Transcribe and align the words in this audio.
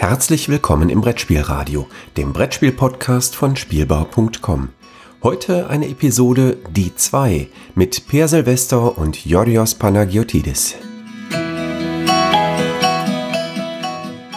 Herzlich 0.00 0.48
willkommen 0.48 0.88
im 0.88 1.02
Brettspielradio, 1.02 1.86
dem 2.16 2.32
Brettspiel-Podcast 2.32 3.36
von 3.36 3.54
Spielbau.com. 3.54 4.70
Heute 5.22 5.68
eine 5.68 5.88
Episode 5.90 6.56
Die 6.70 6.96
2 6.96 7.48
mit 7.74 8.08
Per 8.08 8.26
Silvester 8.26 8.96
und 8.96 9.26
Yorios 9.26 9.74
Panagiotidis. 9.74 10.76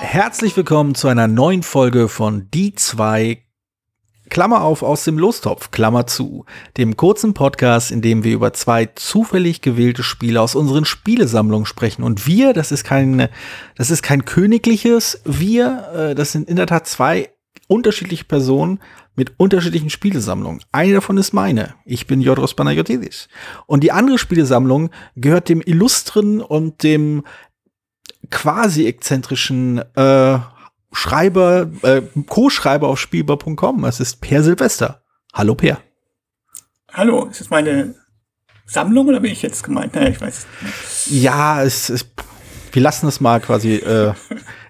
Herzlich 0.02 0.58
willkommen 0.58 0.96
zu 0.96 1.08
einer 1.08 1.30
neuen 1.30 1.64
Folge 1.64 2.10
von 2.10 2.50
Die 2.54 2.76
2 2.76 3.42
Klammer 4.30 4.62
auf 4.62 4.84
aus 4.84 5.04
dem 5.04 5.20
Lostopf, 5.20 5.72
Klammer 5.72 6.08
zu, 6.08 6.46
dem 6.78 6.98
kurzen 6.98 7.34
Podcast, 7.34 7.92
in 7.92 8.02
dem 8.02 8.24
wir 8.24 8.34
über 8.34 8.54
zwei 8.54 8.86
zufällig 8.86 9.62
gewählte 9.62 10.04
Spiele 10.04 10.42
aus 10.42 10.56
unseren 10.56 10.86
Spielesammlungen 10.86 11.66
sprechen. 11.66 12.04
Und 12.04 12.26
wir, 12.26 12.54
das 12.54 12.72
ist 12.72 12.84
kein, 12.84 13.28
das 13.76 13.92
ist 13.92 14.02
kein 14.02 14.26
königliches 14.26 15.22
Wir, 15.26 15.90
äh, 15.94 16.16
das 16.16 16.32
sind 16.32 16.50
in 16.50 16.56
der 16.56 16.68
Tat 16.68 16.88
zwei 16.88 17.30
unterschiedliche 17.68 18.26
Personen 18.26 18.80
mit 19.16 19.34
unterschiedlichen 19.38 19.90
Spielesammlungen. 19.90 20.62
Eine 20.72 20.94
davon 20.94 21.18
ist 21.18 21.34
meine. 21.34 21.76
Ich 21.86 22.08
bin 22.08 22.22
Jodros 22.22 22.56
Panagiotis. 22.56 23.28
Und 23.68 23.84
die 23.84 23.92
andere 23.92 24.18
Spielesammlung 24.18 24.90
gehört 25.16 25.50
dem 25.50 25.62
illustren 25.62 26.42
und 26.42 26.84
dem 26.84 27.24
quasi 28.30 28.88
exzentrischen 28.88 29.80
äh, 29.96 30.40
Schreiber, 30.94 31.70
äh, 31.82 32.02
Co-Schreiber 32.28 32.88
auf 32.88 33.00
Spielbar.com. 33.00 33.84
Es 33.86 34.00
ist 34.00 34.22
Per 34.22 34.44
Silvester. 34.44 35.04
Hallo 35.34 35.56
Per. 35.56 35.80
Hallo, 36.94 37.26
ist 37.26 37.42
das 37.42 37.50
meine 37.50 37.96
Sammlung 38.66 39.08
oder 39.08 39.20
bin 39.20 39.32
ich 39.32 39.42
jetzt 39.42 39.64
gemeint? 39.64 39.96
Naja, 39.96 40.10
ich 40.10 40.22
weiß. 40.22 40.46
Ja, 41.10 41.64
es 41.64 41.90
ist, 41.90 42.10
wir 42.72 42.82
lassen 42.82 43.08
es 43.08 43.20
mal 43.20 43.42
quasi 43.42 43.76
äh, 43.76 44.14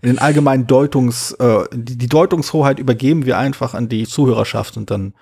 in 0.01 0.09
den 0.09 0.19
allgemeinen 0.19 0.65
Deutungs, 0.65 1.33
äh, 1.33 1.65
die, 1.73 1.97
die 1.97 2.07
Deutungshoheit 2.07 2.79
übergeben 2.79 3.25
wir 3.25 3.37
einfach 3.37 3.73
an 3.73 3.89
die 3.89 4.07
Zuhörerschaft 4.07 4.77
und 4.77 4.89
dann 4.89 5.13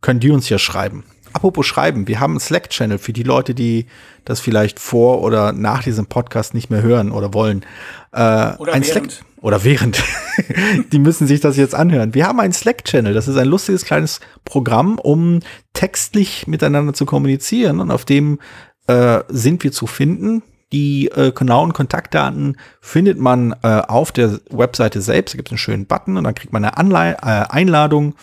können 0.00 0.20
die 0.20 0.30
uns 0.30 0.48
ja 0.48 0.58
schreiben. 0.58 1.04
Apropos 1.32 1.66
Schreiben, 1.66 2.08
wir 2.08 2.20
haben 2.20 2.32
einen 2.32 2.40
Slack-Channel 2.40 2.98
für 2.98 3.12
die 3.12 3.22
Leute, 3.22 3.54
die 3.54 3.86
das 4.24 4.40
vielleicht 4.40 4.78
vor 4.78 5.22
oder 5.22 5.52
nach 5.52 5.82
diesem 5.82 6.06
Podcast 6.06 6.54
nicht 6.54 6.70
mehr 6.70 6.82
hören 6.82 7.10
oder 7.10 7.34
wollen. 7.34 7.64
Äh, 8.12 8.54
oder 8.56 8.72
ein 8.72 8.86
während. 8.86 9.12
Slack 9.12 9.24
oder 9.40 9.64
während. 9.64 10.02
die 10.92 10.98
müssen 10.98 11.26
sich 11.26 11.40
das 11.40 11.56
jetzt 11.56 11.74
anhören. 11.74 12.14
Wir 12.14 12.26
haben 12.26 12.40
einen 12.40 12.52
Slack-Channel. 12.52 13.14
Das 13.14 13.28
ist 13.28 13.36
ein 13.36 13.48
lustiges 13.48 13.84
kleines 13.84 14.20
Programm, 14.44 14.98
um 14.98 15.40
textlich 15.72 16.46
miteinander 16.46 16.92
zu 16.92 17.06
kommunizieren. 17.06 17.80
Und 17.80 17.90
auf 17.90 18.04
dem 18.04 18.38
äh, 18.86 19.20
sind 19.28 19.62
wir 19.64 19.72
zu 19.72 19.86
finden. 19.86 20.42
Die 20.72 21.08
äh, 21.08 21.32
genauen 21.32 21.72
Kontaktdaten 21.72 22.58
findet 22.80 23.18
man 23.18 23.54
äh, 23.62 23.80
auf 23.86 24.12
der 24.12 24.38
Webseite 24.50 25.00
selbst. 25.00 25.34
Da 25.34 25.36
gibt 25.36 25.48
es 25.48 25.52
einen 25.52 25.58
schönen 25.58 25.86
Button 25.86 26.16
und 26.16 26.24
dann 26.24 26.34
kriegt 26.34 26.52
man 26.52 26.64
eine 26.64 26.76
Anlei 26.76 27.12
äh, 27.12 27.46
Einladung. 27.48 28.14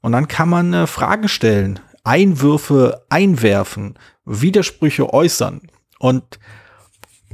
Und 0.00 0.12
dann 0.12 0.28
kann 0.28 0.48
man 0.48 0.72
äh, 0.72 0.86
Fragen 0.86 1.28
stellen, 1.28 1.80
Einwürfe 2.06 3.04
einwerfen, 3.08 3.98
Widersprüche 4.24 5.12
äußern. 5.12 5.62
Und 5.98 6.38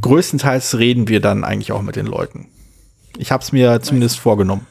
größtenteils 0.00 0.78
reden 0.78 1.08
wir 1.08 1.20
dann 1.20 1.44
eigentlich 1.44 1.72
auch 1.72 1.82
mit 1.82 1.96
den 1.96 2.06
Leuten. 2.06 2.48
Ich 3.18 3.30
habe 3.30 3.42
es 3.42 3.52
mir 3.52 3.82
zumindest 3.82 4.18
vorgenommen. 4.18 4.66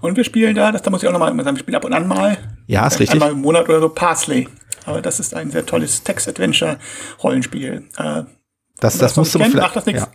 Und 0.00 0.16
wir 0.16 0.24
spielen 0.24 0.54
da, 0.54 0.72
das 0.72 0.82
da 0.82 0.90
muss 0.90 1.02
ich 1.02 1.08
auch 1.08 1.12
nochmal 1.12 1.28
sagen, 1.44 1.56
wir 1.56 1.60
spielen 1.60 1.74
ab 1.74 1.84
und 1.84 1.92
an 1.92 2.08
mal. 2.08 2.38
Ja, 2.66 2.86
ist 2.86 3.00
richtig. 3.00 3.12
Einmal 3.20 3.32
im 3.32 3.42
Monat 3.42 3.68
oder 3.68 3.80
so 3.80 3.88
Parsley. 3.90 4.48
Aber 4.84 5.02
das 5.02 5.20
ist 5.20 5.34
ein 5.34 5.50
sehr 5.50 5.64
tolles 5.64 6.02
Text-Adventure-Rollenspiel. 6.02 7.84
Äh, 7.96 8.22
das, 8.80 8.98
das 8.98 9.16
musst 9.16 9.34
du 9.34 9.38
kennt, 9.38 9.54
macht 9.54 9.76
das 9.76 9.86
nichts. 9.86 10.02
Ja. 10.02 10.10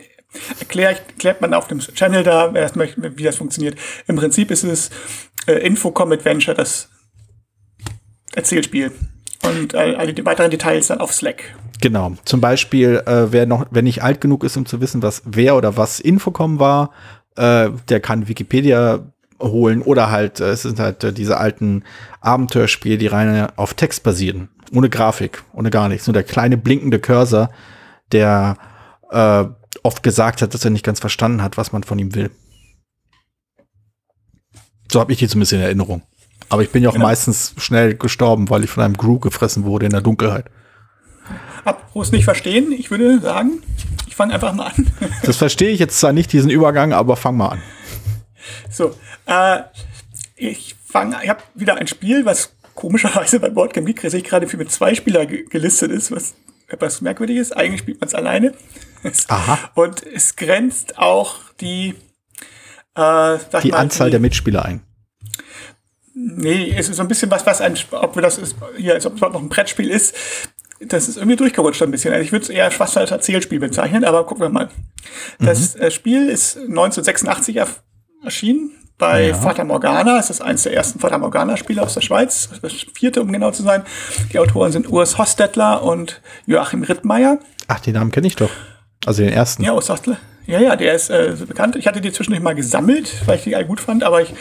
Erklärt, 0.59 1.01
erklärt 1.07 1.39
man 1.41 1.53
auf 1.53 1.67
dem 1.67 1.79
Channel 1.79 2.23
da, 2.23 2.53
wer 2.53 2.65
es 2.65 2.75
möchte, 2.75 3.17
wie 3.17 3.23
das 3.23 3.37
funktioniert. 3.37 3.77
Im 4.07 4.17
Prinzip 4.17 4.51
ist 4.51 4.63
es 4.63 4.89
äh, 5.45 5.53
Infocom 5.65 6.11
Adventure, 6.11 6.55
das 6.55 6.89
Erzählspiel. 8.37 8.92
Und 9.43 9.73
äh, 9.73 9.95
alle 9.95 10.25
weiteren 10.25 10.52
Details 10.52 10.87
dann 10.87 10.99
auf 10.99 11.14
Slack. 11.14 11.55
Genau. 11.81 12.14
Zum 12.25 12.42
Beispiel, 12.42 13.02
äh, 13.05 13.31
wer 13.31 13.45
noch, 13.45 13.67
wer 13.71 13.81
nicht 13.81 14.03
alt 14.03 14.21
genug 14.21 14.43
ist, 14.43 14.58
um 14.58 14.65
zu 14.65 14.81
wissen, 14.81 15.02
was 15.02 15.21
wer 15.25 15.55
oder 15.55 15.77
was 15.77 15.99
Infocom 15.99 16.59
war, 16.59 16.92
äh, 17.36 17.70
der 17.89 17.99
kann 17.99 18.27
Wikipedia 18.27 19.11
holen 19.39 19.81
oder 19.81 20.09
halt, 20.09 20.39
äh, 20.39 20.49
es 20.49 20.64
sind 20.64 20.80
halt 20.80 21.03
äh, 21.03 21.14
diese 21.14 21.37
alten 21.37 21.83
Abenteuerspiele, 22.21 22.98
die 22.98 23.08
rein 23.08 23.48
auf 23.55 23.73
Text 23.73 24.03
basieren. 24.03 24.49
Ohne 24.73 24.89
Grafik, 24.89 25.43
ohne 25.54 25.69
gar 25.69 25.87
nichts. 25.87 26.08
Nur 26.08 26.14
der 26.14 26.23
kleine 26.23 26.58
blinkende 26.58 26.99
Cursor, 26.99 27.49
der 28.11 28.58
äh, 29.11 29.45
oft 29.83 30.04
gesagt 30.04 30.42
hat, 30.42 30.54
dass 30.54 30.65
er 30.65 30.71
nicht 30.71 30.86
ganz 30.86 30.99
verstanden 30.99 31.42
hat, 31.42 31.58
was 31.58 31.71
man 31.71 31.83
von 31.83 31.99
ihm 31.99 32.15
will. 32.15 32.31
So 34.92 34.99
habe 34.99 35.11
ich 35.11 35.19
die 35.19 35.27
zumindest 35.27 35.54
in 35.54 35.61
Erinnerung. 35.61 36.02
Aber 36.49 36.61
ich 36.61 36.71
bin 36.71 36.83
ja 36.83 36.89
auch 36.89 36.93
genau. 36.93 37.08
meistens 37.08 37.53
schnell 37.58 37.95
gestorben, 37.95 38.49
weil 38.49 38.63
ich 38.63 38.69
von 38.69 38.83
einem 38.83 38.95
Gru 38.95 39.19
gefressen 39.19 39.65
wurde 39.65 39.85
in 39.85 39.91
der 39.91 40.02
Dunkelheit. 40.02 40.45
Apropos 41.65 42.11
nicht 42.11 42.23
verstehen, 42.23 42.71
ich 42.71 42.89
würde 42.89 43.19
sagen, 43.19 43.61
ich 44.08 44.15
fange 44.15 44.33
einfach 44.33 44.53
mal 44.53 44.67
an. 44.67 44.87
das 45.23 45.36
verstehe 45.36 45.69
ich 45.69 45.80
jetzt 45.80 45.99
zwar 45.99 46.13
nicht, 46.13 46.31
diesen 46.31 46.49
Übergang, 46.49 46.93
aber 46.93 47.17
fang 47.17 47.36
mal 47.36 47.49
an. 47.49 47.61
So, 48.71 48.95
äh, 49.25 49.59
ich 50.36 50.75
fange, 50.86 51.17
ich 51.23 51.30
habe 51.30 51.43
wieder 51.55 51.75
ein 51.75 51.87
Spiel, 51.87 52.25
was 52.25 52.53
komischerweise 52.75 53.39
bei 53.39 53.49
Boardgame 53.49 53.87
Geek 53.87 54.09
sehe 54.09 54.21
ich 54.21 54.23
gerade 54.23 54.47
für 54.47 54.57
mit 54.57 54.71
zwei 54.71 54.95
Spieler 54.95 55.25
gelistet 55.25 55.91
ist, 55.91 56.11
was 56.11 56.36
etwas 56.69 57.02
merkwürdig 57.02 57.37
ist. 57.37 57.55
Eigentlich 57.55 57.81
spielt 57.81 57.99
man 57.99 58.07
es 58.07 58.15
alleine. 58.15 58.53
Aha. 59.27 59.71
Und 59.75 60.05
es 60.05 60.36
grenzt 60.36 60.97
auch 60.97 61.36
die 61.59 61.95
äh, 62.95 63.37
die 63.63 63.71
mal, 63.71 63.77
Anzahl 63.77 64.07
die, 64.07 64.11
der 64.11 64.19
Mitspieler 64.19 64.65
ein. 64.65 64.81
Nee, 66.20 66.73
es 66.76 66.89
ist 66.89 66.98
so 66.98 67.04
ein 67.04 67.08
bisschen 67.08 67.30
was, 67.30 67.45
was 67.45 67.61
ein, 67.61 67.78
ob 67.92 68.16
wir 68.16 68.23
das 68.23 68.39
ist, 68.39 68.55
hier, 68.76 68.95
als 68.95 69.05
ob 69.05 69.16
es 69.16 69.22
noch 69.22 69.36
ein 69.36 69.50
Brettspiel 69.50 69.89
ist 69.89 70.16
das 70.80 71.08
ist 71.08 71.17
irgendwie 71.17 71.36
durchgerutscht 71.36 71.82
ein 71.82 71.92
bisschen. 71.92 72.14
Also 72.14 72.23
ich 72.23 72.32
würde 72.32 72.44
es 72.44 72.50
eher 72.50 72.70
fast 72.72 72.98
als 72.98 73.11
Erzählspiel 73.11 73.60
bezeichnen, 73.60 74.04
aber 74.04 74.26
gucken 74.26 74.44
wir 74.44 74.50
mal. 74.50 74.70
Das 75.39 75.76
mhm. 75.76 75.82
Äh, 75.82 75.92
Spiel 75.92 76.30
ist 76.30 76.58
1986 76.58 77.60
erschienen 78.23 78.72
bei 78.98 79.30
ja. 79.30 79.36
Fata 79.36 79.64
Morgana. 79.64 80.17
Das 80.17 80.30
ist 80.30 80.42
eines 80.42 80.64
der 80.64 80.73
ersten 80.73 81.00
Fata 81.00 81.17
Morgana-Spiele 81.17 81.82
aus 81.82 81.94
der 81.94 82.02
Schweiz. 82.02 82.49
Das 82.61 82.73
vierte, 82.94 83.22
um 83.22 83.32
genau 83.32 83.52
zu 83.52 83.64
sein. 83.64 83.84
Die 84.32 84.39
Autoren 84.39 84.72
sind 84.72 84.89
Urs 84.89 85.17
Hostetler 85.17 85.84
und 85.84 86.22
Joachim 86.45 86.84
Rittmeier. 86.84 87.39
Ach, 87.67 87.80
den 87.80 87.94
Namen 87.94 88.11
kenne 88.11 88.28
ich 88.28 88.36
doch. 88.36 88.49
Also 89.05 89.23
den 89.23 89.34
ersten. 89.34 89.64
Ja, 89.64 89.73
Urs 89.73 89.89
Hostetler. 89.89 90.17
Ja, 90.45 90.61
ja, 90.61 90.76
der 90.78 90.94
ist 90.94 91.10
äh, 91.10 91.36
bekannt. 91.45 91.76
Ich 91.76 91.88
hatte 91.88 91.99
die 91.99 92.11
zwischendurch 92.11 92.42
mal 92.42 92.55
gesammelt, 92.55 93.14
weil 93.26 93.38
ich 93.38 93.44
die 93.44 93.55
alle 93.55 93.66
gut 93.66 93.82
fand, 93.82 94.04
aber 94.04 94.22
ich 94.22 94.34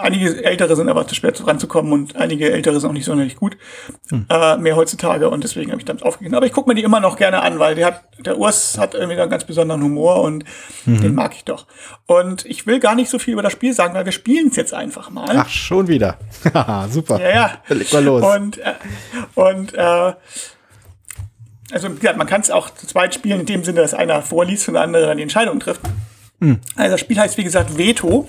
einige 0.00 0.44
Ältere 0.44 0.76
sind 0.76 0.88
aber 0.88 1.06
zu 1.06 1.14
schwer 1.14 1.32
ranzukommen 1.46 1.92
und 1.92 2.16
einige 2.16 2.50
Ältere 2.52 2.78
sind 2.80 2.88
auch 2.88 2.94
nicht 2.94 3.04
sonderlich 3.04 3.36
gut 3.36 3.56
hm. 4.08 4.26
äh, 4.28 4.56
mehr 4.56 4.76
heutzutage 4.76 5.28
und 5.28 5.44
deswegen 5.44 5.70
habe 5.70 5.80
ich 5.80 5.84
damit 5.84 6.02
aufgegeben. 6.02 6.34
Aber 6.34 6.46
ich 6.46 6.52
gucke 6.52 6.68
mir 6.68 6.74
die 6.74 6.82
immer 6.82 7.00
noch 7.00 7.16
gerne 7.16 7.42
an, 7.42 7.58
weil 7.58 7.74
der 7.74 7.86
hat, 7.86 8.02
der 8.24 8.38
Urs 8.38 8.78
hat 8.78 8.94
irgendwie 8.94 9.18
einen 9.20 9.30
ganz 9.30 9.44
besonderen 9.44 9.82
Humor 9.82 10.22
und 10.22 10.44
mhm. 10.86 11.00
den 11.00 11.14
mag 11.14 11.34
ich 11.34 11.44
doch. 11.44 11.66
Und 12.06 12.44
ich 12.44 12.66
will 12.66 12.80
gar 12.80 12.94
nicht 12.94 13.10
so 13.10 13.18
viel 13.18 13.32
über 13.32 13.42
das 13.42 13.52
Spiel 13.52 13.72
sagen, 13.72 13.94
weil 13.94 14.04
wir 14.04 14.12
spielen 14.12 14.48
es 14.48 14.56
jetzt 14.56 14.74
einfach 14.74 15.10
mal. 15.10 15.34
Ach, 15.36 15.48
schon 15.48 15.88
wieder. 15.88 16.18
Super. 16.90 17.20
Ja, 17.20 17.30
ja. 17.30 17.58
Leg 17.68 17.92
mal 17.92 18.04
los. 18.04 18.36
Und, 18.36 18.58
äh, 18.58 18.74
und 19.34 19.74
äh, 19.74 20.12
also 21.72 21.88
man 21.88 22.26
kann 22.26 22.40
es 22.42 22.50
auch 22.50 22.70
zu 22.70 22.86
zweit 22.86 23.14
spielen, 23.14 23.40
in 23.40 23.46
dem 23.46 23.64
Sinne, 23.64 23.80
dass 23.80 23.94
einer 23.94 24.22
vorliest 24.22 24.68
und 24.68 24.74
der 24.74 24.82
andere 24.82 25.06
dann 25.06 25.16
die 25.16 25.22
Entscheidung 25.22 25.58
trifft. 25.58 25.80
Hm. 26.42 26.60
Also 26.74 26.90
das 26.90 27.00
Spiel 27.00 27.18
heißt, 27.18 27.38
wie 27.38 27.44
gesagt, 27.44 27.78
Veto. 27.78 28.28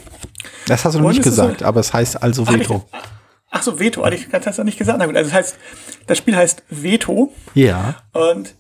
Das 0.68 0.86
hast 0.86 0.94
du 0.94 1.00
noch 1.00 1.10
nicht 1.10 1.24
gesagt, 1.24 1.62
so, 1.62 1.66
aber 1.66 1.80
es 1.80 1.92
heißt 1.94 2.22
also 2.22 2.48
Veto. 2.48 2.86
Ach, 2.92 3.00
ich, 3.00 3.10
ach 3.50 3.64
so, 3.64 3.80
Veto, 3.80 4.06
ich 4.08 4.30
das 4.30 4.46
hast 4.46 4.60
du 4.60 4.64
nicht 4.64 4.78
gesagt. 4.78 5.02
Also 5.02 5.14
das 5.14 5.34
heißt, 5.34 5.58
das 6.06 6.20
Spiel 6.20 6.36
heißt 6.36 6.62
Veto. 6.70 7.34
Ja. 7.56 7.96
Und 8.12 8.54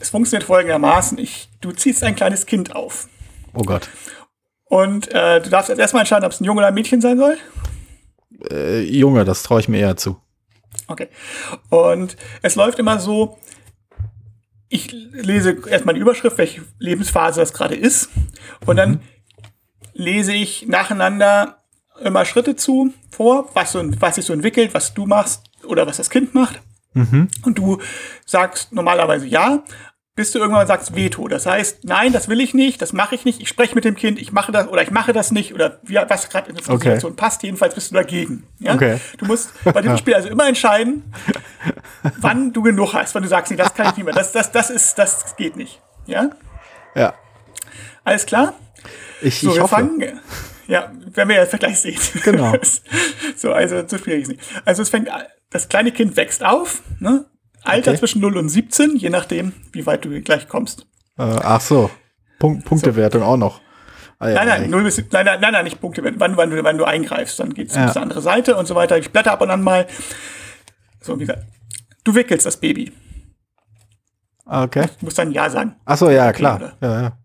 es 0.00 0.10
funktioniert 0.10 0.44
folgendermaßen. 0.44 1.18
Ich, 1.18 1.48
du 1.60 1.70
ziehst 1.70 2.02
ein 2.02 2.16
kleines 2.16 2.46
Kind 2.46 2.74
auf. 2.74 3.06
Oh 3.54 3.62
Gott. 3.62 3.88
Und 4.64 5.06
äh, 5.14 5.40
du 5.40 5.50
darfst 5.50 5.68
jetzt 5.68 5.78
erstmal 5.78 6.00
entscheiden, 6.00 6.24
ob 6.24 6.32
es 6.32 6.40
ein 6.40 6.44
Junge 6.44 6.58
oder 6.58 6.68
ein 6.68 6.74
Mädchen 6.74 7.00
sein 7.00 7.16
soll. 7.16 7.38
Äh, 8.50 8.80
Junge, 8.80 9.24
das 9.24 9.44
traue 9.44 9.60
ich 9.60 9.68
mir 9.68 9.78
eher 9.78 9.96
zu. 9.96 10.20
Okay. 10.88 11.06
Und 11.70 12.16
es 12.42 12.56
läuft 12.56 12.80
immer 12.80 12.98
so, 12.98 13.38
ich 14.68 14.92
lese 14.92 15.56
erstmal 15.68 15.94
die 15.94 16.00
Überschrift, 16.00 16.38
welche 16.38 16.62
Lebensphase 16.78 17.40
das 17.40 17.52
gerade 17.52 17.74
ist. 17.74 18.10
Und 18.64 18.76
dann 18.76 18.90
mhm. 18.90 19.00
lese 19.92 20.32
ich 20.32 20.66
nacheinander 20.66 21.62
immer 22.02 22.24
Schritte 22.24 22.56
zu 22.56 22.92
vor, 23.10 23.50
was, 23.54 23.72
so, 23.72 23.82
was 24.00 24.16
sich 24.16 24.24
so 24.24 24.32
entwickelt, 24.32 24.74
was 24.74 24.94
du 24.94 25.06
machst 25.06 25.44
oder 25.64 25.86
was 25.86 25.96
das 25.96 26.10
Kind 26.10 26.34
macht. 26.34 26.60
Mhm. 26.94 27.28
Und 27.42 27.58
du 27.58 27.80
sagst 28.24 28.72
normalerweise 28.72 29.26
ja, 29.26 29.62
bis 30.16 30.32
du 30.32 30.38
irgendwann 30.38 30.66
sagst 30.66 30.96
Veto. 30.96 31.28
Das 31.28 31.44
heißt, 31.44 31.84
nein, 31.84 32.12
das 32.12 32.28
will 32.28 32.40
ich 32.40 32.54
nicht, 32.54 32.80
das 32.80 32.94
mache 32.94 33.14
ich 33.14 33.26
nicht, 33.26 33.40
ich 33.40 33.48
spreche 33.48 33.74
mit 33.74 33.84
dem 33.84 33.94
Kind, 33.94 34.18
ich 34.18 34.32
mache 34.32 34.50
das 34.50 34.66
oder 34.66 34.82
ich 34.82 34.90
mache 34.90 35.12
das 35.12 35.30
nicht 35.30 35.54
oder 35.54 35.78
wie, 35.82 35.96
was 35.96 36.30
gerade 36.30 36.48
in 36.48 36.56
der 36.56 36.64
Situation 36.64 37.12
okay. 37.12 37.20
passt, 37.20 37.42
jedenfalls 37.42 37.74
bist 37.74 37.90
du 37.90 37.94
dagegen. 37.94 38.44
Ja? 38.58 38.74
Okay. 38.74 38.98
Du 39.18 39.26
musst 39.26 39.52
bei 39.62 39.82
dem 39.82 39.96
Spiel 39.98 40.14
also 40.14 40.28
immer 40.30 40.48
entscheiden, 40.48 41.12
wann 42.20 42.52
du 42.52 42.62
genug 42.62 42.94
hast, 42.94 43.14
wenn 43.14 43.22
du 43.22 43.28
sagst, 43.28 43.50
nee, 43.50 43.56
das 43.56 43.74
kann 43.74 43.86
ich 43.90 43.96
nicht 43.96 44.04
mehr, 44.04 44.14
das, 44.14 44.32
das, 44.32 44.52
das 44.52 44.70
ist, 44.70 44.94
das 44.98 45.36
geht 45.36 45.56
nicht. 45.56 45.80
Ja? 46.06 46.30
Ja. 46.94 47.14
Alles 48.04 48.26
klar? 48.26 48.54
Ich, 49.20 49.40
so, 49.40 49.52
ich 49.52 49.60
hoffe. 49.60 49.74
Fangen, 49.76 50.20
Ja, 50.68 50.90
werden 51.14 51.28
wir 51.28 51.36
ja 51.36 51.44
gleich 51.44 51.80
sehen. 51.80 51.98
Genau. 52.24 52.52
so, 53.36 53.52
also 53.52 53.86
so 53.86 53.98
schwierig 53.98 54.22
ist 54.22 54.28
nicht. 54.28 54.40
Also 54.64 54.82
es 54.82 54.88
fängt, 54.88 55.08
das 55.50 55.68
kleine 55.68 55.92
Kind 55.92 56.16
wächst 56.16 56.44
auf, 56.44 56.82
ne? 57.00 57.26
Alter 57.64 57.90
Okay. 57.92 57.98
zwischen 58.00 58.20
0 58.20 58.36
und 58.36 58.48
17, 58.48 58.96
je 58.96 59.10
nachdem, 59.10 59.52
wie 59.72 59.86
weit 59.86 60.04
du 60.04 60.20
gleich 60.22 60.48
kommst. 60.48 60.86
Äh, 61.18 61.22
ach 61.22 61.60
so. 61.60 61.90
Punkt, 62.38 62.64
Punktewertung 62.64 63.22
auch 63.22 63.36
noch. 63.36 63.60
Ah, 64.18 64.28
ja, 64.28 64.34
Nein, 64.36 64.48
nein, 64.48 64.62
ey. 64.64 64.68
0 64.68 64.82
bis, 64.84 64.98
nein, 65.10 65.26
nein, 65.26 65.40
nein, 65.40 65.52
nein, 65.52 65.64
nicht 65.64 65.80
Punkte, 65.80 66.02
wann, 66.04 66.36
wann, 66.36 66.50
du, 66.50 66.62
wann 66.62 66.78
du 66.78 66.84
eingreifst, 66.84 67.40
dann 67.40 67.52
geht's 67.54 67.74
Ja. 67.74 67.86
auf 67.86 67.92
die 67.94 67.98
andere 67.98 68.22
Seite 68.22 68.56
und 68.56 68.66
so 68.66 68.74
weiter. 68.74 68.96
Ich 68.98 69.10
blätter 69.10 69.32
ab 69.32 69.40
und 69.42 69.50
an 69.50 69.62
mal. 69.62 69.86
So, 71.00 71.16
wie 71.16 71.20
gesagt, 71.26 71.42
du 72.06 72.14
wickelst 72.14 72.46
das 72.46 72.58
Baby. 72.58 72.92
Ah, 74.44 74.62
Okay. 74.62 74.86
Du 75.00 75.06
musst 75.06 75.18
dann 75.18 75.32
Ja 75.32 75.50
sagen. 75.50 75.74
Ach 75.84 75.98
so, 75.98 76.08
ja, 76.08 76.32
klar. 76.32 76.76
Ja, 76.80 77.02
ja. 77.02 77.18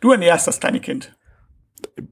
Du 0.00 0.12
ernährst 0.12 0.46
das 0.46 0.60
kleine 0.60 0.80
Kind. 0.80 1.16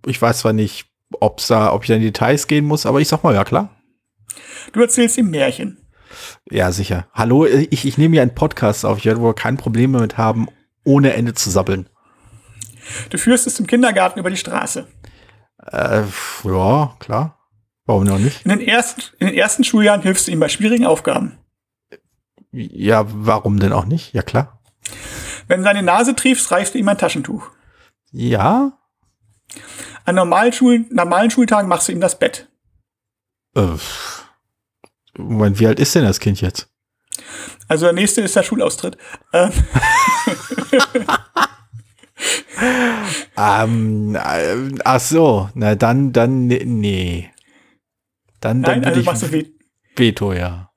Ich 0.06 0.20
weiß 0.20 0.38
zwar 0.38 0.54
nicht, 0.54 0.86
ob's 1.20 1.46
da, 1.48 1.72
ob 1.72 1.82
ich 1.82 1.88
da 1.88 1.94
in 1.94 2.02
Details 2.02 2.46
gehen 2.46 2.64
muss, 2.64 2.86
aber 2.86 3.00
ich 3.00 3.08
sag 3.08 3.22
mal, 3.22 3.34
ja, 3.34 3.44
klar. 3.44 3.70
Du 4.72 4.80
erzählst 4.80 5.18
ihm 5.18 5.30
Märchen. 5.30 5.78
Ja, 6.50 6.72
sicher. 6.72 7.06
Hallo, 7.12 7.44
ich, 7.44 7.84
ich 7.84 7.98
nehme 7.98 8.16
ja 8.16 8.22
einen 8.22 8.34
Podcast 8.34 8.86
auf. 8.86 8.98
Ich 8.98 9.04
werde 9.04 9.20
wohl 9.20 9.34
kein 9.34 9.56
Problem 9.58 9.92
damit 9.92 10.16
haben, 10.16 10.48
ohne 10.84 11.12
Ende 11.12 11.34
zu 11.34 11.50
sabbeln. 11.50 11.88
Du 13.10 13.18
führst 13.18 13.46
es 13.46 13.56
zum 13.56 13.66
Kindergarten 13.66 14.18
über 14.20 14.30
die 14.30 14.36
Straße. 14.36 14.86
Äh, 15.70 16.02
ja, 16.44 16.96
klar. 16.98 17.38
Warum 17.86 18.04
noch 18.04 18.18
nicht? 18.18 18.44
In 18.46 18.50
den, 18.50 18.60
ersten, 18.62 19.02
in 19.18 19.26
den 19.28 19.36
ersten 19.36 19.64
Schuljahren 19.64 20.02
hilfst 20.02 20.26
du 20.26 20.32
ihm 20.32 20.40
bei 20.40 20.48
schwierigen 20.48 20.86
Aufgaben. 20.86 21.38
Ja, 22.56 23.04
warum 23.08 23.58
denn 23.58 23.72
auch 23.72 23.84
nicht? 23.86 24.12
Ja, 24.14 24.22
klar. 24.22 24.60
Wenn 25.48 25.58
du 25.60 25.64
seine 25.64 25.82
Nase 25.82 26.14
triefst, 26.14 26.50
reichst 26.52 26.74
du 26.74 26.78
ihm 26.78 26.88
ein 26.88 26.98
Taschentuch. 26.98 27.50
Ja, 28.12 28.78
An 30.04 30.14
normalen, 30.14 30.52
Schul 30.52 30.86
normalen 30.90 31.30
Schultagen 31.30 31.68
machst 31.68 31.88
du 31.88 31.92
ihm 31.92 32.00
das 32.00 32.18
Bett. 32.18 32.48
äh, 33.56 33.66
Moment, 35.16 35.58
wie 35.58 35.66
alt 35.66 35.80
ist 35.80 35.94
denn 35.94 36.04
das 36.04 36.20
Kind 36.20 36.40
jetzt? 36.40 36.68
Also 37.68 37.86
der 37.86 37.92
nächste 37.94 38.20
ist 38.20 38.36
der 38.36 38.42
Schulaustritt. 38.42 38.96
Ähm, 39.32 39.50
Ähm, 43.36 44.14
äh, 44.14 44.56
ach 44.84 45.00
so, 45.00 45.50
na 45.54 45.74
dann, 45.74 46.12
dann, 46.12 46.46
ne- 46.46 46.64
nee. 46.64 47.30
Dann, 48.40 48.62
dann 48.62 48.80
nein, 48.80 48.84
also 48.84 49.00
ich 49.00 49.06
machst 49.06 49.22
du. 49.24 49.44
Veto, 49.96 50.32
ja. 50.32 50.70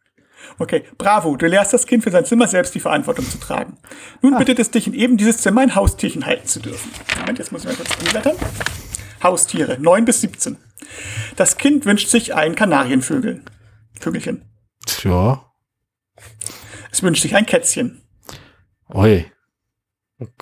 Okay, 0.59 0.83
bravo, 0.97 1.35
du 1.35 1.45
lehrst 1.45 1.73
das 1.73 1.85
Kind 1.85 2.03
für 2.03 2.11
sein 2.11 2.25
Zimmer 2.25 2.47
selbst 2.47 2.73
die 2.73 2.79
Verantwortung 2.79 3.25
zu 3.29 3.37
tragen. 3.39 3.77
Nun 4.21 4.33
Ah. 4.33 4.37
bittet 4.39 4.57
es 4.59 4.71
dich, 4.71 4.87
in 4.87 4.93
eben 4.93 5.17
dieses 5.17 5.37
Zimmer 5.37 5.61
ein 5.61 5.75
Haustierchen 5.75 6.25
halten 6.25 6.47
zu 6.47 6.59
dürfen. 6.59 6.91
Moment, 7.19 7.37
jetzt 7.37 7.51
muss 7.51 7.61
ich 7.63 7.67
mal 7.69 7.75
kurz 7.75 7.95
umblättern. 8.01 8.35
Haustiere, 9.21 9.77
9 9.79 10.05
bis 10.05 10.21
17. 10.21 10.57
Das 11.35 11.57
Kind 11.57 11.85
wünscht 11.85 12.09
sich 12.09 12.33
ein 12.33 12.55
Kanarienvögel. 12.55 13.43
Vögelchen. 13.99 14.45
Tja, 14.85 15.43
Es 16.91 17.03
wünscht 17.03 17.21
sich 17.21 17.35
ein 17.35 17.45
Kätzchen. 17.45 18.01
oi. 18.89 19.31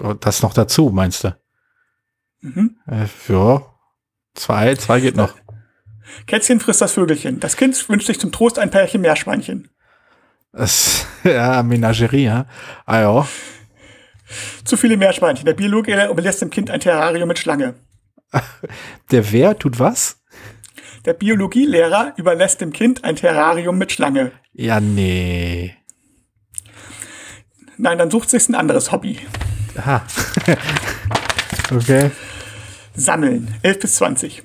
Oh 0.01 0.13
Das 0.13 0.41
noch 0.41 0.53
dazu, 0.53 0.89
meinst 0.91 1.25
du? 1.25 1.35
Mhm. 2.41 2.77
Äh, 2.87 3.07
ja, 3.27 3.61
zwei, 4.35 4.75
zwei 4.75 5.01
geht 5.01 5.15
noch. 5.17 5.35
Kätzchen 6.27 6.59
frisst 6.61 6.81
das 6.81 6.93
Vögelchen. 6.93 7.39
Das 7.41 7.57
Kind 7.57 7.89
wünscht 7.89 8.07
sich 8.07 8.19
zum 8.19 8.31
Trost 8.31 8.59
ein 8.59 8.71
Pärchen 8.71 9.01
Meerschweinchen. 9.01 9.69
Das, 10.55 11.05
ja, 11.23 11.61
Menagerie, 11.63 12.25
ja. 12.25 12.45
Ah 12.85 13.01
ja. 13.01 13.27
Zu 14.63 14.77
viele 14.77 14.97
Meerschweinchen. 14.97 15.45
Der 15.45 15.53
Biologe 15.53 16.07
überlässt 16.09 16.41
dem 16.41 16.49
Kind 16.49 16.71
ein 16.71 16.79
Terrarium 16.79 17.27
mit 17.27 17.39
Schlange. 17.39 17.75
Der 19.11 19.31
wer 19.31 19.57
tut 19.59 19.79
was? 19.79 20.21
Der 21.05 21.13
Biologielehrer 21.13 22.13
überlässt 22.17 22.61
dem 22.61 22.73
Kind 22.73 23.03
ein 23.03 23.15
Terrarium 23.15 23.77
mit 23.77 23.91
Schlange. 23.91 24.31
Ja, 24.53 24.79
nee. 24.79 25.75
Nein, 27.77 27.97
dann 27.97 28.09
sucht 28.09 28.29
sich 28.29 28.49
ein 28.49 28.55
anderes 28.55 28.91
Hobby. 28.91 29.19
Aha. 29.77 30.03
okay. 31.75 32.09
Sammeln. 32.95 33.53
11 33.61 33.79
bis 33.79 33.95
20. 33.95 34.43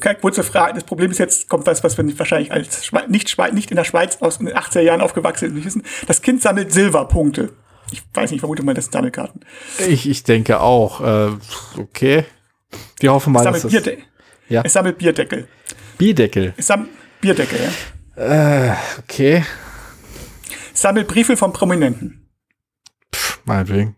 Keine 0.00 0.18
kurze 0.18 0.42
Frage. 0.42 0.74
Das 0.74 0.84
Problem 0.84 1.10
ist 1.10 1.18
jetzt, 1.18 1.48
kommt 1.48 1.66
was, 1.66 1.82
was 1.84 1.96
wir 1.96 2.04
nicht, 2.04 2.18
wahrscheinlich 2.18 2.52
als 2.52 2.84
Schwe 2.84 3.04
nicht, 3.08 3.28
Schwe 3.30 3.52
nicht 3.52 3.70
in 3.70 3.76
der 3.76 3.84
Schweiz 3.84 4.18
aus 4.20 4.38
den 4.38 4.48
80er 4.48 4.80
Jahren 4.80 5.00
aufgewachsen 5.00 5.54
sind, 5.54 5.64
wissen. 5.64 5.82
Das 6.06 6.22
Kind 6.22 6.42
sammelt 6.42 6.72
Silberpunkte. 6.72 7.52
Ich 7.92 8.02
weiß 8.14 8.30
nicht, 8.30 8.40
vermute 8.40 8.62
mal, 8.62 8.74
das 8.74 8.84
sind 8.86 8.92
Sammelkarten. 8.92 9.40
Ich, 9.88 10.08
ich 10.08 10.22
denke 10.22 10.60
auch. 10.60 11.00
Äh, 11.00 11.32
okay. 11.78 12.24
Wir 13.00 13.12
hoffen 13.12 13.32
mal, 13.32 13.46
Es 13.46 13.62
dass 13.62 13.70
Bierde 13.70 13.98
Ja. 14.48 14.62
es 14.64 14.72
sammelt 14.72 14.98
Bierdeckel. 14.98 15.48
Bierdeckel. 15.98 16.54
Es 16.56 16.66
sammelt 16.68 16.90
Bierdeckel, 17.20 17.58
ja. 18.16 18.76
Okay. 18.98 19.44
Es 20.72 20.80
sammelt 20.82 21.08
Briefe 21.08 21.36
von 21.36 21.52
Prominenten. 21.52 22.28
Meinetwegen. 23.44 23.96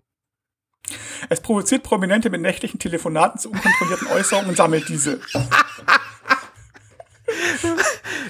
Es 1.29 1.41
provoziert 1.41 1.83
Prominente 1.83 2.31
mit 2.31 2.41
nächtlichen 2.41 2.79
Telefonaten 2.79 3.39
zu 3.39 3.51
unkontrollierten 3.51 4.09
Äußerungen 4.09 4.51
und 4.51 4.57
sammelt 4.57 4.89
diese. 4.89 5.21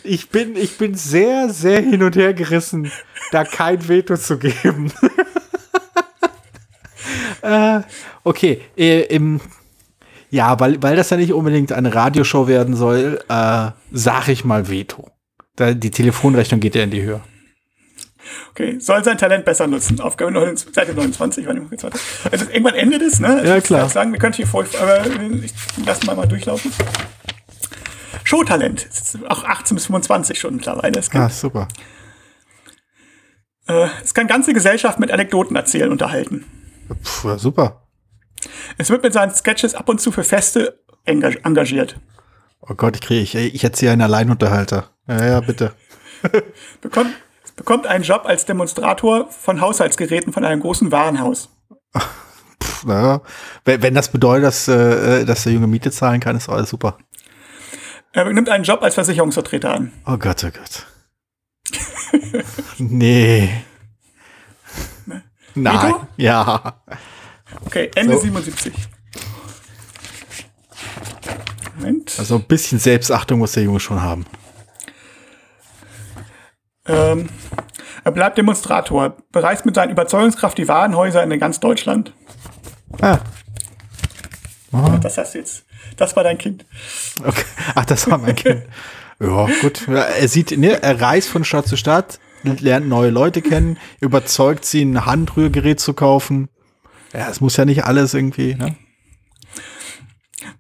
Ich 0.05 0.31
bin, 0.31 0.57
ich 0.57 0.79
bin 0.79 0.95
sehr, 0.95 1.51
sehr 1.51 1.81
hin 1.81 2.03
und 2.03 2.17
her 2.17 2.35
gerissen, 2.35 2.91
da 3.31 3.45
kein 3.45 3.89
Veto 3.89 4.17
zu 4.17 4.39
geben. 4.39 4.93
äh, 7.43 7.81
okay, 8.25 8.63
äh, 8.77 9.03
im, 9.03 9.41
ja, 10.31 10.59
weil, 10.61 10.83
weil 10.83 10.97
das 10.97 11.11
ja 11.11 11.17
nicht 11.17 11.33
unbedingt 11.33 11.73
eine 11.73 11.95
Radioshow 11.95 12.49
werden 12.49 12.75
soll, 12.75 13.21
äh, 13.29 13.71
sag 13.91 14.29
ich 14.29 14.45
mal 14.45 14.69
Veto. 14.69 15.11
Da, 15.57 15.75
die 15.75 15.91
Telefonrechnung 15.91 16.61
geht 16.61 16.75
ja 16.75 16.83
in 16.83 16.91
die 16.91 17.03
Höhe. 17.03 17.21
Okay, 18.51 18.79
soll 18.79 19.03
sein 19.05 19.17
Talent 19.19 19.45
besser 19.45 19.67
nutzen. 19.67 20.01
Aufgabe 20.01 20.31
29, 20.31 20.75
Seite 20.75 20.95
29, 20.95 21.47
wann 21.47 21.65
ich 21.65 21.71
jetzt 21.71 21.85
warte. 21.85 21.99
Also 22.31 22.45
irgendwann 22.51 22.75
endet 22.75 23.03
es, 23.03 23.19
ne? 23.21 23.41
Ich 23.43 23.49
Ja, 23.49 23.61
klar. 23.61 23.81
gleich 23.81 23.93
Sagen, 23.93 24.13
wir 24.13 24.19
können 24.19 24.35
hier 24.35 24.47
vor, 24.47 24.65
aber 24.81 25.07
ich 25.43 25.53
lass 25.87 26.05
mal 26.05 26.15
mal 26.17 26.27
durchlaufen. 26.29 26.71
Showtalent. 28.25 28.89
Auch 29.29 29.45
18 29.45 29.75
bis 29.75 29.87
25 29.87 30.39
schon 30.39 30.57
mittlerweile. 30.57 30.99
Es 30.99 31.11
kann, 31.11 31.23
Ah, 31.23 31.29
super. 31.29 31.69
äh, 33.69 33.89
es 34.05 34.15
kann 34.15 34.27
ganze 34.27 34.53
Gesellschaft 34.53 34.99
mit 34.99 35.11
Anekdoten 35.11 35.57
erzählen, 35.57 35.91
unterhalten. 35.91 36.45
Puh, 37.03 37.29
ja, 37.31 37.39
super. 37.39 37.87
Es 38.79 38.91
wird 38.91 39.03
mit 39.03 39.13
seinen 39.13 39.33
Sketches 39.35 39.75
ab 39.75 39.89
und 39.89 40.01
zu 40.01 40.13
für 40.13 40.25
Feste 40.25 40.81
enga- 41.07 41.45
engagiert. 41.45 41.97
Oh 42.61 42.75
Gott, 42.75 42.97
ich 42.97 43.01
kriege, 43.03 43.23
ich, 43.23 43.35
ich 43.55 43.65
erzähle 43.65 43.93
einen 43.93 44.03
Alleinunterhalter. 44.03 44.91
Ja, 45.09 45.25
ja, 45.25 45.41
bitte. 45.41 45.73
Bekommt, 46.81 47.11
bekommt 47.57 47.87
einen 47.87 48.05
Job 48.05 48.23
als 48.25 48.45
Demonstrator 48.45 49.29
von 49.31 49.61
Haushaltsgeräten 49.61 50.33
von 50.33 50.45
einem 50.45 50.61
großen 50.61 50.91
Warenhaus. 50.93 51.49
Pff, 51.97 52.85
na, 52.85 53.21
wenn, 53.65 53.83
wenn 53.83 53.95
das 53.95 54.11
bedeutet, 54.11 54.45
dass, 54.47 54.69
äh, 54.69 55.25
dass 55.25 55.45
der 55.45 55.53
Junge 55.53 55.67
Miete 55.67 55.91
zahlen 55.91 56.21
kann, 56.21 56.37
ist 56.37 56.49
alles 56.49 56.71
super. 56.71 56.97
Er 58.13 58.31
nimmt 58.31 58.49
einen 58.49 58.65
Job 58.65 58.83
als 58.83 58.95
Versicherungsvertreter 58.95 59.73
an. 59.73 59.93
Oh 60.07 60.19
Gott, 60.19 60.45
oh 60.45 60.51
Gott. 60.51 60.87
nee. 62.79 63.49
Nein. 65.55 65.83
Veto? 65.83 66.07
Ja. 66.17 66.83
Okay, 67.67 67.91
Ende 67.95 68.15
So. 68.17 68.21
77. 68.23 68.73
Moment. 71.77 72.15
Also 72.19 72.37
ein 72.37 72.45
bisschen 72.45 72.79
Selbstachtung 72.79 73.39
muss 73.39 73.53
der 73.53 73.65
Junge 73.65 73.81
schon 73.81 74.01
haben. 74.01 74.25
Ähm, 76.87 77.29
er 78.05 78.13
bleibt 78.13 78.39
Demonstrator, 78.39 79.17
bereist 79.31 79.65
mit 79.67 79.75
seiner 79.75 79.93
Überzeugungskraft 79.93 80.59
die 80.59 80.67
Warenhäuser 80.69 81.23
in 81.23 81.39
ganz 81.39 81.61
Deutschland. 81.61 82.13
Ah, 83.01 83.19
Das 85.01 85.19
hast 85.19 85.35
du 85.35 85.39
jetzt. 85.39 85.65
Das 85.97 86.17
war 86.17 86.25
dein 86.25 86.39
Kind. 86.39 86.65
okay. 87.25 87.45
Ach, 87.75 87.85
das 87.85 88.11
war 88.11 88.19
mein 88.19 88.35
Kind. 88.35 88.63
Ja, 89.21 89.47
gut. 89.61 89.87
Er 89.89 90.27
sieht, 90.29 90.57
ne, 90.59 90.83
er 90.83 91.01
reist 91.01 91.29
von 91.29 91.45
Stadt 91.45 91.67
zu 91.69 91.77
Stadt, 91.77 92.19
lernt 92.43 92.89
neue 92.89 93.11
Leute 93.11 93.41
kennen, 93.43 93.79
überzeugt 94.01 94.65
sie, 94.65 94.83
ein 94.85 95.07
Handrührgerät 95.07 95.79
zu 95.79 95.95
kaufen. 95.95 96.49
Ja, 97.13 97.29
es 97.29 97.41
muss 97.41 97.57
ja 97.57 97.65
nicht 97.65 97.85
alles 97.85 98.15
irgendwie, 98.15 98.55
ne? 98.55 98.75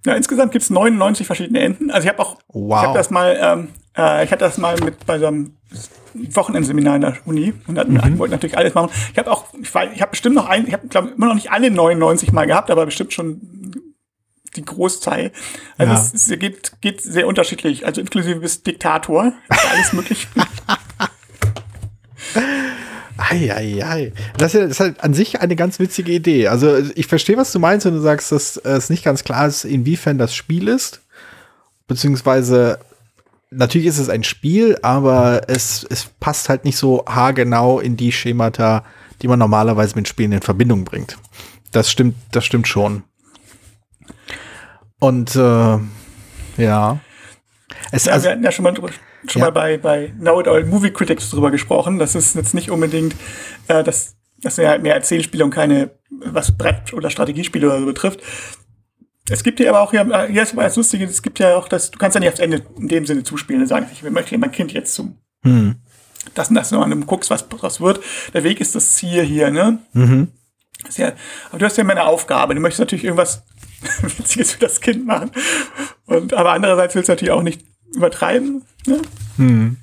Ja, 0.07 0.15
insgesamt 0.15 0.53
gibt 0.53 0.63
es 0.63 0.71
99 0.71 1.27
verschiedene 1.27 1.61
Enten. 1.61 1.91
Also 1.91 2.05
ich 2.07 2.13
habe 2.13 2.23
auch, 2.23 2.37
Wow. 2.49 2.81
ich 2.83 2.87
habe 2.89 2.99
das 2.99 3.11
mal, 3.11 3.37
ähm, 3.41 3.69
äh, 3.97 4.25
ich 4.25 4.31
hatte 4.33 4.45
das 4.45 4.59
mal 4.59 4.77
mit 4.81 5.05
bei 5.07 5.19
so 5.19 5.27
einem 5.27 5.57
Wochenendseminar 6.15 6.97
in 6.97 7.01
der 7.03 7.17
Uni 7.25 7.55
und 7.67 7.79
hatten, 7.79 7.95
Mhm. 7.95 8.19
wollten 8.19 8.33
natürlich 8.33 8.57
alles 8.59 8.75
machen. 8.75 8.91
Ich 9.13 9.19
habe 9.19 9.31
auch, 9.31 9.47
ich, 9.61 9.69
weiß- 9.71 9.93
ich 9.95 10.03
habe 10.03 10.11
bestimmt 10.11 10.35
noch 10.37 10.47
ein, 10.47 10.67
ich 10.67 10.73
habe 10.75 10.87
glaube 10.89 11.09
immer 11.17 11.27
noch 11.27 11.35
nicht 11.35 11.51
alle 11.51 11.71
99 11.71 12.33
mal 12.33 12.47
gehabt, 12.47 12.71
aber 12.71 12.85
bestimmt 12.87 13.13
schon 13.13 13.41
die 14.55 14.65
Großteil. 14.65 15.33
Also 15.79 15.93
Ja. 15.95 15.99
es, 15.99 16.13
es 16.31 16.39
geht, 16.39 16.73
geht 16.83 17.01
sehr 17.01 17.27
unterschiedlich, 17.27 17.87
also 17.87 18.01
inklusive 18.03 18.41
bis 18.41 18.63
Diktator, 18.63 19.33
alles 19.49 19.93
möglich. 19.95 20.29
Eieiei. 23.17 24.13
Ist 24.41 24.55
ja, 24.55 24.61
das 24.61 24.71
ist 24.73 24.81
halt 24.81 25.03
an 25.03 25.15
sich 25.15 25.41
eine 25.41 25.55
ganz 25.57 25.79
witzige 25.79 26.13
Idee. 26.13 26.49
Also 26.49 26.77
ich 26.95 27.07
verstehe, 27.07 27.37
was 27.37 27.53
du 27.53 27.59
meinst, 27.61 27.87
wenn 27.87 27.95
du 27.95 28.01
sagst, 28.01 28.33
dass 28.33 28.57
es 28.57 28.91
nicht 28.91 29.05
ganz 29.05 29.23
klar 29.25 29.47
ist, 29.47 29.65
inwiefern 29.65 30.19
das 30.19 30.35
Spiel 30.35 30.69
ist. 30.69 31.01
Beziehungsweise, 31.87 32.79
natürlich 33.53 33.87
ist 33.87 33.99
es 33.99 34.09
ein 34.09 34.25
Spiel, 34.25 34.79
aber 34.83 35.43
es, 35.49 35.87
es 35.89 36.07
passt 36.21 36.49
halt 36.49 36.65
nicht 36.65 36.77
so 36.77 37.05
haargenau 37.07 37.81
in 37.81 37.97
die 37.97 38.13
Schemata, 38.13 38.85
die 39.21 39.29
man 39.29 39.39
normalerweise 39.39 39.95
mit 39.95 40.09
Spielen 40.09 40.33
in 40.33 40.43
Verbindung 40.43 40.85
bringt. 40.85 41.19
Das 41.71 41.91
stimmt, 41.91 42.17
das 42.33 42.45
stimmt 42.45 42.67
schon. 42.67 43.05
Und 44.99 45.37
äh, 45.37 45.79
ja. 46.57 47.01
Es, 47.91 48.05
ja, 48.05 48.13
also, 48.13 48.25
wir 48.25 48.33
hatten 48.33 48.45
ja 48.45 48.53
schon 48.53 48.63
mal, 48.65 48.75
schon 48.75 49.41
ja. 49.41 49.47
mal 49.47 49.51
bei, 49.51 49.79
bei 49.79 50.13
Now 50.19 50.41
It 50.41 50.49
All 50.49 50.65
Movie 50.65 50.91
Critics 50.93 51.31
drüber 51.31 51.51
gesprochen. 51.51 51.99
Das 51.99 52.15
ist 52.15 52.35
jetzt 52.35 52.55
nicht 52.55 52.71
unbedingt, 52.71 53.15
äh, 53.69 53.83
das, 53.83 54.17
das 54.41 54.57
sind 54.57 54.67
halt 54.67 54.83
mehr 54.83 54.95
Erzählspiele 54.95 55.45
und 55.45 55.51
keine, 55.51 55.91
was 56.11 56.57
Brett- 56.57 56.93
oder 56.93 57.11
Strategiespiele 57.11 57.67
oder 57.67 57.81
so 57.81 57.87
betrifft. 57.87 58.21
Es 59.31 59.45
gibt 59.45 59.61
ja 59.61 59.71
aber 59.71 59.81
auch, 59.81 59.93
ja, 59.93 60.27
hier 60.27 60.43
ist 60.43 60.57
das 60.57 60.77
Lustige, 60.77 61.05
es 61.05 61.23
gibt 61.23 61.39
ja 61.39 61.57
auch 61.57 61.69
das, 61.69 61.91
du 61.91 61.99
kannst 61.99 62.15
ja 62.17 62.21
nicht 62.21 62.31
aufs 62.31 62.41
Ende 62.41 62.63
in 62.77 62.89
dem 62.89 63.07
Sinne 63.07 63.23
zuspielen 63.23 63.63
und 63.63 63.69
sagen, 63.69 63.87
ich 63.93 64.03
möchte 64.03 64.37
mein 64.37 64.51
Kind 64.51 64.73
jetzt 64.73 64.95
zum, 64.95 65.19
hm. 65.45 65.77
das 66.35 66.49
und 66.49 66.57
das, 66.57 66.73
wenn 66.73 66.91
du 66.91 67.07
guckst, 67.07 67.31
was 67.31 67.49
daraus 67.49 67.81
wird. 67.81 68.03
Der 68.35 68.43
Weg 68.43 68.61
ist 68.61 68.75
das 68.75 68.97
Ziel 68.97 69.23
hier, 69.23 69.51
ne? 69.51 69.79
Mhm. 69.93 70.33
Ja, 70.97 71.13
aber 71.51 71.59
du 71.59 71.65
hast 71.65 71.77
ja 71.77 71.83
immer 71.83 71.93
eine 71.93 72.05
Aufgabe. 72.05 72.55
Du 72.55 72.61
möchtest 72.61 72.81
natürlich 72.81 73.05
irgendwas 73.05 73.45
Witziges 74.03 74.53
für 74.53 74.61
das 74.61 74.81
Kind 74.81 75.07
machen. 75.07 75.31
Und, 76.07 76.35
aber 76.35 76.53
andererseits 76.53 76.95
willst 76.95 77.09
du 77.09 77.13
natürlich 77.13 77.31
auch 77.31 77.43
nicht 77.43 77.65
übertreiben. 77.95 78.65
Ne? 78.87 79.01
Hm. 79.37 79.77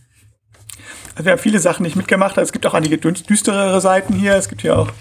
Also 1.16 1.26
wir 1.26 1.32
haben 1.34 1.40
viele 1.40 1.60
Sachen 1.60 1.84
nicht 1.84 1.96
mitgemacht. 1.96 2.38
Also 2.38 2.50
es 2.50 2.52
gibt 2.52 2.66
auch 2.66 2.74
einige 2.74 2.98
düsterere 2.98 3.82
Seiten 3.82 4.14
hier. 4.14 4.36
Es 4.36 4.50
gibt 4.50 4.62
hier 4.62 4.78
auch 4.78 4.92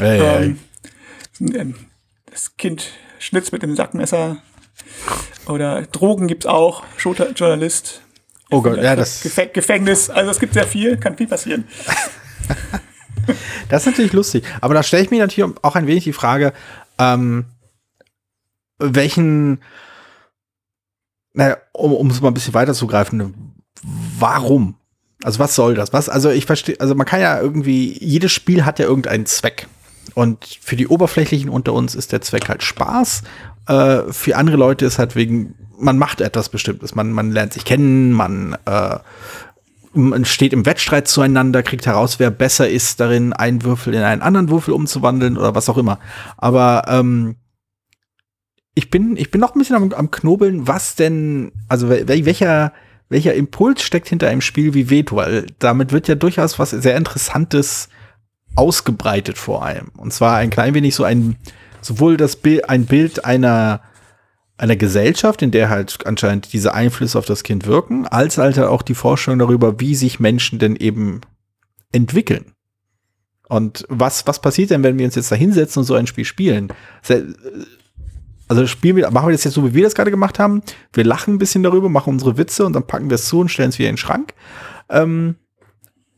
ähm, 0.00 0.58
das 2.30 2.56
Kind 2.56 2.90
schnitzt 3.18 3.52
mit 3.52 3.62
dem 3.62 3.76
Sackmesser. 3.76 4.38
Oder 5.46 5.82
Drogen 5.82 6.26
gibt's 6.26 6.46
auch. 6.46 6.84
Journalist. 6.98 8.02
Oh 8.50 8.62
Gott, 8.62 8.78
ja, 8.78 8.94
das. 8.96 9.22
Gefängnis. 9.22 10.10
Also 10.10 10.30
es 10.30 10.38
gibt 10.38 10.54
sehr 10.54 10.66
viel, 10.66 10.96
kann 10.96 11.16
viel 11.16 11.26
passieren. 11.26 11.66
das 13.68 13.82
ist 13.82 13.86
natürlich 13.86 14.12
lustig. 14.12 14.44
Aber 14.60 14.74
da 14.74 14.82
stelle 14.82 15.02
ich 15.02 15.10
mir 15.10 15.20
natürlich 15.20 15.52
auch 15.62 15.74
ein 15.74 15.86
wenig 15.86 16.04
die 16.04 16.12
Frage, 16.12 16.52
ähm, 16.98 17.46
welchen, 18.78 19.62
naja, 21.32 21.56
um, 21.72 21.92
um 21.92 22.10
es 22.10 22.20
mal 22.20 22.28
ein 22.28 22.34
bisschen 22.34 22.54
weiterzugreifen, 22.54 23.54
warum? 24.18 24.76
Also 25.22 25.38
was 25.38 25.54
soll 25.54 25.74
das? 25.74 25.92
Was, 25.92 26.08
also 26.08 26.30
ich 26.30 26.46
verstehe, 26.46 26.78
also 26.78 26.94
man 26.94 27.06
kann 27.06 27.20
ja 27.20 27.40
irgendwie, 27.40 27.96
jedes 27.98 28.32
Spiel 28.32 28.64
hat 28.64 28.78
ja 28.78 28.86
irgendeinen 28.86 29.26
Zweck. 29.26 29.66
Und 30.16 30.46
für 30.62 30.76
die 30.76 30.88
Oberflächlichen 30.88 31.50
unter 31.50 31.74
uns 31.74 31.94
ist 31.94 32.10
der 32.10 32.22
Zweck 32.22 32.48
halt 32.48 32.62
Spaß. 32.62 33.22
Äh, 33.68 33.98
für 34.10 34.36
andere 34.36 34.56
Leute 34.56 34.86
ist 34.86 34.98
halt 34.98 35.14
wegen, 35.14 35.54
man 35.78 35.98
macht 35.98 36.22
etwas 36.22 36.48
Bestimmtes. 36.48 36.94
Man, 36.94 37.12
man 37.12 37.32
lernt 37.32 37.52
sich 37.52 37.66
kennen, 37.66 38.12
man, 38.12 38.56
äh, 38.64 38.96
man 39.92 40.24
steht 40.24 40.54
im 40.54 40.64
Wettstreit 40.64 41.06
zueinander, 41.06 41.62
kriegt 41.62 41.84
heraus, 41.84 42.18
wer 42.18 42.30
besser 42.30 42.66
ist 42.66 42.98
darin, 42.98 43.34
einen 43.34 43.62
Würfel 43.62 43.92
in 43.92 44.00
einen 44.00 44.22
anderen 44.22 44.48
Würfel 44.48 44.72
umzuwandeln 44.72 45.36
oder 45.36 45.54
was 45.54 45.68
auch 45.68 45.76
immer. 45.76 45.98
Aber 46.38 46.84
ähm, 46.88 47.36
ich 48.74 48.88
bin, 48.88 49.18
ich 49.18 49.30
bin 49.30 49.42
noch 49.42 49.54
ein 49.54 49.58
bisschen 49.58 49.76
am, 49.76 49.92
am 49.92 50.10
Knobeln, 50.10 50.66
was 50.66 50.94
denn, 50.94 51.52
also 51.68 51.90
welcher, 51.90 52.72
welcher 53.10 53.34
Impuls 53.34 53.82
steckt 53.82 54.08
hinter 54.08 54.28
einem 54.28 54.40
Spiel 54.40 54.72
wie 54.72 54.88
Veto, 54.88 55.16
weil 55.16 55.44
damit 55.58 55.92
wird 55.92 56.08
ja 56.08 56.14
durchaus 56.14 56.58
was 56.58 56.70
sehr 56.70 56.96
Interessantes 56.96 57.90
ausgebreitet 58.56 59.38
vor 59.38 59.64
allem. 59.64 59.88
Und 59.96 60.12
zwar 60.12 60.36
ein 60.36 60.50
klein 60.50 60.74
wenig 60.74 60.94
so 60.94 61.04
ein, 61.04 61.36
sowohl 61.80 62.16
das 62.16 62.36
Bild, 62.36 62.68
ein 62.68 62.86
Bild 62.86 63.24
einer, 63.24 63.82
einer 64.58 64.76
Gesellschaft, 64.76 65.42
in 65.42 65.50
der 65.50 65.68
halt 65.68 66.06
anscheinend 66.06 66.52
diese 66.52 66.74
Einflüsse 66.74 67.18
auf 67.18 67.26
das 67.26 67.42
Kind 67.42 67.66
wirken, 67.66 68.06
als 68.06 68.38
halt 68.38 68.58
auch 68.58 68.82
die 68.82 68.94
Forschung 68.94 69.38
darüber, 69.38 69.78
wie 69.80 69.94
sich 69.94 70.18
Menschen 70.18 70.58
denn 70.58 70.76
eben 70.76 71.20
entwickeln. 71.92 72.52
Und 73.48 73.84
was, 73.88 74.26
was 74.26 74.40
passiert 74.40 74.70
denn, 74.70 74.82
wenn 74.82 74.98
wir 74.98 75.04
uns 75.04 75.14
jetzt 75.14 75.30
da 75.30 75.36
hinsetzen 75.36 75.80
und 75.80 75.86
so 75.86 75.94
ein 75.94 76.06
Spiel 76.06 76.24
spielen? 76.24 76.72
also 78.48 78.66
spielen 78.66 78.96
wir, 78.96 79.10
machen 79.10 79.28
wir 79.28 79.32
das 79.32 79.44
jetzt 79.44 79.54
so, 79.54 79.64
wie 79.64 79.74
wir 79.74 79.82
das 79.82 79.94
gerade 79.94 80.10
gemacht 80.10 80.38
haben. 80.38 80.62
Wir 80.92 81.04
lachen 81.04 81.34
ein 81.34 81.38
bisschen 81.38 81.62
darüber, 81.62 81.88
machen 81.88 82.14
unsere 82.14 82.38
Witze 82.38 82.64
und 82.64 82.72
dann 82.72 82.86
packen 82.86 83.10
wir 83.10 83.16
es 83.16 83.26
zu 83.26 83.40
und 83.40 83.48
stellen 83.48 83.70
es 83.70 83.78
wieder 83.78 83.88
in 83.88 83.94
den 83.94 83.98
Schrank. 83.98 84.34
Ähm, 84.88 85.36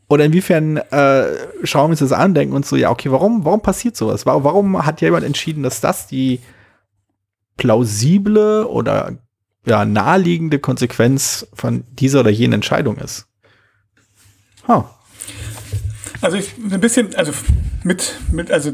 oder 0.09 0.25
inwiefern 0.25 0.79
äh, 0.79 1.27
schauen 1.65 1.89
wir 1.89 1.91
uns 1.91 2.01
das 2.01 2.13
an, 2.13 2.35
denken 2.35 2.55
uns 2.55 2.69
so, 2.69 2.77
ja, 2.77 2.91
okay, 2.91 3.11
warum, 3.11 3.45
warum 3.45 3.61
passiert 3.61 3.97
sowas? 3.97 4.25
Warum, 4.25 4.45
warum 4.45 4.87
hat 4.87 5.01
jemand 5.03 5.25
entschieden, 5.25 5.63
dass 5.63 5.81
das 5.81 6.07
die 6.07 6.41
plausible 7.59 8.67
oder 8.67 9.19
ja, 9.67 9.85
naheliegende 9.85 10.59
Konsequenz 10.59 11.47
von 11.53 11.85
dieser 11.91 12.21
oder 12.21 12.31
jenen 12.31 12.55
Entscheidung 12.55 12.97
ist? 12.97 13.27
Huh. 14.67 14.85
Also 16.23 16.39
ich 16.39 16.55
ein 16.57 16.81
bisschen, 16.81 17.15
also 17.15 17.33
mit, 17.85 18.15
mit, 18.33 18.51
also 18.51 18.73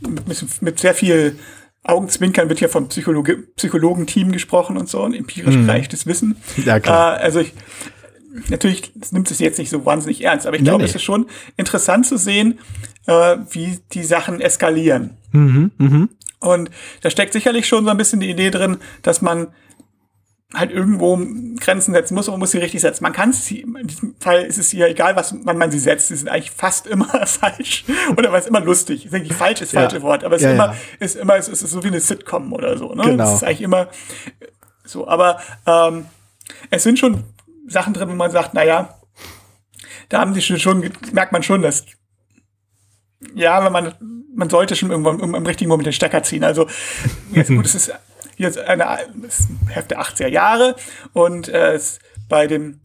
mit, 0.00 0.62
mit 0.62 0.78
sehr 0.78 0.94
viel 0.94 1.38
Augenzwinkern 1.82 2.48
wird 2.48 2.60
ja 2.60 2.68
vom 2.68 2.88
Psychologe, 2.88 3.38
Psychologenteam 3.56 4.32
gesprochen 4.32 4.76
und 4.76 4.88
so, 4.88 5.02
und 5.02 5.14
empirisch 5.14 5.56
mhm. 5.56 5.68
reichtes 5.68 6.06
Wissen. 6.06 6.36
Ja, 6.64 6.78
klar. 6.78 7.18
Äh, 7.18 7.22
also 7.24 7.40
ich, 7.40 7.52
natürlich 8.48 8.92
nimmt 9.10 9.30
es 9.30 9.38
jetzt 9.38 9.58
nicht 9.58 9.70
so 9.70 9.84
wahnsinnig 9.84 10.22
ernst, 10.24 10.46
aber 10.46 10.56
ich 10.56 10.64
glaube, 10.64 10.84
nee. 10.84 10.88
es 10.88 10.94
ist 10.94 11.02
schon 11.02 11.26
interessant 11.56 12.06
zu 12.06 12.16
sehen, 12.16 12.58
äh, 13.06 13.36
wie 13.50 13.78
die 13.92 14.04
Sachen 14.04 14.40
eskalieren. 14.40 15.16
Mhm, 15.32 15.70
mh. 15.78 16.08
Und 16.40 16.70
da 17.02 17.10
steckt 17.10 17.32
sicherlich 17.32 17.66
schon 17.66 17.84
so 17.84 17.90
ein 17.90 17.96
bisschen 17.96 18.20
die 18.20 18.30
Idee 18.30 18.50
drin, 18.50 18.78
dass 19.02 19.20
man 19.20 19.48
halt 20.52 20.72
irgendwo 20.72 21.20
Grenzen 21.60 21.94
setzen 21.94 22.14
muss 22.14 22.26
und 22.26 22.32
man 22.32 22.40
muss 22.40 22.50
sie 22.50 22.58
richtig 22.58 22.80
setzen. 22.80 23.04
Man 23.04 23.12
kann 23.12 23.32
sie, 23.32 23.60
in 23.60 23.86
diesem 23.86 24.16
Fall 24.18 24.42
ist 24.42 24.58
es 24.58 24.72
ja 24.72 24.86
egal, 24.86 25.14
was, 25.14 25.34
wann 25.44 25.58
man 25.58 25.70
sie 25.70 25.78
setzt, 25.78 26.08
sie 26.08 26.16
sind 26.16 26.28
eigentlich 26.28 26.50
fast 26.50 26.86
immer 26.86 27.06
falsch 27.26 27.84
oder 28.16 28.32
es 28.34 28.46
immer 28.46 28.60
lustig. 28.60 29.04
Ich 29.04 29.10
denke, 29.10 29.32
falsch 29.32 29.60
ist 29.60 29.72
das 29.72 29.80
falsche 29.80 29.98
ja. 29.98 30.02
Wort, 30.02 30.24
aber 30.24 30.36
es 30.36 30.42
ja, 30.42 30.48
ist, 30.48 30.54
immer, 30.54 30.66
ja. 30.66 30.76
ist 30.98 31.16
immer, 31.16 31.36
es 31.36 31.48
ist 31.48 31.60
so 31.60 31.84
wie 31.84 31.88
eine 31.88 32.00
Sitcom 32.00 32.52
oder 32.52 32.76
so. 32.76 32.94
Ne? 32.94 33.04
Genau. 33.04 33.28
Es 33.28 33.34
ist 33.34 33.44
eigentlich 33.44 33.62
immer 33.62 33.88
so. 34.84 35.06
Aber 35.06 35.40
ähm, 35.66 36.06
es 36.70 36.82
sind 36.82 36.98
schon 36.98 37.22
Sachen 37.70 37.94
drin, 37.94 38.08
wo 38.08 38.14
man 38.14 38.30
sagt, 38.30 38.54
naja, 38.54 38.98
da 40.08 40.20
haben 40.20 40.34
sie 40.34 40.42
schon, 40.42 40.58
schon 40.58 40.92
merkt 41.12 41.32
man 41.32 41.42
schon, 41.42 41.62
dass 41.62 41.86
ja, 43.34 43.64
wenn 43.64 43.72
man 43.72 43.94
man 44.34 44.50
sollte 44.50 44.76
schon 44.76 44.90
irgendwann 44.90 45.20
im, 45.20 45.34
im 45.34 45.46
richtigen 45.46 45.68
Moment 45.68 45.86
den 45.86 45.92
Stecker 45.92 46.22
ziehen. 46.22 46.44
Also 46.44 46.66
jetzt 47.32 47.48
gut, 47.48 47.66
es 47.66 47.74
ist 47.74 47.92
jetzt 48.36 48.58
eine 48.58 48.86
Hälfte 49.68 49.98
80er 49.98 50.28
Jahre 50.28 50.76
und 51.12 51.48
äh, 51.48 51.78
bei 52.28 52.46
dem 52.46 52.80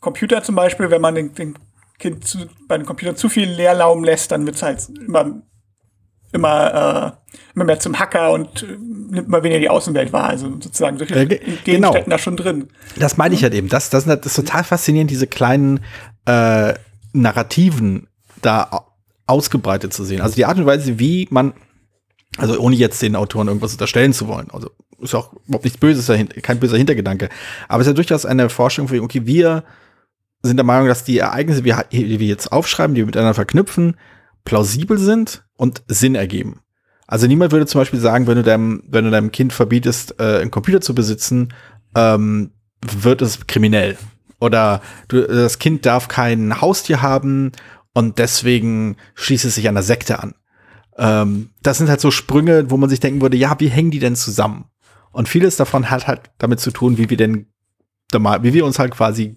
Computer 0.00 0.42
zum 0.42 0.54
Beispiel, 0.54 0.90
wenn 0.90 1.00
man 1.00 1.14
den, 1.14 1.34
den 1.34 1.58
Kind 1.98 2.26
zu, 2.26 2.46
bei 2.68 2.78
den 2.78 2.86
Computern 2.86 3.16
zu 3.16 3.28
viel 3.28 3.50
Leerlaum 3.50 4.04
lässt, 4.04 4.30
dann 4.30 4.46
wird 4.46 4.56
es 4.56 4.62
halt 4.62 4.88
immer 4.88 5.42
immer, 6.32 7.16
äh, 7.28 7.32
immer 7.54 7.64
mehr 7.64 7.80
zum 7.80 7.98
Hacker 7.98 8.32
und 8.32 8.62
äh, 8.62 8.76
nimmt 9.10 9.28
mal 9.28 9.42
weniger 9.42 9.60
die 9.60 9.70
Außenwelt 9.70 10.12
wahr. 10.12 10.28
Also 10.28 10.48
sozusagen 10.60 10.98
solche 10.98 11.14
äh, 11.14 11.40
genau. 11.64 11.90
stecken 11.90 12.10
da 12.10 12.18
schon 12.18 12.36
drin. 12.36 12.68
Das 12.96 13.16
meine 13.16 13.34
ich 13.34 13.42
halt 13.42 13.54
eben. 13.54 13.68
Das, 13.68 13.90
das, 13.90 14.04
das 14.04 14.26
ist 14.26 14.36
total 14.36 14.64
faszinierend, 14.64 15.10
diese 15.10 15.26
kleinen 15.26 15.80
äh, 16.26 16.74
Narrativen 17.12 18.08
da 18.42 18.86
ausgebreitet 19.26 19.92
zu 19.92 20.04
sehen. 20.04 20.20
Also 20.20 20.34
die 20.34 20.44
Art 20.44 20.58
und 20.58 20.66
Weise, 20.66 20.98
wie 20.98 21.28
man 21.30 21.54
also 22.36 22.58
ohne 22.60 22.76
jetzt 22.76 23.02
den 23.02 23.16
Autoren 23.16 23.48
irgendwas 23.48 23.72
unterstellen 23.72 24.12
zu 24.12 24.28
wollen. 24.28 24.48
Also 24.52 24.70
ist 25.00 25.14
auch 25.14 25.32
überhaupt 25.46 25.64
nichts 25.64 25.78
Böses 25.78 26.06
dahinter, 26.06 26.40
kein 26.40 26.60
böser 26.60 26.76
Hintergedanke. 26.76 27.28
Aber 27.68 27.80
es 27.80 27.86
ist 27.86 27.92
ja 27.92 27.94
durchaus 27.94 28.26
eine 28.26 28.48
Forschung 28.48 28.88
für, 28.88 29.02
okay, 29.02 29.26
wir 29.26 29.64
sind 30.42 30.56
der 30.56 30.64
Meinung, 30.64 30.88
dass 30.88 31.04
die 31.04 31.18
Ereignisse, 31.18 31.62
die 31.62 32.20
wir 32.20 32.26
jetzt 32.26 32.52
aufschreiben, 32.52 32.94
die 32.94 33.02
wir 33.02 33.06
miteinander 33.06 33.34
verknüpfen, 33.34 33.96
plausibel 34.48 34.98
sind 34.98 35.44
und 35.56 35.82
Sinn 35.88 36.14
ergeben. 36.14 36.60
Also 37.06 37.26
niemand 37.26 37.52
würde 37.52 37.66
zum 37.66 37.82
Beispiel 37.82 38.00
sagen, 38.00 38.26
wenn 38.26 38.36
du 38.36 38.42
deinem, 38.42 38.82
wenn 38.88 39.04
du 39.04 39.10
deinem 39.10 39.30
Kind 39.30 39.52
verbietest, 39.52 40.18
äh, 40.18 40.40
einen 40.40 40.50
Computer 40.50 40.80
zu 40.80 40.94
besitzen, 40.94 41.52
ähm, 41.94 42.52
wird 42.80 43.20
es 43.20 43.46
kriminell. 43.46 43.98
Oder 44.40 44.80
du, 45.08 45.20
das 45.26 45.58
Kind 45.58 45.84
darf 45.84 46.08
kein 46.08 46.60
Haustier 46.62 47.02
haben 47.02 47.52
und 47.92 48.18
deswegen 48.18 48.96
schließt 49.14 49.44
es 49.44 49.54
sich 49.56 49.68
einer 49.68 49.82
Sekte 49.82 50.22
an. 50.22 50.34
Ähm, 50.96 51.50
das 51.62 51.78
sind 51.78 51.90
halt 51.90 52.00
so 52.00 52.10
Sprünge, 52.10 52.70
wo 52.70 52.78
man 52.78 52.88
sich 52.88 53.00
denken 53.00 53.20
würde, 53.20 53.36
ja, 53.36 53.54
wie 53.60 53.68
hängen 53.68 53.90
die 53.90 53.98
denn 53.98 54.16
zusammen? 54.16 54.64
Und 55.12 55.28
vieles 55.28 55.56
davon 55.56 55.90
hat 55.90 56.06
halt 56.06 56.30
damit 56.38 56.60
zu 56.60 56.70
tun, 56.70 56.96
wie 56.96 57.10
wir 57.10 57.16
denn, 57.18 57.46
wie 58.12 58.54
wir 58.54 58.64
uns 58.64 58.78
halt 58.78 58.92
quasi 58.92 59.36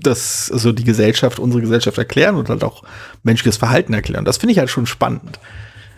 das, 0.00 0.46
so 0.46 0.54
also 0.54 0.72
die 0.72 0.84
Gesellschaft, 0.84 1.38
unsere 1.38 1.60
Gesellschaft 1.60 1.98
erklären 1.98 2.36
und 2.36 2.48
halt 2.48 2.64
auch 2.64 2.82
menschliches 3.22 3.56
Verhalten 3.56 3.92
erklären. 3.92 4.24
Das 4.24 4.38
finde 4.38 4.52
ich 4.52 4.58
halt 4.58 4.70
schon 4.70 4.86
spannend. 4.86 5.38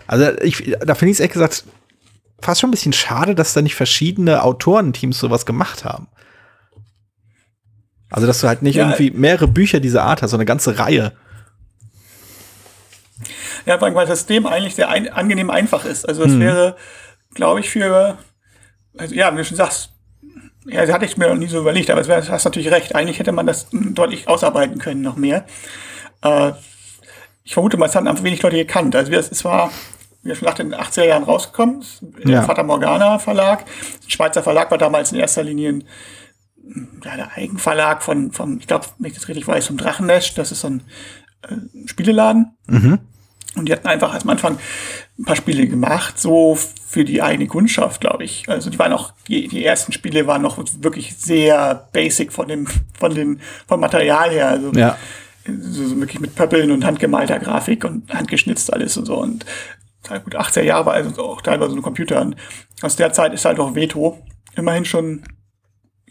Also 0.07 0.33
ich, 0.43 0.77
da 0.81 0.95
finde 0.95 1.11
ich 1.11 1.17
es 1.17 1.21
ehrlich 1.21 1.33
gesagt 1.33 1.65
fast 2.41 2.61
schon 2.61 2.69
ein 2.69 2.73
bisschen 2.73 2.93
schade, 2.93 3.35
dass 3.35 3.53
da 3.53 3.63
nicht 3.63 3.77
verschiedene 3.77 4.43
Autorenteams 4.43 5.19
sowas 5.19 5.47
gemacht 5.47 5.85
haben. 5.85 6.09
Also, 8.11 8.27
dass 8.27 8.41
du 8.41 8.49
halt 8.49 8.63
nicht 8.63 8.75
ja, 8.75 8.85
irgendwie 8.85 9.11
mehrere 9.11 9.49
Bücher 9.49 9.81
dieser 9.81 10.03
Art 10.03 10.21
hast, 10.21 10.33
so 10.33 10.37
eine 10.37 10.45
ganze 10.45 10.79
Reihe. 10.79 11.13
Ja, 13.65 13.81
weil 13.81 13.95
das 13.95 14.19
System 14.19 14.47
eigentlich 14.47 14.75
sehr 14.75 14.89
ein, 14.89 15.09
angenehm 15.09 15.49
einfach 15.49 15.85
ist. 15.85 16.07
Also 16.07 16.25
es 16.25 16.33
mhm. 16.33 16.41
wäre, 16.41 16.77
glaube 17.33 17.61
ich, 17.61 17.71
für, 17.71 18.19
also 18.99 19.15
ja, 19.15 19.33
wie 19.33 19.39
du 19.39 19.45
schon 19.45 19.57
sagst, 19.57 19.92
ja, 20.67 20.83
das 20.83 20.93
hatte 20.93 21.05
ich 21.05 21.17
mir 21.17 21.29
noch 21.29 21.37
nie 21.37 21.49
so 21.49 21.59
überlegt, 21.59 21.91
aber 21.91 22.03
du 22.03 22.29
hast 22.29 22.45
natürlich 22.45 22.71
recht. 22.71 22.95
Eigentlich 22.95 23.19
hätte 23.19 23.33
man 23.33 23.47
das 23.47 23.67
deutlich 23.73 24.29
ausarbeiten 24.29 24.79
können, 24.79 25.03
noch 25.03 25.17
mehr. 25.17 25.45
Äh, 26.23 26.53
ich 27.45 27.55
vermute 27.55 27.77
mal, 27.77 27.87
es 27.87 27.97
haben 27.97 28.07
einfach 28.07 28.25
wenig 28.25 28.43
Leute 28.43 28.57
gekannt. 28.57 28.95
Also 28.95 29.13
es 29.13 29.45
war, 29.45 29.71
wie 30.23 30.29
wir 30.29 30.37
schon 30.37 30.47
nach 30.47 30.55
den 30.55 30.75
80er 30.75 31.05
Jahren 31.05 31.25
rausgekommen, 31.25 31.85
der 32.01 32.31
ja. 32.31 32.43
Fata 32.43 32.63
Morgana 32.63 33.19
Verlag. 33.19 33.65
Der 34.05 34.11
Schweizer 34.11 34.43
Verlag 34.43 34.71
war 34.71 34.79
damals 34.79 35.13
in 35.13 35.19
erster 35.19 35.43
Linie 35.43 35.71
ein, 35.71 35.85
ja, 37.05 37.17
der 37.17 37.33
Eigenverlag 37.37 38.03
von, 38.03 38.31
von 38.31 38.59
ich 38.61 38.69
glaube, 38.69 38.87
wenn 38.99 39.11
ich 39.11 39.17
das 39.17 39.29
richtig 39.29 39.49
weiß, 39.49 39.67
vom 39.67 39.79
Drachennest. 39.79 40.39
Das 40.39 40.53
ist 40.53 40.61
so 40.61 40.69
ein 40.69 40.83
äh, 41.43 41.89
Spieleladen. 41.89 42.57
Mhm. 42.67 43.01
Und 43.57 43.69
die 43.69 43.73
hatten 43.73 43.89
einfach 43.89 44.15
am 44.15 44.31
Anfang 44.31 44.59
ein 45.23 45.25
paar 45.25 45.37
Spiele 45.37 45.69
gemacht, 45.69 46.19
so 46.19 46.57
für 46.57 47.05
die 47.05 47.23
eigene 47.23 47.47
Kundschaft, 47.47 48.01
glaube 48.01 48.25
ich. 48.25 48.49
Also 48.49 48.71
die 48.71 48.79
waren 48.79 48.93
auch, 48.93 49.13
die, 49.29 49.47
die, 49.47 49.65
ersten 49.65 49.93
Spiele 49.93 50.27
waren 50.27 50.43
noch 50.43 50.59
wirklich 50.81 51.17
sehr 51.17 51.89
basic 51.93 52.33
von 52.33 52.49
dem, 52.49 52.67
von 52.99 53.15
den, 53.15 53.41
vom 53.69 53.79
Material 53.79 54.31
her. 54.31 54.49
Also 54.49 54.73
ja. 54.73 54.99
so, 55.47 55.87
so 55.87 56.01
wirklich 56.01 56.21
mit 56.21 56.35
Pöppeln 56.35 56.73
und 56.73 56.85
handgemalter 56.85 57.39
Grafik 57.39 57.85
und 57.85 58.13
handgeschnitzt 58.13 58.73
alles 58.73 58.97
und 58.97 59.07
so. 59.07 59.17
Und 59.17 59.47
gut 60.25 60.35
18 60.35 60.67
Jahre 60.67 60.87
war 60.87 60.95
also 60.95 61.23
auch 61.23 61.41
teilweise 61.41 61.77
ein 61.77 61.83
Computer. 61.83 62.21
Und 62.21 62.35
aus 62.83 62.97
der 62.97 63.13
Zeit 63.13 63.33
ist 63.33 63.45
halt 63.45 63.61
auch 63.61 63.77
Veto 63.77 64.19
immerhin 64.57 64.85
schon, 64.85 65.23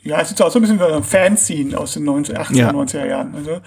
ja, 0.02 0.22
es 0.22 0.32
ist 0.32 0.42
auch 0.42 0.52
so 0.52 0.60
ein 0.60 0.62
bisschen 0.62 0.80
wie 0.80 0.84
ein 0.84 1.04
Fanzine 1.04 1.78
aus 1.78 1.96
den 1.96 2.06
90, 2.06 2.40
80er, 2.40 2.56
ja. 2.56 2.72
90er 2.72 3.06
Jahren. 3.06 3.36
Also 3.36 3.62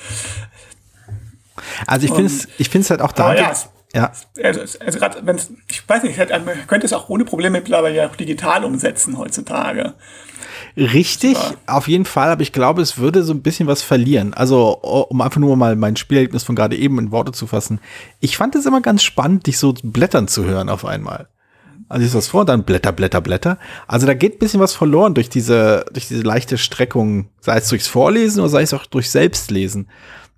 also 1.87 2.07
ich 2.07 2.13
finde 2.13 2.27
es 2.27 2.49
ich 2.59 2.69
find's 2.69 2.91
halt 2.91 3.01
auch 3.01 3.13
da. 3.13 3.35
Ja, 3.35 3.53
ja. 3.95 4.13
Also, 4.43 4.61
also 4.85 4.99
gerade 4.99 5.25
wenn 5.25 5.39
ich 5.71 5.89
weiß 5.89 6.03
nicht, 6.03 6.19
man 6.19 6.67
könnte 6.67 6.87
es 6.87 6.93
auch 6.93 7.09
ohne 7.09 7.25
Probleme 7.25 7.59
mittlerweile 7.59 7.95
ja 7.95 8.09
auch 8.09 8.17
digital 8.17 8.65
umsetzen 8.65 9.17
heutzutage. 9.19 9.95
Richtig, 10.77 11.35
ja. 11.35 11.55
auf 11.67 11.87
jeden 11.87 12.05
Fall, 12.05 12.31
aber 12.31 12.43
ich 12.43 12.53
glaube, 12.53 12.83
es 12.83 12.99
würde 12.99 13.23
so 13.23 13.33
ein 13.33 13.43
bisschen 13.43 13.69
was 13.69 13.83
verlieren. 13.83 14.35
Also, 14.35 14.79
um 14.81 15.21
einfach 15.21 15.41
nur 15.41 15.57
mal 15.57 15.77
mein 15.77 15.95
Spielerlebnis 15.95 16.43
von 16.43 16.57
gerade 16.57 16.77
eben 16.77 16.99
in 16.99 17.13
Worte 17.13 17.31
zu 17.31 17.47
fassen. 17.47 17.81
Ich 18.19 18.37
fand 18.37 18.57
es 18.57 18.67
immer 18.67 18.81
ganz 18.81 19.05
spannend, 19.05 19.47
dich 19.47 19.59
so 19.59 19.75
blättern 19.83 20.27
zu 20.27 20.45
hören 20.45 20.69
auf 20.69 20.85
einmal. 20.85 21.29
Also 21.89 22.07
ist 22.07 22.15
was 22.15 22.29
vor, 22.29 22.45
dann 22.45 22.65
Blätter, 22.65 22.93
Blätter, 22.93 23.21
Blätter. 23.21 23.59
Also 23.87 24.07
da 24.07 24.15
geht 24.15 24.37
ein 24.37 24.39
bisschen 24.39 24.61
was 24.61 24.75
verloren 24.75 25.15
durch 25.15 25.29
diese, 25.29 25.85
durch 25.93 26.09
diese 26.09 26.23
leichte 26.23 26.59
Streckung, 26.59 27.29
sei 27.41 27.59
es 27.59 27.69
durchs 27.69 27.87
Vorlesen 27.87 28.41
oder 28.41 28.49
sei 28.49 28.63
es 28.63 28.75
auch 28.75 28.87
durch 28.87 29.11
Selbstlesen. 29.11 29.89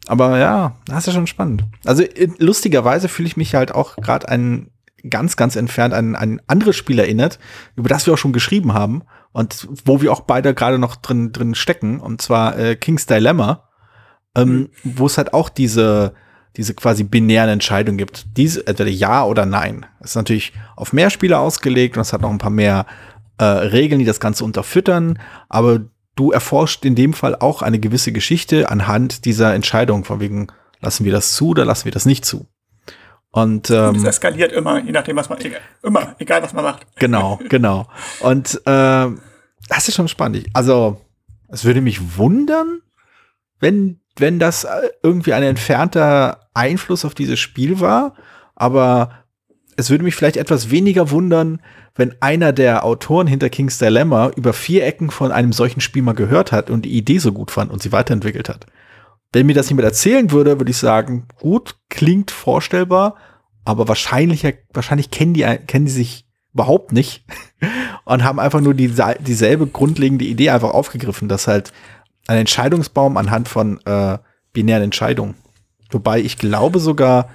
Aber 0.07 0.39
ja, 0.39 0.77
das 0.87 1.09
ist 1.09 1.15
schon 1.15 1.27
spannend. 1.27 1.65
Also 1.85 2.05
lustigerweise 2.39 3.09
fühle 3.09 3.29
ich 3.29 3.37
mich 3.37 3.55
halt 3.55 3.73
auch 3.73 3.97
gerade 3.97 4.29
ein 4.29 4.71
ganz, 5.11 5.37
ganz 5.37 5.57
entfernt 5.57 5.95
an 5.95 6.17
ein 6.17 6.41
anderes 6.47 6.77
Spiel 6.77 6.99
erinnert, 6.99 7.39
über 7.77 7.89
das 7.89 8.07
wir 8.07 8.15
auch 8.15 8.19
schon 8.19 8.33
geschrieben 8.33 8.75
haben 8.75 9.03
und 9.33 9.69
wo 9.85 10.01
wir 10.01 10.13
auch 10.13 10.21
beide 10.21 10.55
gerade 10.55 10.79
noch 10.79 10.97
drin, 10.97 11.33
drin 11.33 11.55
stecken, 11.55 12.01
und 12.01 12.23
zwar 12.23 12.59
äh, 12.59 12.77
King's 12.77 13.07
Dilemma, 13.07 13.69
ähm, 14.35 14.49
mhm. 14.51 14.69
wo 14.83 15.07
es 15.07 15.19
halt 15.19 15.35
auch 15.35 15.49
diese, 15.49 16.15
diese 16.57 16.75
quasi 16.75 17.05
binären 17.05 17.51
Entscheidungen 17.51 17.99
gibt. 17.99 18.27
Diese, 18.37 18.67
entweder 18.67 18.91
ja 18.91 19.25
oder 19.25 19.47
nein. 19.47 19.87
Das 20.01 20.11
ist 20.11 20.17
natürlich 20.17 20.53
auf 20.75 20.93
mehr 20.93 21.11
Spiele 21.11 21.39
ausgelegt 21.39 21.97
und 21.97 22.03
es 22.03 22.13
hat 22.13 22.23
noch 22.23 22.31
ein 22.31 22.39
paar 22.39 22.51
mehr 22.51 22.87
äh, 23.39 23.45
Regeln, 23.45 23.99
die 23.99 24.05
das 24.05 24.21
Ganze 24.21 24.45
unterfüttern, 24.45 25.19
aber 25.49 25.81
du 26.17 26.33
erforscht 26.33 26.85
in 26.85 26.95
dem 26.95 27.13
Fall 27.13 27.37
auch 27.37 27.63
eine 27.63 27.79
gewisse 27.79 28.11
Geschichte 28.11 28.69
anhand 28.71 29.25
dieser 29.25 29.55
Entscheidung, 29.55 30.05
von 30.05 30.19
wegen, 30.19 30.49
lassen 30.81 31.05
wir 31.05 31.13
das 31.13 31.35
zu 31.35 31.51
oder 31.51 31.65
lassen 31.65 31.85
wir 31.85 31.93
das 31.93 32.07
nicht 32.07 32.25
zu. 32.25 32.47
Und, 33.31 33.71
ähm, 33.71 33.97
es 33.97 34.05
eskaliert 34.05 34.51
immer, 34.53 34.83
je 34.83 34.93
nachdem, 34.93 35.17
was 35.17 35.29
man, 35.29 35.39
immer, 35.83 36.17
egal 36.19 36.43
was 36.43 36.55
man 36.55 36.65
macht. 36.65 36.87
Genau, 36.97 37.39
genau. 37.49 37.87
Und 38.21 38.55
äh, 38.65 39.07
das 39.69 39.89
ist 39.89 39.95
schon 39.95 40.09
spannend. 40.09 40.47
Also, 40.55 41.01
es 41.49 41.65
würde 41.65 41.83
mich 41.83 42.17
wundern, 42.17 42.81
wenn, 43.61 44.01
wenn 44.17 44.39
das 44.39 44.65
äh, 44.65 44.89
irgendwie 45.03 45.35
ein 45.35 45.43
entfernter 45.43 46.49
Einfluss 46.55 47.05
auf 47.05 47.15
dieses 47.15 47.39
Spiel 47.39 47.79
war, 47.81 48.15
aber 48.55 49.11
es 49.77 49.91
würde 49.91 50.05
mich 50.05 50.15
vielleicht 50.15 50.39
etwas 50.39 50.71
weniger 50.71 51.11
wundern, 51.11 51.61
wenn 51.97 52.15
einer 52.21 52.53
der 52.53 52.85
Autoren 52.85 53.27
hinter 53.27 53.49
King's 53.49 53.79
Dilemma 53.79 54.31
über 54.37 54.53
vier 54.53 54.87
Ecken 54.87 55.11
von 55.11 55.33
einem 55.33 55.53
solchen 55.53 55.81
Spiel 55.81 56.03
mal 56.03 56.15
gehört 56.15 56.53
hat 56.53 56.71
und 56.71 56.85
die 56.85 56.97
Idee 56.97 57.19
so 57.19 57.33
gut 57.33 57.51
fand 57.51 57.71
und 57.71 57.83
sie 57.83 57.93
weiterentwickelt 57.93 58.49
hat. 58.49 58.67
Wenn 59.33 59.47
mir 59.47 59.55
das 59.55 59.69
jemand 59.69 59.87
erzählen 59.87 60.31
würde, 60.31 60.59
würde 60.59 60.71
ich 60.71 60.77
sagen, 60.77 61.27
gut, 61.41 61.77
klingt 61.89 62.31
vorstellbar, 62.31 63.17
aber 63.65 63.89
wahrscheinlich, 63.89 64.47
wahrscheinlich 64.73 65.11
kennen 65.11 65.35
die, 65.35 65.43
kennen 65.67 65.87
die 65.87 65.93
sich 65.93 66.27
überhaupt 66.55 66.93
nicht 66.93 67.25
und 68.05 68.25
haben 68.25 68.41
einfach 68.41 68.61
nur 68.61 68.75
die, 68.75 68.95
dieselbe 69.21 69.67
grundlegende 69.67 70.25
Idee 70.25 70.51
einfach 70.51 70.71
aufgegriffen, 70.71 71.29
dass 71.29 71.49
halt 71.49 71.73
ein 72.27 72.39
Entscheidungsbaum 72.39 73.17
anhand 73.17 73.49
von 73.49 73.81
äh, 73.85 74.19
binären 74.53 74.85
Entscheidungen. 74.85 75.35
Wobei 75.91 76.21
ich 76.21 76.39
glaube 76.39 76.81
sogar, 76.81 77.29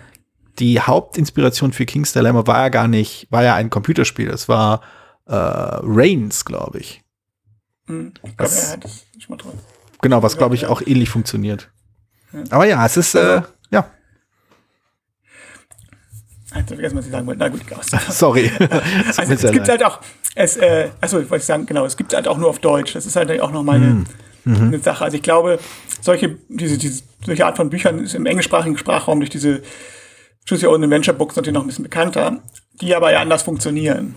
die 0.61 0.79
Hauptinspiration 0.79 1.73
für 1.73 1.87
King's 1.87 2.13
Dilemma 2.13 2.45
war 2.45 2.61
ja 2.61 2.69
gar 2.69 2.87
nicht, 2.87 3.27
war 3.31 3.43
ja 3.43 3.55
ein 3.55 3.71
Computerspiel. 3.71 4.29
Es 4.29 4.47
war 4.47 4.81
äh, 5.25 5.33
Reigns, 5.33 6.45
glaube 6.45 6.79
ich. 6.79 7.01
Mhm. 7.87 8.13
Das, 8.37 8.77
ja, 8.77 9.37
genau, 10.01 10.21
was 10.21 10.37
glaube 10.37 10.53
ich 10.53 10.67
auch 10.67 10.81
ähnlich 10.85 11.09
funktioniert. 11.09 11.71
Ja. 12.31 12.43
Aber 12.51 12.67
ja, 12.67 12.85
es 12.85 12.95
ist, 12.95 13.15
äh, 13.15 13.19
also 13.19 13.43
ja. 13.71 13.89
Also, 16.51 16.67
vergessen, 16.75 16.97
was 16.97 17.05
ich 17.05 17.11
sagen 17.11 17.25
wollte. 17.25 17.39
Na 17.39 17.49
gut, 17.49 17.61
aus. 17.73 17.87
Sorry. 18.15 18.51
also, 19.17 19.33
es 19.33 19.51
gibt 19.51 19.67
halt 19.67 19.83
auch, 19.83 19.99
es, 20.35 20.57
äh, 20.57 20.89
achso, 21.01 21.17
wollte 21.17 21.37
ich 21.37 21.45
sagen, 21.45 21.65
genau, 21.65 21.85
es 21.85 21.97
gibt 21.97 22.13
halt 22.13 22.27
auch 22.27 22.37
nur 22.37 22.49
auf 22.49 22.59
Deutsch. 22.59 22.93
Das 22.93 23.07
ist 23.07 23.15
halt 23.15 23.41
auch 23.41 23.51
nochmal 23.51 23.77
eine, 23.77 24.05
mhm. 24.45 24.55
eine 24.67 24.79
Sache. 24.79 25.03
Also 25.03 25.17
ich 25.17 25.23
glaube, 25.23 25.57
solche, 26.01 26.37
diese, 26.49 26.77
diese, 26.77 27.01
solche 27.25 27.47
Art 27.47 27.57
von 27.57 27.71
Büchern 27.71 27.97
ist 27.97 28.13
im 28.13 28.27
englischsprachigen 28.27 28.77
Sprachraum 28.77 29.21
durch 29.21 29.31
diese 29.31 29.63
Choose 30.47 30.65
Your 30.65 30.73
Own 30.73 30.83
Adventure 30.83 31.17
Books 31.17 31.35
natürlich 31.35 31.53
noch 31.53 31.61
ein 31.61 31.67
bisschen 31.67 31.83
bekannter, 31.83 32.39
die 32.81 32.95
aber 32.95 33.11
ja 33.11 33.19
anders 33.19 33.43
funktionieren. 33.43 34.15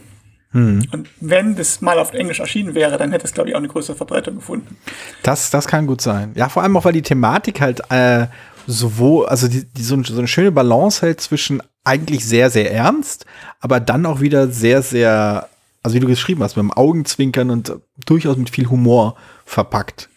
Hm. 0.53 0.87
Und 0.93 1.09
wenn 1.21 1.57
das 1.57 1.81
mal 1.81 1.99
auf 1.99 2.13
Englisch 2.13 2.39
erschienen 2.39 2.75
wäre, 2.75 2.97
dann 2.97 3.11
hätte 3.11 3.25
es, 3.25 3.35
glaube 3.35 3.49
ich, 3.49 3.55
auch 3.55 3.59
eine 3.59 3.69
größere 3.69 3.97
Verbreitung 3.97 4.37
gefunden. 4.37 4.77
Das, 5.25 5.51
das 5.51 5.67
kann 5.67 5.87
gut 5.87 6.01
sein. 6.01 6.33
Ja, 6.37 6.49
vor 6.49 6.63
allem 6.63 6.77
auch, 6.77 6.85
weil 6.85 6.93
die 6.93 7.03
Thematik 7.03 7.61
halt 7.61 7.83
äh, 7.91 8.29
sowohl, 8.67 9.27
also 9.27 9.49
die, 9.49 9.65
die 9.65 9.83
so, 9.83 10.01
so 10.03 10.17
eine 10.17 10.29
schöne 10.29 10.53
Balance 10.53 11.05
hält 11.05 11.21
zwischen 11.21 11.61
eigentlich 11.83 12.25
sehr, 12.25 12.51
sehr 12.51 12.73
ernst, 12.73 13.27
aber 13.61 13.81
dann 13.81 14.07
auch 14.07 14.21
wieder 14.21 14.49
sehr, 14.49 14.83
sehr, 14.83 15.49
also 15.83 15.97
wie 15.97 16.01
du 16.01 16.07
geschrieben 16.07 16.43
hast, 16.43 16.57
mit 16.57 16.63
dem 16.63 16.73
Augenzwinkern 16.73 17.51
und 17.51 17.75
durchaus 18.07 18.37
mit 18.37 18.49
viel 18.49 18.71
Humor 18.71 19.17
verpackt. 19.45 20.09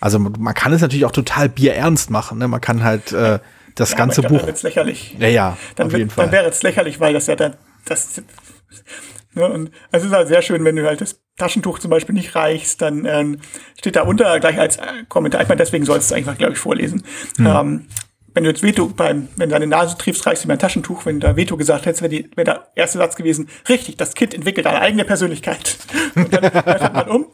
Also 0.00 0.18
man 0.18 0.54
kann 0.54 0.72
es 0.72 0.80
natürlich 0.80 1.04
auch 1.04 1.12
total 1.12 1.48
bierernst 1.48 2.10
machen. 2.10 2.38
Ne? 2.38 2.48
Man 2.48 2.60
kann 2.60 2.82
halt 2.82 3.12
äh, 3.12 3.38
das 3.74 3.92
ja, 3.92 3.96
ganze 3.96 4.22
Buch. 4.22 4.38
Dann 4.38 4.46
wird 4.46 4.56
es 4.56 4.62
lächerlich. 4.62 5.16
Ja, 5.18 5.28
ja, 5.28 5.56
dann 5.76 5.86
auf 5.86 5.92
wird, 5.92 5.98
jeden 6.00 6.10
Fall. 6.10 6.26
Dann 6.26 6.32
wäre 6.32 6.48
es 6.48 6.62
lächerlich, 6.62 7.00
weil 7.00 7.12
das 7.12 7.26
ja 7.26 7.36
dann, 7.36 7.56
das, 7.84 8.22
ne, 9.34 9.48
und 9.48 9.70
es 9.92 10.04
ist 10.04 10.12
halt 10.12 10.28
sehr 10.28 10.42
schön, 10.42 10.64
wenn 10.64 10.76
du 10.76 10.86
halt 10.86 11.00
das 11.00 11.20
Taschentuch 11.36 11.78
zum 11.78 11.90
Beispiel 11.90 12.14
nicht 12.14 12.34
reichst, 12.34 12.82
dann 12.82 13.06
ähm, 13.06 13.40
steht 13.78 13.96
da 13.96 14.02
unter 14.02 14.38
gleich 14.40 14.58
als 14.58 14.76
äh, 14.76 15.04
Kommentar. 15.08 15.40
Ich 15.40 15.48
meine, 15.48 15.58
deswegen 15.58 15.84
sollst 15.84 16.10
du 16.10 16.14
einfach, 16.14 16.36
glaube 16.36 16.52
ich, 16.52 16.58
vorlesen. 16.58 17.02
Hm. 17.36 17.46
Ähm, 17.46 17.86
wenn 18.34 18.44
du 18.44 18.50
jetzt 18.50 18.62
Veto 18.62 18.86
beim, 18.86 19.28
wenn 19.36 19.48
du 19.48 19.54
deine 19.54 19.66
Nase 19.66 19.98
triffst, 19.98 20.24
reichst 20.26 20.44
du 20.44 20.48
mir 20.48 20.54
ein 20.54 20.58
Taschentuch. 20.58 21.04
Wenn 21.04 21.18
du 21.18 21.26
da 21.26 21.36
Veto 21.36 21.56
gesagt 21.56 21.86
hättest, 21.86 22.02
wäre 22.02 22.24
wär 22.36 22.44
der 22.44 22.68
erste 22.76 22.98
Satz 22.98 23.16
gewesen, 23.16 23.48
richtig, 23.68 23.96
das 23.96 24.14
Kind 24.14 24.34
entwickelt 24.34 24.66
eine 24.66 24.80
eigene 24.80 25.04
Persönlichkeit. 25.04 25.78
Und 26.14 26.32
dann 26.32 26.52
hört 26.52 26.94
man 26.94 27.08
um. 27.08 27.26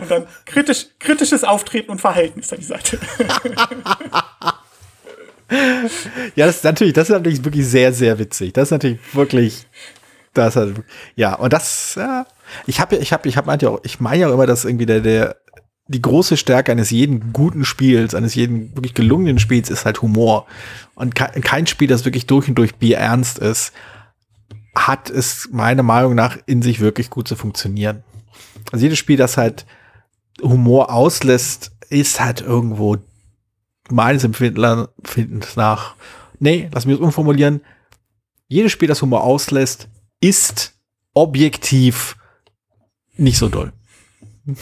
Und 0.00 0.10
dann 0.10 0.26
kritisch, 0.44 0.86
kritisches 0.98 1.44
Auftreten 1.44 1.90
und 1.90 2.00
Verhältnis 2.00 2.52
an 2.52 2.60
die 2.60 2.64
Seite. 2.64 2.98
ja, 6.36 6.46
das 6.46 6.56
ist 6.56 6.64
natürlich, 6.64 6.94
das 6.94 7.08
ist 7.08 7.14
natürlich 7.14 7.44
wirklich 7.44 7.66
sehr, 7.66 7.92
sehr 7.92 8.18
witzig. 8.18 8.52
Das 8.52 8.68
ist 8.68 8.72
natürlich 8.72 8.98
wirklich, 9.12 9.66
das 10.34 10.56
hat, 10.56 10.68
ja, 11.16 11.34
und 11.34 11.52
das, 11.52 11.94
ja, 11.96 12.26
ich 12.66 12.80
habe, 12.80 12.96
ich 12.96 13.12
habe, 13.12 13.28
ich 13.28 13.36
habe 13.36 13.68
auch, 13.68 13.80
ich 13.82 14.00
meine 14.00 14.22
ja 14.22 14.28
auch 14.28 14.34
immer, 14.34 14.46
dass 14.46 14.64
irgendwie 14.64 14.86
der, 14.86 15.00
der, 15.00 15.36
die 15.88 16.02
große 16.02 16.36
Stärke 16.36 16.70
eines 16.70 16.90
jeden 16.90 17.32
guten 17.32 17.64
Spiels, 17.64 18.14
eines 18.14 18.36
jeden 18.36 18.76
wirklich 18.76 18.94
gelungenen 18.94 19.40
Spiels 19.40 19.70
ist 19.70 19.84
halt 19.84 20.02
Humor. 20.02 20.46
Und 20.94 21.16
kein 21.16 21.66
Spiel, 21.66 21.88
das 21.88 22.04
wirklich 22.04 22.26
durch 22.26 22.48
und 22.48 22.54
durch 22.54 22.76
bierernst 22.76 23.38
ist, 23.38 23.72
hat 24.76 25.10
es 25.10 25.48
meiner 25.50 25.82
Meinung 25.82 26.14
nach 26.14 26.38
in 26.46 26.62
sich 26.62 26.78
wirklich 26.78 27.10
gut 27.10 27.26
zu 27.26 27.34
funktionieren. 27.34 28.04
Also 28.70 28.84
jedes 28.84 29.00
Spiel, 29.00 29.16
das 29.16 29.36
halt 29.36 29.66
Humor 30.40 30.92
auslässt, 30.92 31.72
ist 31.88 32.20
halt 32.20 32.40
irgendwo 32.40 32.98
meines 33.90 34.24
Empfindens 34.24 35.56
nach, 35.56 35.94
nee, 36.38 36.68
lass 36.72 36.86
mich 36.86 36.96
das 36.96 37.04
umformulieren, 37.04 37.60
jedes 38.48 38.72
Spiel, 38.72 38.88
das 38.88 39.02
Humor 39.02 39.22
auslässt, 39.22 39.88
ist 40.20 40.74
objektiv 41.14 42.16
nicht 43.16 43.38
so 43.38 43.48
doll. 43.48 43.72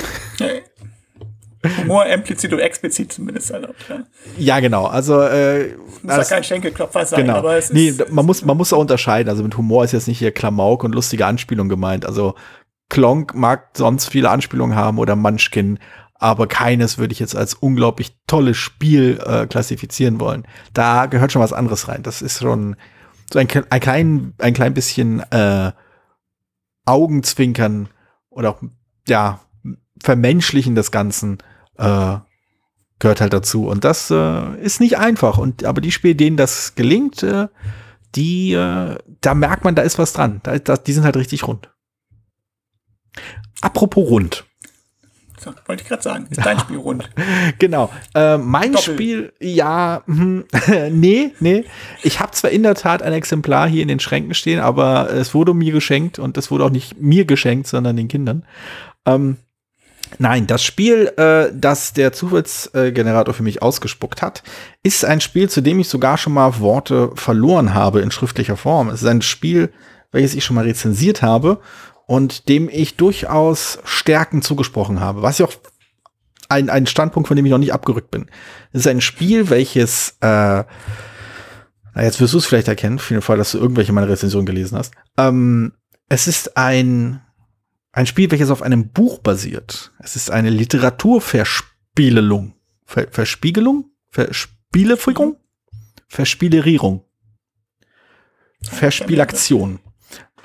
Humor 1.78 2.06
implizit 2.06 2.52
oder 2.52 2.62
explizit 2.62 3.12
zumindest 3.12 3.50
erlaubt. 3.50 3.76
Ja, 3.88 4.04
Ja, 4.38 4.60
genau. 4.60 4.86
Also 4.86 5.22
äh, 5.22 5.74
muss 6.02 6.16
ja 6.16 6.24
kein 6.24 6.44
Schenkelklopfer 6.44 7.04
sein, 7.04 7.22
genau. 7.22 7.38
aber 7.38 7.56
es 7.56 7.72
nee, 7.72 7.88
ist, 7.88 8.10
man 8.12 8.24
muss 8.26 8.44
man 8.44 8.56
muss 8.56 8.72
auch 8.72 8.78
unterscheiden. 8.78 9.28
Also 9.28 9.42
mit 9.42 9.56
Humor 9.56 9.84
ist 9.84 9.92
jetzt 9.92 10.06
nicht 10.06 10.18
hier 10.18 10.30
Klamauk 10.30 10.84
und 10.84 10.94
lustige 10.94 11.26
Anspielung 11.26 11.68
gemeint. 11.68 12.06
Also 12.06 12.34
Klonk 12.88 13.34
mag 13.34 13.70
sonst 13.76 14.08
viele 14.08 14.30
Anspielungen 14.30 14.76
haben 14.76 14.98
oder 14.98 15.16
Munchkin, 15.16 15.78
aber 16.18 16.46
keines 16.46 16.98
würde 16.98 17.12
ich 17.12 17.20
jetzt 17.20 17.36
als 17.36 17.54
unglaublich 17.54 18.16
tolles 18.26 18.56
Spiel 18.56 19.20
äh, 19.24 19.46
klassifizieren 19.46 20.20
wollen. 20.20 20.46
Da 20.72 21.06
gehört 21.06 21.32
schon 21.32 21.42
was 21.42 21.52
anderes 21.52 21.88
rein. 21.88 22.02
Das 22.02 22.22
ist 22.22 22.40
schon 22.40 22.76
so 23.32 23.38
ein, 23.38 23.48
ein 23.70 23.80
klein 23.80 24.34
ein 24.38 24.54
klein 24.54 24.74
bisschen 24.74 25.20
äh, 25.30 25.72
Augenzwinkern 26.84 27.88
oder 28.30 28.50
auch 28.50 28.62
ja 29.06 29.40
Vermenschlichen 30.02 30.74
des 30.74 30.90
Ganzen 30.90 31.38
äh, 31.76 32.16
gehört 32.98 33.20
halt 33.20 33.32
dazu. 33.32 33.66
Und 33.66 33.84
das 33.84 34.10
äh, 34.10 34.60
ist 34.60 34.80
nicht 34.80 34.98
einfach. 34.98 35.38
Und 35.38 35.64
aber 35.64 35.80
die 35.80 35.92
Spiele, 35.92 36.16
denen 36.16 36.36
das 36.36 36.74
gelingt, 36.74 37.22
äh, 37.22 37.48
die, 38.14 38.52
äh, 38.52 38.98
da 39.20 39.34
merkt 39.34 39.64
man, 39.64 39.74
da 39.74 39.82
ist 39.82 39.98
was 39.98 40.12
dran. 40.12 40.40
Da, 40.42 40.58
da, 40.58 40.76
die 40.76 40.92
sind 40.92 41.04
halt 41.04 41.16
richtig 41.16 41.46
rund. 41.46 41.70
Apropos 43.60 44.08
rund. 44.08 44.47
So, 45.38 45.52
wollte 45.66 45.82
ich 45.82 45.88
gerade 45.88 46.02
sagen, 46.02 46.26
ist 46.30 46.44
dein 46.44 46.58
Spiel 46.58 46.76
rund. 46.76 47.08
Genau. 47.58 47.90
Äh, 48.14 48.38
mein 48.38 48.72
Doppel. 48.72 48.94
Spiel, 48.94 49.32
ja, 49.40 50.02
hm, 50.06 50.44
nee, 50.90 51.32
nee. 51.40 51.64
Ich 52.02 52.20
habe 52.20 52.32
zwar 52.32 52.50
in 52.50 52.62
der 52.62 52.74
Tat 52.74 53.02
ein 53.02 53.12
Exemplar 53.12 53.68
hier 53.68 53.82
in 53.82 53.88
den 53.88 54.00
Schränken 54.00 54.34
stehen, 54.34 54.60
aber 54.60 55.10
es 55.10 55.34
wurde 55.34 55.54
mir 55.54 55.72
geschenkt 55.72 56.18
und 56.18 56.36
es 56.36 56.50
wurde 56.50 56.64
auch 56.64 56.70
nicht 56.70 57.00
mir 57.00 57.24
geschenkt, 57.24 57.66
sondern 57.66 57.96
den 57.96 58.08
Kindern. 58.08 58.44
Ähm, 59.06 59.36
nein, 60.18 60.46
das 60.46 60.62
Spiel, 60.62 61.12
äh, 61.16 61.50
das 61.54 61.92
der 61.92 62.12
Zufallsgenerator 62.12 63.34
für 63.34 63.42
mich 63.42 63.62
ausgespuckt 63.62 64.22
hat, 64.22 64.42
ist 64.82 65.04
ein 65.04 65.20
Spiel, 65.20 65.48
zu 65.48 65.60
dem 65.60 65.80
ich 65.80 65.88
sogar 65.88 66.18
schon 66.18 66.34
mal 66.34 66.60
Worte 66.60 67.10
verloren 67.14 67.74
habe 67.74 68.00
in 68.00 68.10
schriftlicher 68.10 68.56
Form. 68.56 68.88
Es 68.88 69.02
ist 69.02 69.08
ein 69.08 69.22
Spiel, 69.22 69.70
welches 70.12 70.34
ich 70.34 70.44
schon 70.44 70.56
mal 70.56 70.64
rezensiert 70.64 71.22
habe 71.22 71.60
und 72.08 72.48
dem 72.48 72.68
ich 72.72 72.96
durchaus 72.96 73.78
Stärken 73.84 74.40
zugesprochen 74.40 74.98
habe, 74.98 75.20
was 75.20 75.38
ich 75.38 75.46
auch 75.46 75.52
ein, 76.48 76.70
ein 76.70 76.86
Standpunkt, 76.86 77.28
von 77.28 77.36
dem 77.36 77.44
ich 77.44 77.50
noch 77.50 77.58
nicht 77.58 77.74
abgerückt 77.74 78.10
bin. 78.10 78.30
Es 78.72 78.80
ist 78.80 78.86
ein 78.86 79.02
Spiel, 79.02 79.50
welches, 79.50 80.16
äh, 80.22 80.64
jetzt 81.94 82.18
wirst 82.18 82.32
du 82.32 82.38
es 82.38 82.46
vielleicht 82.46 82.68
erkennen, 82.68 82.96
auf 82.96 83.10
jeden 83.10 83.20
Fall, 83.20 83.36
dass 83.36 83.52
du 83.52 83.58
irgendwelche 83.58 83.92
meiner 83.92 84.08
Rezensionen 84.08 84.46
gelesen 84.46 84.78
hast. 84.78 84.94
Ähm, 85.18 85.74
es 86.08 86.26
ist 86.26 86.56
ein, 86.56 87.20
ein 87.92 88.06
Spiel, 88.06 88.30
welches 88.30 88.50
auf 88.50 88.62
einem 88.62 88.88
Buch 88.88 89.18
basiert. 89.18 89.92
Es 89.98 90.16
ist 90.16 90.30
eine 90.30 90.48
Literaturverspielelung. 90.48 92.54
Ver, 92.86 93.08
Verspiegelung? 93.10 93.90
Verspielefigung? 94.08 95.36
Verspielerierung. 96.08 97.04
Verspielaktion. 98.62 99.80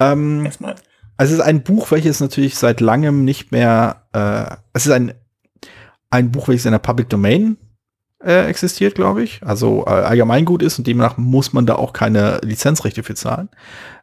Ähm, 0.01 0.45
Erstmal. 0.45 0.75
Also 1.17 1.33
es 1.33 1.39
ist 1.39 1.45
ein 1.45 1.63
Buch, 1.63 1.91
welches 1.91 2.19
natürlich 2.19 2.55
seit 2.55 2.81
langem 2.81 3.23
nicht 3.25 3.51
mehr, 3.51 4.03
äh, 4.13 4.55
es 4.73 4.85
ist 4.85 4.91
ein, 4.91 5.13
ein 6.09 6.31
Buch, 6.31 6.47
welches 6.47 6.65
in 6.65 6.71
der 6.71 6.79
Public 6.79 7.09
Domain 7.09 7.57
äh, 8.23 8.45
existiert, 8.47 8.95
glaube 8.95 9.23
ich. 9.23 9.41
Also 9.43 9.85
äh, 9.85 9.89
allgemeingut 9.89 10.63
ist 10.63 10.77
und 10.77 10.87
demnach 10.87 11.17
muss 11.17 11.53
man 11.53 11.65
da 11.65 11.75
auch 11.75 11.93
keine 11.93 12.39
Lizenzrechte 12.43 13.03
für 13.03 13.15
zahlen. 13.15 13.49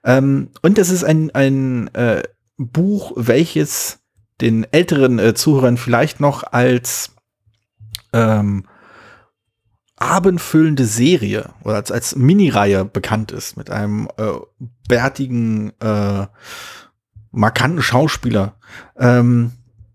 Ähm, 0.04 0.50
und 0.62 0.78
es 0.78 0.90
ist 0.90 1.04
ein, 1.04 1.30
ein 1.32 1.92
äh, 1.94 2.22
Buch, 2.56 3.12
welches 3.16 3.98
den 4.40 4.66
älteren 4.72 5.18
äh, 5.18 5.34
Zuhörern 5.34 5.76
vielleicht 5.76 6.20
noch 6.20 6.44
als 6.52 7.12
ähm, 8.12 8.64
abendfüllende 9.96 10.86
Serie 10.86 11.50
oder 11.62 11.76
als, 11.76 11.92
als 11.92 12.16
Minireihe 12.16 12.84
bekannt 12.84 13.32
ist 13.32 13.56
mit 13.56 13.70
einem 13.70 14.08
äh, 14.16 14.32
bärtigen, 14.88 15.72
äh, 15.80 16.26
markanten 17.30 17.82
Schauspieler. 17.82 18.56
Ähm, 18.98 19.52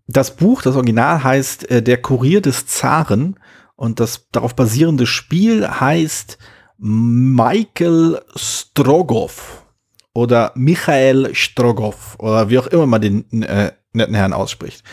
das 0.08 0.36
Buch, 0.36 0.62
das 0.62 0.76
Original 0.76 1.24
heißt 1.24 1.69
äh, 1.69 1.82
Der 1.82 2.02
Kurier 2.02 2.41
des 2.41 2.67
Zaren 2.67 3.39
und 3.76 4.00
das 4.00 4.30
darauf 4.32 4.56
basierende 4.56 5.06
Spiel 5.06 5.67
heißt 5.67 6.38
Michael 6.78 8.21
Strogoff 8.36 9.65
oder 10.13 10.52
Michael 10.56 11.34
Strogoff 11.34 12.15
oder 12.19 12.50
wie 12.50 12.60
auch 12.60 12.67
immer 12.67 12.86
man 12.86 13.02
den 13.02 13.43
äh, 13.43 13.71
netten 13.93 14.15
Herrn 14.15 14.34
ausspricht. 14.34 14.84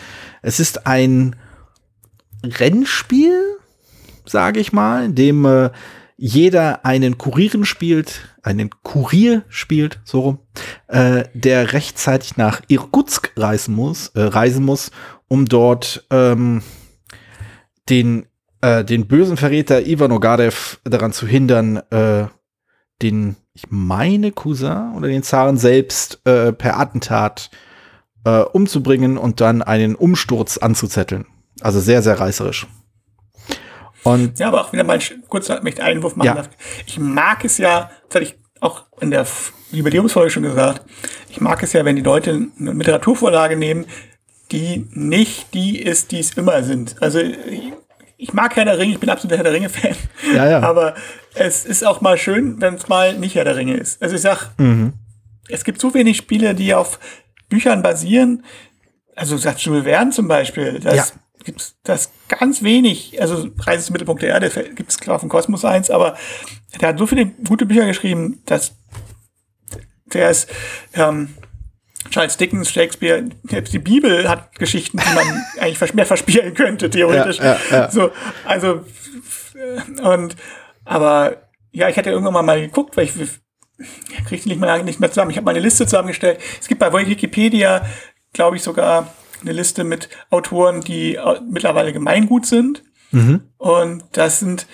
Es 0.41 0.59
ist 0.59 0.87
ein 0.87 1.35
Rennspiel, 2.43 3.57
sage 4.25 4.59
ich 4.59 4.73
mal, 4.73 5.05
in 5.05 5.15
dem 5.15 5.45
äh, 5.45 5.69
jeder 6.25 6.85
einen 6.85 7.17
Kurieren 7.17 7.65
spielt, 7.65 8.29
einen 8.43 8.69
Kurier 8.81 9.43
spielt, 9.49 9.99
so 10.05 10.21
rum, 10.21 10.39
äh, 10.87 11.25
der 11.33 11.73
rechtzeitig 11.73 12.37
nach 12.37 12.61
Irkutsk 12.69 13.33
reisen 13.35 13.75
muss, 13.75 14.07
äh, 14.15 14.21
reisen 14.21 14.63
muss, 14.63 14.91
um 15.27 15.49
dort 15.49 16.07
ähm, 16.11 16.61
den, 17.89 18.25
äh, 18.61 18.85
den 18.85 19.09
bösen 19.09 19.35
Verräter 19.35 19.85
Ivan 19.85 20.13
Ogarev 20.13 20.77
daran 20.85 21.11
zu 21.11 21.27
hindern, 21.27 21.81
äh, 21.89 22.27
den, 23.01 23.35
ich 23.53 23.65
meine, 23.69 24.31
Cousin 24.31 24.93
oder 24.95 25.09
den 25.09 25.23
Zaren 25.23 25.57
selbst 25.57 26.25
äh, 26.25 26.53
per 26.53 26.79
Attentat 26.79 27.49
äh, 28.23 28.43
umzubringen 28.43 29.17
und 29.17 29.41
dann 29.41 29.61
einen 29.61 29.93
Umsturz 29.95 30.57
anzuzetteln. 30.57 31.25
Also 31.59 31.81
sehr, 31.81 32.01
sehr 32.01 32.17
reißerisch. 32.17 32.65
Und 34.03 34.39
Ja, 34.39 34.47
aber 34.47 34.61
auch 34.61 34.73
wieder 34.73 34.83
mal 34.83 34.99
kurz 35.27 35.49
möchte 35.61 35.83
einen 35.83 35.97
Einwurf 35.97 36.15
machen. 36.15 36.35
Ja. 36.35 36.43
Ich 36.85 36.99
mag 36.99 37.43
es 37.45 37.57
ja, 37.57 37.91
das 38.07 38.15
hatte 38.15 38.25
ich 38.25 38.35
auch 38.59 38.83
in 39.01 39.11
der 39.11 39.25
Jubiläumsfolge 39.71 40.29
schon 40.29 40.43
gesagt, 40.43 40.81
ich 41.29 41.41
mag 41.41 41.61
es 41.63 41.73
ja, 41.73 41.83
wenn 41.83 41.95
die 41.95 42.01
Leute 42.01 42.47
eine 42.59 42.71
Literaturvorlage 42.73 43.55
nehmen, 43.55 43.85
die 44.51 44.87
nicht 44.91 45.53
die 45.53 45.79
ist, 45.81 46.11
die 46.11 46.19
es 46.19 46.31
immer 46.31 46.63
sind. 46.63 46.95
Also 47.01 47.19
ich, 48.17 48.33
mag 48.33 48.55
Herr 48.55 48.65
der 48.65 48.77
Ringe, 48.77 48.93
ich 48.93 48.99
bin 48.99 49.09
absoluter 49.09 49.37
Herr 49.37 49.43
der 49.43 49.53
Ringe-Fan. 49.53 49.95
Ja, 50.35 50.49
ja. 50.49 50.59
Aber 50.63 50.95
es 51.33 51.65
ist 51.65 51.85
auch 51.85 52.01
mal 52.01 52.17
schön, 52.17 52.61
wenn 52.61 52.75
es 52.75 52.87
mal 52.87 53.17
nicht 53.17 53.35
Herr 53.35 53.45
der 53.45 53.55
Ringe 53.55 53.75
ist. 53.75 54.01
Also 54.01 54.15
ich 54.15 54.21
sag, 54.21 54.51
es 55.49 55.63
gibt 55.63 55.81
so 55.81 55.93
wenig 55.93 56.17
Spiele, 56.17 56.53
die 56.53 56.73
auf 56.73 56.99
Büchern 57.49 57.81
basieren. 57.81 58.45
Also 59.15 59.37
sagt 59.37 59.59
Jules 59.59 59.83
Verne 59.85 60.11
zum 60.11 60.27
Beispiel, 60.27 60.79
das 60.79 60.95
Ja. 60.95 61.05
Gibt's 61.43 61.75
das 61.83 62.11
ganz 62.27 62.63
wenig. 62.63 63.19
Also 63.21 63.49
Reise 63.59 63.85
zum 63.85 63.93
Mittelpunkt 63.93 64.21
der 64.21 64.29
Erde 64.29 64.49
gibt 64.75 64.89
es 64.89 64.99
klar 64.99 65.15
auf 65.15 65.21
dem 65.21 65.29
Kosmos 65.29 65.65
1, 65.65 65.89
aber 65.89 66.17
der 66.79 66.89
hat 66.89 66.97
so 66.97 67.07
viele 67.07 67.25
gute 67.25 67.65
Bücher 67.65 67.85
geschrieben, 67.85 68.41
dass 68.45 68.75
der 70.05 70.29
ist 70.29 70.49
ähm, 70.93 71.35
Charles 72.09 72.37
Dickens, 72.37 72.71
Shakespeare, 72.71 73.23
selbst 73.49 73.73
die 73.73 73.79
Bibel 73.79 74.29
hat 74.29 74.55
Geschichten, 74.55 74.99
die 74.99 75.15
man 75.15 75.43
eigentlich 75.59 75.93
mehr 75.93 76.05
verspielen 76.05 76.53
könnte, 76.53 76.89
theoretisch. 76.89 77.37
Ja, 77.37 77.57
ja, 77.69 77.77
ja. 77.77 77.91
So, 77.91 78.11
also 78.45 78.85
und 80.03 80.35
aber 80.85 81.37
ja, 81.71 81.89
ich 81.89 81.97
hatte 81.97 82.11
irgendwann 82.11 82.33
mal, 82.33 82.43
mal 82.43 82.61
geguckt, 82.61 82.95
weil 82.97 83.05
ich 83.05 83.13
kriege 83.13 84.35
ich 84.35 84.45
nicht 84.45 84.59
mehr, 84.59 84.83
nicht 84.83 84.99
mehr 84.99 85.09
zusammen. 85.09 85.31
Ich 85.31 85.37
habe 85.37 85.45
meine 85.45 85.59
Liste 85.59 85.85
zusammengestellt. 85.85 86.39
Es 86.59 86.67
gibt 86.67 86.79
bei 86.79 86.93
Wikipedia, 86.93 87.85
glaube 88.31 88.57
ich, 88.57 88.63
sogar 88.63 89.11
eine 89.43 89.51
Liste 89.53 89.83
mit 89.83 90.09
Autoren, 90.29 90.81
die 90.81 91.15
äh, 91.15 91.39
mittlerweile 91.49 91.93
Gemeingut 91.93 92.45
sind. 92.45 92.83
Und 93.57 94.03
das 94.13 94.39
sind 94.39 94.65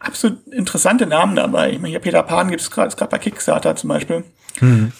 absolut 0.00 0.44
interessante 0.48 1.06
Namen 1.06 1.36
dabei. 1.36 1.70
Ich 1.70 1.78
meine, 1.78 1.90
hier 1.90 2.00
Peter 2.00 2.24
Pan 2.24 2.48
gibt 2.50 2.60
es 2.60 2.70
gerade 2.70 3.06
bei 3.06 3.18
Kickstarter 3.18 3.76
zum 3.76 3.88
Beispiel. 3.88 4.24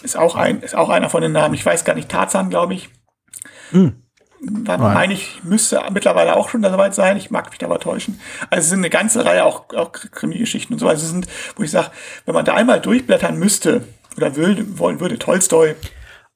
Ist 0.02 0.16
auch 0.16 0.37
ein, 0.37 0.61
ist 0.62 0.74
auch 0.76 0.88
einer 0.88 1.11
von 1.11 1.22
den 1.22 1.33
Namen. 1.33 1.55
Ich 1.55 1.66
weiß 1.66 1.85
gar 1.85 1.94
nicht, 1.94 2.09
Tarzan, 2.09 2.50
glaube 2.50 2.74
ich. 2.74 2.88
War, 4.44 4.78
meine 4.78 5.12
ich, 5.14 5.40
müsste 5.44 5.81
mittlerweile 5.92 6.35
auch 6.37 6.48
schon 6.48 6.62
soweit 6.62 6.94
sein. 6.94 7.16
Ich 7.16 7.31
mag 7.31 7.48
mich 7.50 7.59
da 7.59 7.66
aber 7.66 7.78
täuschen. 7.78 8.20
Also 8.50 8.62
es 8.62 8.68
sind 8.70 8.81
eine 8.81 8.90
ganze 8.90 9.24
Reihe 9.24 9.44
auch, 9.44 9.72
auch 9.74 9.92
Krimi-Geschichten 9.92 10.72
und 10.72 10.78
so. 10.78 10.88
Also 10.88 11.05
es 11.05 11.11
sind, 11.11 11.26
wo 11.57 11.62
ich 11.62 11.70
sage, 11.70 11.90
wenn 12.24 12.35
man 12.35 12.44
da 12.44 12.55
einmal 12.55 12.81
durchblättern 12.81 13.38
müsste 13.38 13.85
oder 14.16 14.35
will, 14.37 14.78
wollen 14.78 14.98
würde, 15.00 15.18
Tolstoi, 15.18 15.74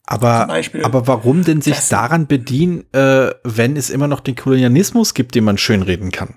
aber, 0.07 0.49
aber 0.85 1.07
warum 1.07 1.45
denn 1.45 1.61
sich 1.61 1.75
Das- 1.77 1.89
daran 1.89 2.27
bedienen, 2.27 2.85
äh, 2.93 3.31
wenn 3.45 3.77
es 3.77 3.91
immer 3.91 4.09
noch 4.09 4.21
den 4.21 4.37
Kolonialismus 4.37 5.15
gibt, 5.15 5.35
den 5.35 5.45
man 5.45 5.59
schönreden 5.59 6.13
kann? 6.13 6.35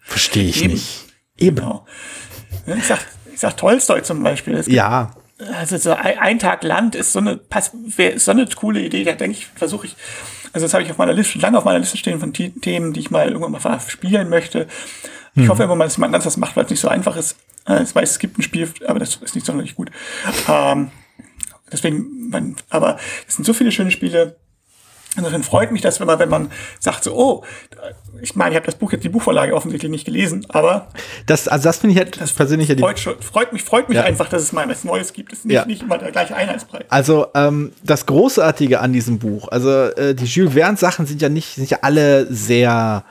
Verstehe 0.00 0.48
ich 0.48 0.62
Eben. 0.62 0.72
nicht. 0.72 1.04
Eben. 1.38 1.56
genau. 1.56 1.86
Ich 2.76 2.86
sag, 2.86 2.98
ich 3.32 3.40
sag 3.40 3.56
Tolstoi 3.56 4.00
zum 4.02 4.22
Beispiel. 4.22 4.54
Es 4.54 4.66
gibt 4.66 4.76
Ja, 4.76 5.14
also 5.58 5.76
so 5.76 5.92
ein, 5.92 6.18
ein 6.18 6.38
Tag 6.38 6.62
Land 6.64 6.94
ist 6.94 7.12
so 7.12 7.18
eine, 7.18 7.40
ist 7.96 8.24
so 8.24 8.30
eine 8.30 8.46
coole 8.56 8.80
Idee. 8.80 9.04
Da 9.04 9.12
denke 9.12 9.38
ich, 9.38 9.46
versuche 9.46 9.86
ich, 9.86 9.96
also 10.52 10.64
das 10.66 10.74
habe 10.74 10.82
ich 10.84 10.90
auf 10.90 10.98
meiner 10.98 11.12
Liste, 11.12 11.32
schon 11.32 11.40
lange 11.40 11.58
auf 11.58 11.64
meiner 11.64 11.78
Liste 11.78 11.96
stehen 11.96 12.20
von 12.20 12.32
The 12.34 12.50
Themen, 12.50 12.92
die 12.92 13.00
ich 13.00 13.10
mal 13.10 13.28
irgendwann 13.28 13.52
mal 13.52 13.80
spielen 13.88 14.28
möchte. 14.28 14.66
Ich 15.34 15.48
hoffe 15.48 15.62
immer 15.62 15.74
mal, 15.76 15.84
dass 15.84 15.96
jemand 15.96 16.14
anders 16.14 16.24
das 16.24 16.36
macht, 16.36 16.56
weil 16.56 16.64
es 16.64 16.70
nicht 16.70 16.80
so 16.80 16.88
einfach 16.88 17.16
ist. 17.16 17.36
Äh, 17.66 17.82
Ich 17.82 17.94
weiß, 17.94 18.10
es 18.10 18.18
gibt 18.18 18.38
ein 18.38 18.42
Spiel, 18.42 18.68
aber 18.86 18.98
das 18.98 19.16
ist 19.16 19.34
nicht 19.34 19.46
sonderlich 19.46 19.74
gut. 19.76 19.90
Ähm, 20.48 20.90
deswegen, 21.72 22.28
man, 22.30 22.56
aber 22.70 22.98
es 23.26 23.36
sind 23.36 23.44
so 23.44 23.52
viele 23.52 23.72
schöne 23.72 23.90
Spiele. 23.90 24.36
Insofern 25.14 25.42
freut 25.42 25.72
mich 25.72 25.82
das, 25.82 26.00
wenn 26.00 26.06
man, 26.06 26.18
wenn 26.18 26.30
man 26.30 26.50
sagt 26.80 27.04
so, 27.04 27.14
oh, 27.14 27.44
ich 28.22 28.34
meine, 28.34 28.52
ich 28.52 28.56
habe 28.56 28.64
das 28.64 28.76
Buch 28.76 28.92
jetzt 28.92 29.04
die 29.04 29.10
Buchvorlage 29.10 29.54
offensichtlich 29.54 29.90
nicht 29.90 30.06
gelesen, 30.06 30.46
aber 30.48 30.88
das, 31.26 31.48
also 31.48 31.64
das 31.64 31.78
finde 31.78 31.92
ich 31.92 31.98
halt 31.98 32.18
das 32.18 32.32
persönlich 32.32 32.68
ja 32.68 32.76
freut, 32.78 32.98
freut 32.98 33.52
mich, 33.52 33.62
freut 33.62 33.90
mich 33.90 33.96
ja. 33.98 34.04
einfach, 34.04 34.28
dass 34.30 34.40
es 34.40 34.52
mal 34.52 34.66
was 34.70 34.84
Neues 34.84 35.12
gibt. 35.12 35.32
Es 35.34 35.40
ist 35.40 35.44
nicht, 35.44 35.54
ja. 35.54 35.66
nicht 35.66 35.82
immer 35.82 35.98
der 35.98 36.12
gleiche 36.12 36.34
Einheitspreis. 36.34 36.84
Also 36.88 37.26
ähm, 37.34 37.72
das 37.82 38.06
Großartige 38.06 38.80
an 38.80 38.94
diesem 38.94 39.18
Buch, 39.18 39.48
also 39.48 39.70
äh, 39.70 40.14
die 40.14 40.24
Jules 40.24 40.54
Verne 40.54 40.78
Sachen 40.78 41.04
sind 41.04 41.20
ja 41.20 41.28
nicht, 41.28 41.56
sind 41.56 41.68
ja 41.68 41.80
alle 41.82 42.32
sehr 42.32 43.04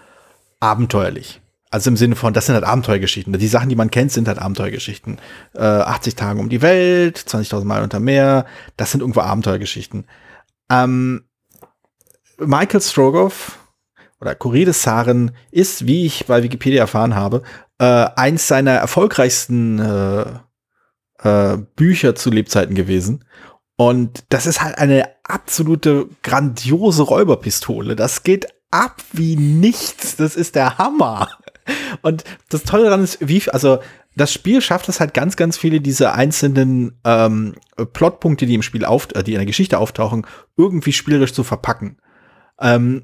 abenteuerlich. 0.59 1.39
Also 1.71 1.89
im 1.89 1.95
Sinne 1.95 2.17
von, 2.17 2.33
das 2.33 2.45
sind 2.45 2.55
halt 2.55 2.65
Abenteuergeschichten. 2.65 3.31
Die 3.33 3.47
Sachen, 3.47 3.69
die 3.69 3.77
man 3.77 3.89
kennt, 3.89 4.11
sind 4.11 4.27
halt 4.27 4.39
Abenteuergeschichten. 4.39 5.19
Äh, 5.55 5.61
80 5.61 6.15
Tage 6.15 6.39
um 6.39 6.49
die 6.49 6.61
Welt, 6.61 7.17
20.000 7.17 7.63
Meilen 7.63 7.83
unter 7.83 8.01
Meer, 8.01 8.45
das 8.75 8.91
sind 8.91 8.99
irgendwo 8.99 9.21
Abenteuergeschichten. 9.21 10.05
Ähm, 10.69 11.23
Michael 12.37 12.81
Strogoff 12.81 13.57
oder 14.19 14.35
Kurides 14.35 14.83
Saren 14.83 15.31
ist, 15.49 15.87
wie 15.87 16.05
ich 16.05 16.25
bei 16.25 16.43
Wikipedia 16.43 16.81
erfahren 16.81 17.15
habe, 17.15 17.41
äh, 17.79 17.85
eins 18.15 18.47
seiner 18.47 18.71
erfolgreichsten 18.71 19.79
äh, 19.79 20.25
äh, 21.23 21.57
Bücher 21.75 22.15
zu 22.15 22.29
Lebzeiten 22.29 22.75
gewesen. 22.75 23.25
Und 23.77 24.25
das 24.29 24.45
ist 24.45 24.61
halt 24.61 24.77
eine 24.77 25.09
absolute 25.23 26.07
grandiose 26.21 27.03
Räuberpistole. 27.03 27.95
Das 27.95 28.23
geht 28.23 28.47
ab 28.69 29.01
wie 29.13 29.35
nichts. 29.37 30.17
Das 30.17 30.35
ist 30.35 30.55
der 30.55 30.77
Hammer. 30.77 31.27
Und 32.01 32.23
das 32.49 32.63
Tolle 32.63 32.85
daran 32.85 33.03
ist, 33.03 33.17
wie, 33.21 33.49
also 33.49 33.79
das 34.15 34.33
Spiel 34.33 34.61
schafft 34.61 34.89
es 34.89 34.99
halt 34.99 35.13
ganz, 35.13 35.37
ganz 35.37 35.57
viele 35.57 35.81
dieser 35.81 36.13
einzelnen 36.15 36.99
ähm, 37.05 37.55
Plotpunkte, 37.93 38.45
die 38.45 38.55
im 38.55 38.61
Spiel 38.61 38.85
auf, 38.85 39.07
äh, 39.15 39.23
die 39.23 39.33
in 39.33 39.39
der 39.39 39.45
Geschichte 39.45 39.77
auftauchen, 39.77 40.25
irgendwie 40.57 40.93
spielerisch 40.93 41.33
zu 41.33 41.43
verpacken. 41.43 41.97
Ähm, 42.59 43.03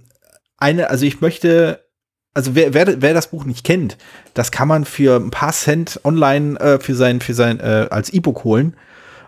eine, 0.58 0.90
also 0.90 1.06
ich 1.06 1.22
möchte, 1.22 1.86
also 2.34 2.56
wer, 2.56 2.74
wer, 2.74 3.02
wer 3.02 3.14
das 3.14 3.32
Buch 3.32 3.46
nicht 3.46 3.66
kennt, 3.66 3.98
das 4.34 4.52
kann 4.52 4.68
man 4.68 4.86
für 4.86 5.16
ein 5.16 5.32
paar 5.32 5.54
Cent 5.54 6.02
online 6.04 6.60
äh, 6.60 6.80
für 6.80 6.96
sein, 6.96 7.22
für 7.22 7.34
sein, 7.34 7.60
äh, 7.60 7.88
als 7.90 8.10
E-Book 8.12 8.44
holen. 8.44 8.76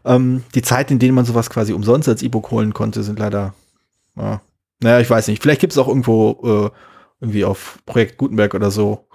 Ähm, 0.05 0.43
die 0.55 0.61
Zeiten, 0.61 0.93
in 0.93 0.99
denen 0.99 1.15
man 1.15 1.25
sowas 1.25 1.49
quasi 1.49 1.73
umsonst 1.73 2.09
als 2.09 2.23
E-Book 2.23 2.51
holen 2.51 2.73
konnte, 2.73 3.03
sind 3.03 3.19
leider, 3.19 3.53
ja, 4.15 4.41
naja, 4.81 4.99
ich 4.99 5.09
weiß 5.09 5.27
nicht. 5.27 5.41
Vielleicht 5.41 5.61
gibt 5.61 5.73
es 5.73 5.77
auch 5.77 5.87
irgendwo 5.87 6.71
äh, 6.71 6.77
irgendwie 7.21 7.43
auf 7.45 7.79
Projekt 7.85 8.17
Gutenberg 8.17 8.53
oder 8.53 8.71
so. 8.71 9.08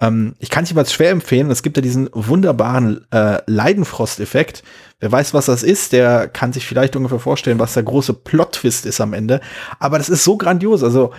Ähm, 0.00 0.34
ich 0.38 0.50
kann 0.50 0.64
es 0.64 0.70
jeweils 0.70 0.92
schwer 0.92 1.10
empfehlen. 1.10 1.50
Es 1.50 1.62
gibt 1.62 1.76
ja 1.76 1.82
diesen 1.82 2.08
wunderbaren 2.12 3.06
äh, 3.10 3.40
Leidenfrost-Effekt. 3.46 4.62
Wer 5.00 5.12
weiß, 5.12 5.34
was 5.34 5.46
das 5.46 5.62
ist, 5.62 5.92
der 5.92 6.28
kann 6.28 6.52
sich 6.52 6.66
vielleicht 6.66 6.96
ungefähr 6.96 7.18
vorstellen, 7.18 7.58
was 7.58 7.74
der 7.74 7.82
große 7.82 8.14
Plot-Twist 8.14 8.86
ist 8.86 9.00
am 9.00 9.12
Ende. 9.12 9.40
Aber 9.78 9.98
das 9.98 10.08
ist 10.08 10.24
so 10.24 10.36
grandios. 10.36 10.82
Also 10.82 11.12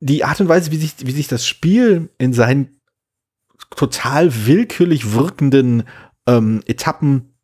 die 0.00 0.24
Art 0.24 0.40
und 0.40 0.48
Weise, 0.48 0.70
wie 0.70 0.76
sich, 0.76 0.94
wie 1.00 1.12
sich 1.12 1.28
das 1.28 1.46
Spiel 1.46 2.10
in 2.18 2.32
seinen 2.32 2.80
total 3.76 4.46
willkürlich 4.46 5.12
wirkenden 5.12 5.84
ähm, 6.26 6.62
Etappen 6.66 7.34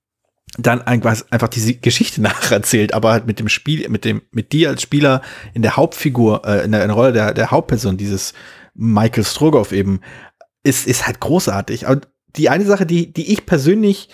dann 0.58 0.82
einfach, 0.82 1.48
diese 1.48 1.74
Geschichte 1.74 2.20
nacherzählt, 2.22 2.92
aber 2.94 3.12
halt 3.12 3.26
mit 3.26 3.38
dem 3.38 3.48
Spiel, 3.48 3.88
mit 3.88 4.04
dem, 4.04 4.22
mit 4.32 4.52
dir 4.52 4.70
als 4.70 4.82
Spieler 4.82 5.22
in 5.54 5.62
der 5.62 5.76
Hauptfigur, 5.76 6.42
äh, 6.44 6.64
in, 6.64 6.72
der, 6.72 6.82
in 6.82 6.88
der 6.88 6.96
Rolle 6.96 7.12
der, 7.12 7.34
der 7.34 7.50
Hauptperson, 7.50 7.96
dieses 7.96 8.34
Michael 8.74 9.24
Strogoff 9.24 9.72
eben, 9.72 10.00
ist, 10.62 10.86
ist 10.86 11.06
halt 11.06 11.20
großartig. 11.20 11.88
Aber 11.88 12.00
die 12.36 12.48
eine 12.48 12.64
Sache, 12.64 12.86
die, 12.86 13.12
die 13.12 13.32
ich 13.32 13.46
persönlich 13.46 14.08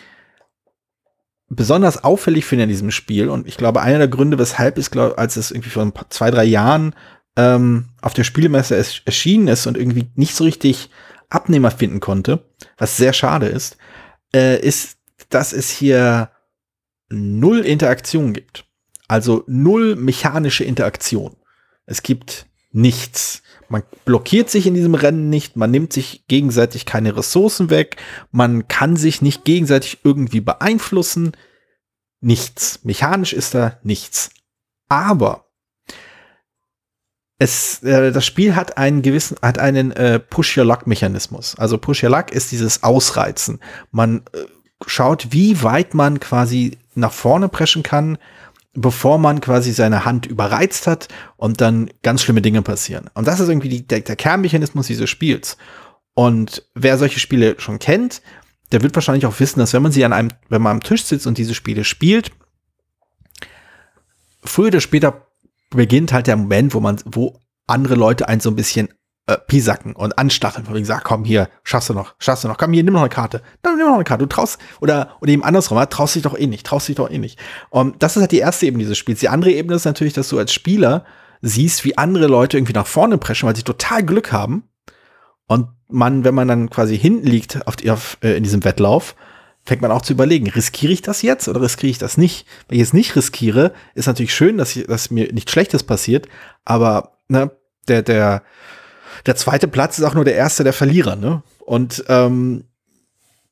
besonders 1.48 2.02
auffällig 2.02 2.44
finde 2.44 2.64
in 2.64 2.70
diesem 2.70 2.90
Spiel, 2.90 3.28
und 3.28 3.46
ich 3.46 3.56
glaube, 3.56 3.82
einer 3.82 3.98
der 3.98 4.08
Gründe, 4.08 4.38
weshalb 4.38 4.78
es, 4.78 4.90
glaube 4.90 5.18
als 5.18 5.36
es 5.36 5.50
irgendwie 5.50 5.70
vor 5.70 5.92
zwei, 6.10 6.30
drei 6.30 6.44
Jahren 6.44 6.94
ähm, 7.36 7.90
auf 8.00 8.14
der 8.14 8.24
Spielemesse 8.24 8.76
erschienen 8.76 9.48
ist 9.48 9.66
und 9.66 9.76
irgendwie 9.76 10.08
nicht 10.14 10.34
so 10.34 10.44
richtig 10.44 10.90
Abnehmer 11.28 11.70
finden 11.70 12.00
konnte, 12.00 12.44
was 12.78 12.96
sehr 12.96 13.12
schade 13.12 13.46
ist, 13.46 13.76
äh, 14.34 14.60
ist, 14.60 14.98
dass 15.28 15.52
es 15.52 15.70
hier 15.70 16.30
null 17.08 17.60
Interaktion 17.60 18.32
gibt. 18.32 18.64
Also 19.08 19.44
null 19.46 19.96
mechanische 19.96 20.64
Interaktion. 20.64 21.36
Es 21.84 22.02
gibt 22.02 22.46
nichts. 22.72 23.42
Man 23.68 23.82
blockiert 24.04 24.50
sich 24.50 24.66
in 24.66 24.74
diesem 24.74 24.94
Rennen 24.94 25.28
nicht, 25.28 25.56
man 25.56 25.70
nimmt 25.70 25.92
sich 25.92 26.26
gegenseitig 26.28 26.86
keine 26.86 27.16
Ressourcen 27.16 27.70
weg, 27.70 27.96
man 28.30 28.68
kann 28.68 28.96
sich 28.96 29.22
nicht 29.22 29.44
gegenseitig 29.44 29.98
irgendwie 30.04 30.40
beeinflussen. 30.40 31.32
Nichts. 32.20 32.80
Mechanisch 32.82 33.32
ist 33.32 33.54
da 33.54 33.78
nichts. 33.82 34.30
Aber 34.88 35.46
es, 37.38 37.82
äh, 37.82 38.12
das 38.12 38.24
Spiel 38.24 38.56
hat 38.56 38.78
einen 38.78 39.02
gewissen, 39.02 39.36
hat 39.42 39.58
einen 39.58 39.92
äh, 39.92 40.18
Push-Your-Luck-Mechanismus. 40.18 41.56
Also 41.58 41.78
Push-Your-Luck 41.78 42.32
ist 42.32 42.52
dieses 42.52 42.82
Ausreizen. 42.82 43.60
Man 43.90 44.22
äh, 44.32 44.44
schaut, 44.86 45.32
wie 45.32 45.62
weit 45.62 45.94
man 45.94 46.20
quasi 46.20 46.78
nach 46.94 47.12
vorne 47.12 47.48
preschen 47.48 47.82
kann, 47.82 48.18
bevor 48.76 49.18
man 49.18 49.40
quasi 49.40 49.72
seine 49.72 50.04
Hand 50.04 50.26
überreizt 50.26 50.86
hat 50.86 51.08
und 51.36 51.60
dann 51.60 51.90
ganz 52.02 52.22
schlimme 52.22 52.42
Dinge 52.42 52.62
passieren. 52.62 53.10
Und 53.14 53.26
das 53.26 53.40
ist 53.40 53.48
irgendwie 53.48 53.70
die, 53.70 53.86
der, 53.86 54.00
der 54.00 54.16
Kernmechanismus 54.16 54.86
dieses 54.86 55.08
Spiels. 55.08 55.56
Und 56.14 56.62
wer 56.74 56.98
solche 56.98 57.18
Spiele 57.18 57.56
schon 57.58 57.78
kennt, 57.78 58.22
der 58.72 58.82
wird 58.82 58.94
wahrscheinlich 58.94 59.26
auch 59.26 59.40
wissen, 59.40 59.60
dass 59.60 59.72
wenn 59.72 59.82
man 59.82 59.92
sie 59.92 60.04
an 60.04 60.12
einem, 60.12 60.30
wenn 60.48 60.62
man 60.62 60.76
am 60.76 60.82
Tisch 60.82 61.04
sitzt 61.04 61.26
und 61.26 61.38
diese 61.38 61.54
Spiele 61.54 61.84
spielt, 61.84 62.30
früher 64.44 64.68
oder 64.68 64.80
später 64.80 65.26
beginnt 65.70 66.12
halt 66.12 66.26
der 66.26 66.36
Moment, 66.36 66.74
wo 66.74 66.80
man, 66.80 67.00
wo 67.04 67.40
andere 67.66 67.94
Leute 67.94 68.28
einen 68.28 68.40
so 68.40 68.50
ein 68.50 68.56
bisschen 68.56 68.88
äh, 69.26 69.36
pisacken 69.38 69.94
und 69.94 70.18
anstacheln, 70.18 70.64
von 70.64 70.74
wegen, 70.74 70.84
sag, 70.84 71.04
komm 71.04 71.24
hier, 71.24 71.48
schaffst 71.64 71.90
du 71.90 71.94
noch, 71.94 72.14
schaffst 72.18 72.44
du 72.44 72.48
noch, 72.48 72.58
komm 72.58 72.72
hier, 72.72 72.84
nimm 72.84 72.94
noch 72.94 73.00
eine 73.00 73.08
Karte, 73.08 73.42
dann 73.62 73.76
nimm 73.76 73.86
noch 73.86 73.94
eine 73.96 74.04
Karte, 74.04 74.24
du 74.24 74.28
traust, 74.28 74.58
oder, 74.80 75.16
oder 75.20 75.32
eben 75.32 75.42
andersrum, 75.44 75.82
traust 75.90 76.14
dich 76.14 76.22
doch 76.22 76.38
eh 76.38 76.46
nicht, 76.46 76.66
traust 76.66 76.88
dich 76.88 76.96
doch 76.96 77.10
eh 77.10 77.18
nicht. 77.18 77.38
Und 77.70 78.02
das 78.02 78.16
ist 78.16 78.20
halt 78.20 78.32
die 78.32 78.38
erste 78.38 78.66
Ebene 78.66 78.84
dieses 78.84 78.98
Spiels. 78.98 79.20
Die 79.20 79.28
andere 79.28 79.50
Ebene 79.50 79.76
ist 79.76 79.84
natürlich, 79.84 80.14
dass 80.14 80.28
du 80.28 80.38
als 80.38 80.52
Spieler 80.52 81.04
siehst, 81.42 81.84
wie 81.84 81.98
andere 81.98 82.26
Leute 82.26 82.56
irgendwie 82.56 82.72
nach 82.72 82.86
vorne 82.86 83.18
preschen, 83.18 83.46
weil 83.46 83.56
sie 83.56 83.62
total 83.62 84.04
Glück 84.04 84.32
haben. 84.32 84.64
Und 85.46 85.68
man, 85.88 86.24
wenn 86.24 86.34
man 86.34 86.48
dann 86.48 86.70
quasi 86.70 86.98
hinten 86.98 87.26
liegt 87.26 87.66
auf, 87.66 87.74
auf 87.88 88.18
äh, 88.22 88.36
in 88.36 88.42
diesem 88.42 88.64
Wettlauf, 88.64 89.14
fängt 89.64 89.82
man 89.82 89.90
auch 89.90 90.02
zu 90.02 90.12
überlegen, 90.12 90.48
riskiere 90.48 90.92
ich 90.92 91.02
das 91.02 91.22
jetzt 91.22 91.48
oder 91.48 91.60
riskiere 91.60 91.90
ich 91.90 91.98
das 91.98 92.16
nicht? 92.16 92.46
Wenn 92.68 92.76
ich 92.76 92.82
es 92.82 92.92
nicht 92.92 93.16
riskiere, 93.16 93.72
ist 93.94 94.06
natürlich 94.06 94.34
schön, 94.34 94.58
dass, 94.58 94.76
ich, 94.76 94.86
dass 94.86 95.10
mir 95.10 95.32
nichts 95.32 95.50
Schlechtes 95.50 95.82
passiert, 95.82 96.28
aber 96.64 97.18
ne, 97.28 97.50
der, 97.88 98.02
der, 98.02 98.42
der 99.26 99.36
zweite 99.36 99.68
Platz 99.68 99.98
ist 99.98 100.04
auch 100.04 100.14
nur 100.14 100.24
der 100.24 100.36
erste 100.36 100.64
der 100.64 100.72
Verlierer, 100.72 101.16
ne? 101.16 101.42
Und 101.58 102.04
ähm, 102.08 102.64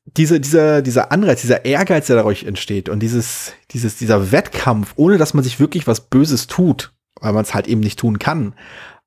diese, 0.05 0.39
dieser, 0.39 0.81
dieser 0.81 1.11
Anreiz, 1.11 1.41
dieser 1.41 1.65
Ehrgeiz, 1.65 2.07
der 2.07 2.15
dadurch 2.15 2.43
entsteht 2.43 2.89
und 2.89 2.99
dieses, 2.99 3.53
dieses, 3.71 3.97
dieser 3.97 4.31
Wettkampf, 4.31 4.93
ohne 4.95 5.17
dass 5.17 5.33
man 5.33 5.43
sich 5.43 5.59
wirklich 5.59 5.87
was 5.87 6.01
Böses 6.01 6.47
tut, 6.47 6.93
weil 7.19 7.33
man 7.33 7.43
es 7.43 7.53
halt 7.53 7.67
eben 7.67 7.81
nicht 7.81 7.99
tun 7.99 8.19
kann, 8.19 8.53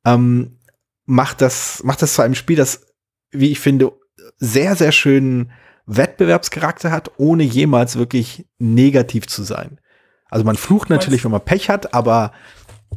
ähm, 0.05 0.59
macht 1.07 1.41
das, 1.41 1.83
macht 1.85 2.03
das 2.03 2.15
zu 2.15 2.23
einem 2.23 2.35
Spiel, 2.35 2.57
das, 2.57 2.87
wie 3.31 3.51
ich 3.51 3.61
finde, 3.61 3.93
sehr, 4.37 4.77
sehr 4.77 4.93
schönen 4.93 5.53
Wettbewerbscharakter 5.87 6.91
hat, 6.91 7.13
ohne 7.17 7.45
jemals 7.45 7.97
wirklich 7.97 8.47
negativ 8.59 9.27
zu 9.27 9.43
sein. 9.43 9.81
Also 10.29 10.45
man 10.45 10.57
flucht 10.57 10.91
natürlich, 10.91 11.25
wenn 11.25 11.31
man 11.31 11.45
Pech 11.45 11.71
hat, 11.71 11.95
aber 11.95 12.33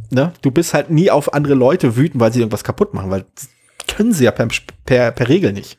ne, 0.10 0.34
du 0.42 0.52
bist 0.52 0.74
halt 0.74 0.90
nie 0.90 1.10
auf 1.10 1.34
andere 1.34 1.54
Leute 1.54 1.96
wütend, 1.96 2.20
weil 2.20 2.34
sie 2.34 2.40
irgendwas 2.40 2.66
kaputt 2.66 2.94
machen, 2.94 3.10
weil 3.12 3.26
können 4.02 4.14
sie 4.14 4.24
ja 4.24 4.32
per, 4.32 4.48
per, 4.84 5.12
per 5.12 5.30
Regel 5.30 5.54
nicht. 5.54 5.78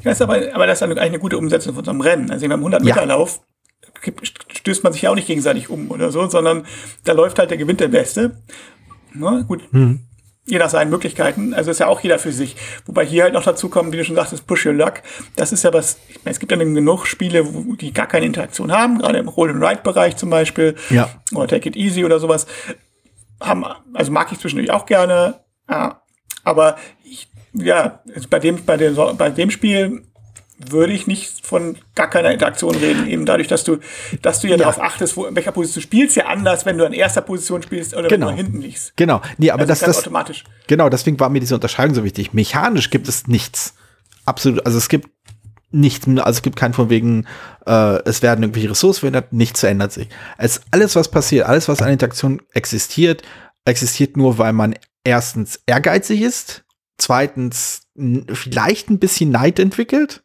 Ich 0.00 0.04
weiß 0.04 0.20
aber, 0.20 0.38
aber 0.52 0.66
das 0.66 0.78
ist 0.78 0.82
eigentlich 0.82 0.98
eine 1.00 1.18
gute 1.18 1.38
Umsetzung 1.38 1.74
von 1.74 1.82
so 1.82 1.90
einem 1.90 2.02
Rennen. 2.02 2.30
Also 2.30 2.46
beim 2.46 2.62
100-Meter-Lauf 2.62 3.40
ja. 4.04 4.12
stößt 4.50 4.84
man 4.84 4.92
sich 4.92 5.00
ja 5.00 5.10
auch 5.10 5.14
nicht 5.14 5.26
gegenseitig 5.26 5.70
um 5.70 5.90
oder 5.90 6.12
so, 6.12 6.28
sondern 6.28 6.66
da 7.04 7.12
läuft 7.14 7.38
halt 7.38 7.50
der 7.50 7.56
gewinnt 7.56 7.80
der 7.80 7.88
Beste. 7.88 8.42
Ne? 9.14 9.46
Gut. 9.48 9.62
Hm. 9.72 10.00
Je 10.44 10.58
nach 10.58 10.68
seinen 10.68 10.90
Möglichkeiten. 10.90 11.54
Also 11.54 11.70
ist 11.70 11.80
ja 11.80 11.86
auch 11.86 12.00
jeder 12.00 12.18
für 12.18 12.32
sich. 12.32 12.54
Wobei 12.84 13.06
hier 13.06 13.22
halt 13.22 13.32
noch 13.32 13.44
dazu 13.44 13.70
kommen, 13.70 13.92
wie 13.92 13.96
du 13.96 14.04
schon 14.04 14.16
sagtest, 14.16 14.46
Push 14.46 14.66
Your 14.66 14.74
Luck. 14.74 14.96
Das 15.34 15.52
ist 15.52 15.64
ja 15.64 15.72
was, 15.72 16.00
ich 16.10 16.22
meine, 16.22 16.32
es 16.32 16.38
gibt 16.38 16.52
ja 16.52 16.58
genug 16.58 17.06
Spiele, 17.06 17.54
wo 17.54 17.76
die 17.76 17.94
gar 17.94 18.08
keine 18.08 18.26
Interaktion 18.26 18.72
haben, 18.72 18.98
gerade 18.98 19.18
im 19.18 19.28
Roll-and-Ride-Bereich 19.28 20.16
zum 20.16 20.28
Beispiel. 20.28 20.74
Ja. 20.90 21.08
Oder 21.34 21.48
Take 21.48 21.70
It 21.70 21.76
Easy 21.76 22.04
oder 22.04 22.18
sowas. 22.18 22.46
Haben, 23.40 23.64
also 23.94 24.12
mag 24.12 24.30
ich 24.32 24.38
zwischendurch 24.38 24.70
auch 24.70 24.84
gerne. 24.84 25.40
Aber 26.44 26.76
ich, 27.04 27.28
ja, 27.52 28.00
bei 28.30 28.38
dem, 28.38 28.64
bei 28.64 28.76
dem, 28.76 28.96
bei 29.16 29.30
dem 29.30 29.50
Spiel 29.50 30.02
würde 30.70 30.92
ich 30.92 31.06
nicht 31.06 31.44
von 31.44 31.76
gar 31.94 32.08
keiner 32.08 32.30
Interaktion 32.30 32.74
reden, 32.74 33.06
eben 33.08 33.26
dadurch, 33.26 33.48
dass 33.48 33.64
du, 33.64 33.78
dass 34.22 34.40
du 34.40 34.46
ja, 34.46 34.52
ja. 34.52 34.58
darauf 34.58 34.80
achtest, 34.80 35.16
wo, 35.16 35.26
in 35.26 35.34
welcher 35.34 35.52
Position 35.52 35.80
du 35.80 35.86
spielst, 35.86 36.16
ja 36.16 36.26
anders, 36.26 36.66
wenn 36.66 36.78
du 36.78 36.86
an 36.86 36.92
erster 36.92 37.22
Position 37.22 37.62
spielst 37.62 37.94
oder 37.94 38.08
genau. 38.08 38.28
wenn 38.28 38.36
du 38.36 38.42
hinten 38.42 38.60
liegst. 38.60 38.96
Genau, 38.96 39.20
nee, 39.38 39.50
aber 39.50 39.62
also 39.62 39.70
das, 39.70 39.80
das, 39.80 39.98
automatisch. 39.98 40.44
Genau, 40.66 40.88
deswegen 40.88 41.18
war 41.20 41.30
mir 41.30 41.40
diese 41.40 41.54
Unterscheidung 41.54 41.94
so 41.94 42.04
wichtig. 42.04 42.32
Mechanisch 42.32 42.90
gibt 42.90 43.08
es 43.08 43.26
nichts. 43.26 43.74
Absolut, 44.24 44.64
also 44.64 44.78
es 44.78 44.88
gibt 44.88 45.08
nichts, 45.72 46.06
also 46.06 46.30
es 46.30 46.42
gibt 46.42 46.56
keinen 46.56 46.74
von 46.74 46.90
wegen, 46.90 47.26
äh, 47.66 47.98
es 48.04 48.22
werden 48.22 48.42
irgendwelche 48.42 48.70
Ressourcen 48.70 49.00
verändert, 49.00 49.32
nichts 49.32 49.60
verändert 49.60 49.92
sich. 49.92 50.08
Es 50.38 50.60
alles, 50.70 50.94
was 50.96 51.10
passiert, 51.10 51.46
alles, 51.46 51.68
was 51.68 51.82
an 51.82 51.90
Interaktion 51.90 52.40
existiert, 52.52 53.22
existiert 53.64 54.16
nur, 54.16 54.38
weil 54.38 54.52
man 54.52 54.74
erstens 55.04 55.60
ehrgeizig 55.66 56.22
ist, 56.22 56.64
zweitens 56.98 57.88
vielleicht 58.32 58.90
ein 58.90 58.98
bisschen 58.98 59.30
Neid 59.30 59.58
entwickelt 59.58 60.22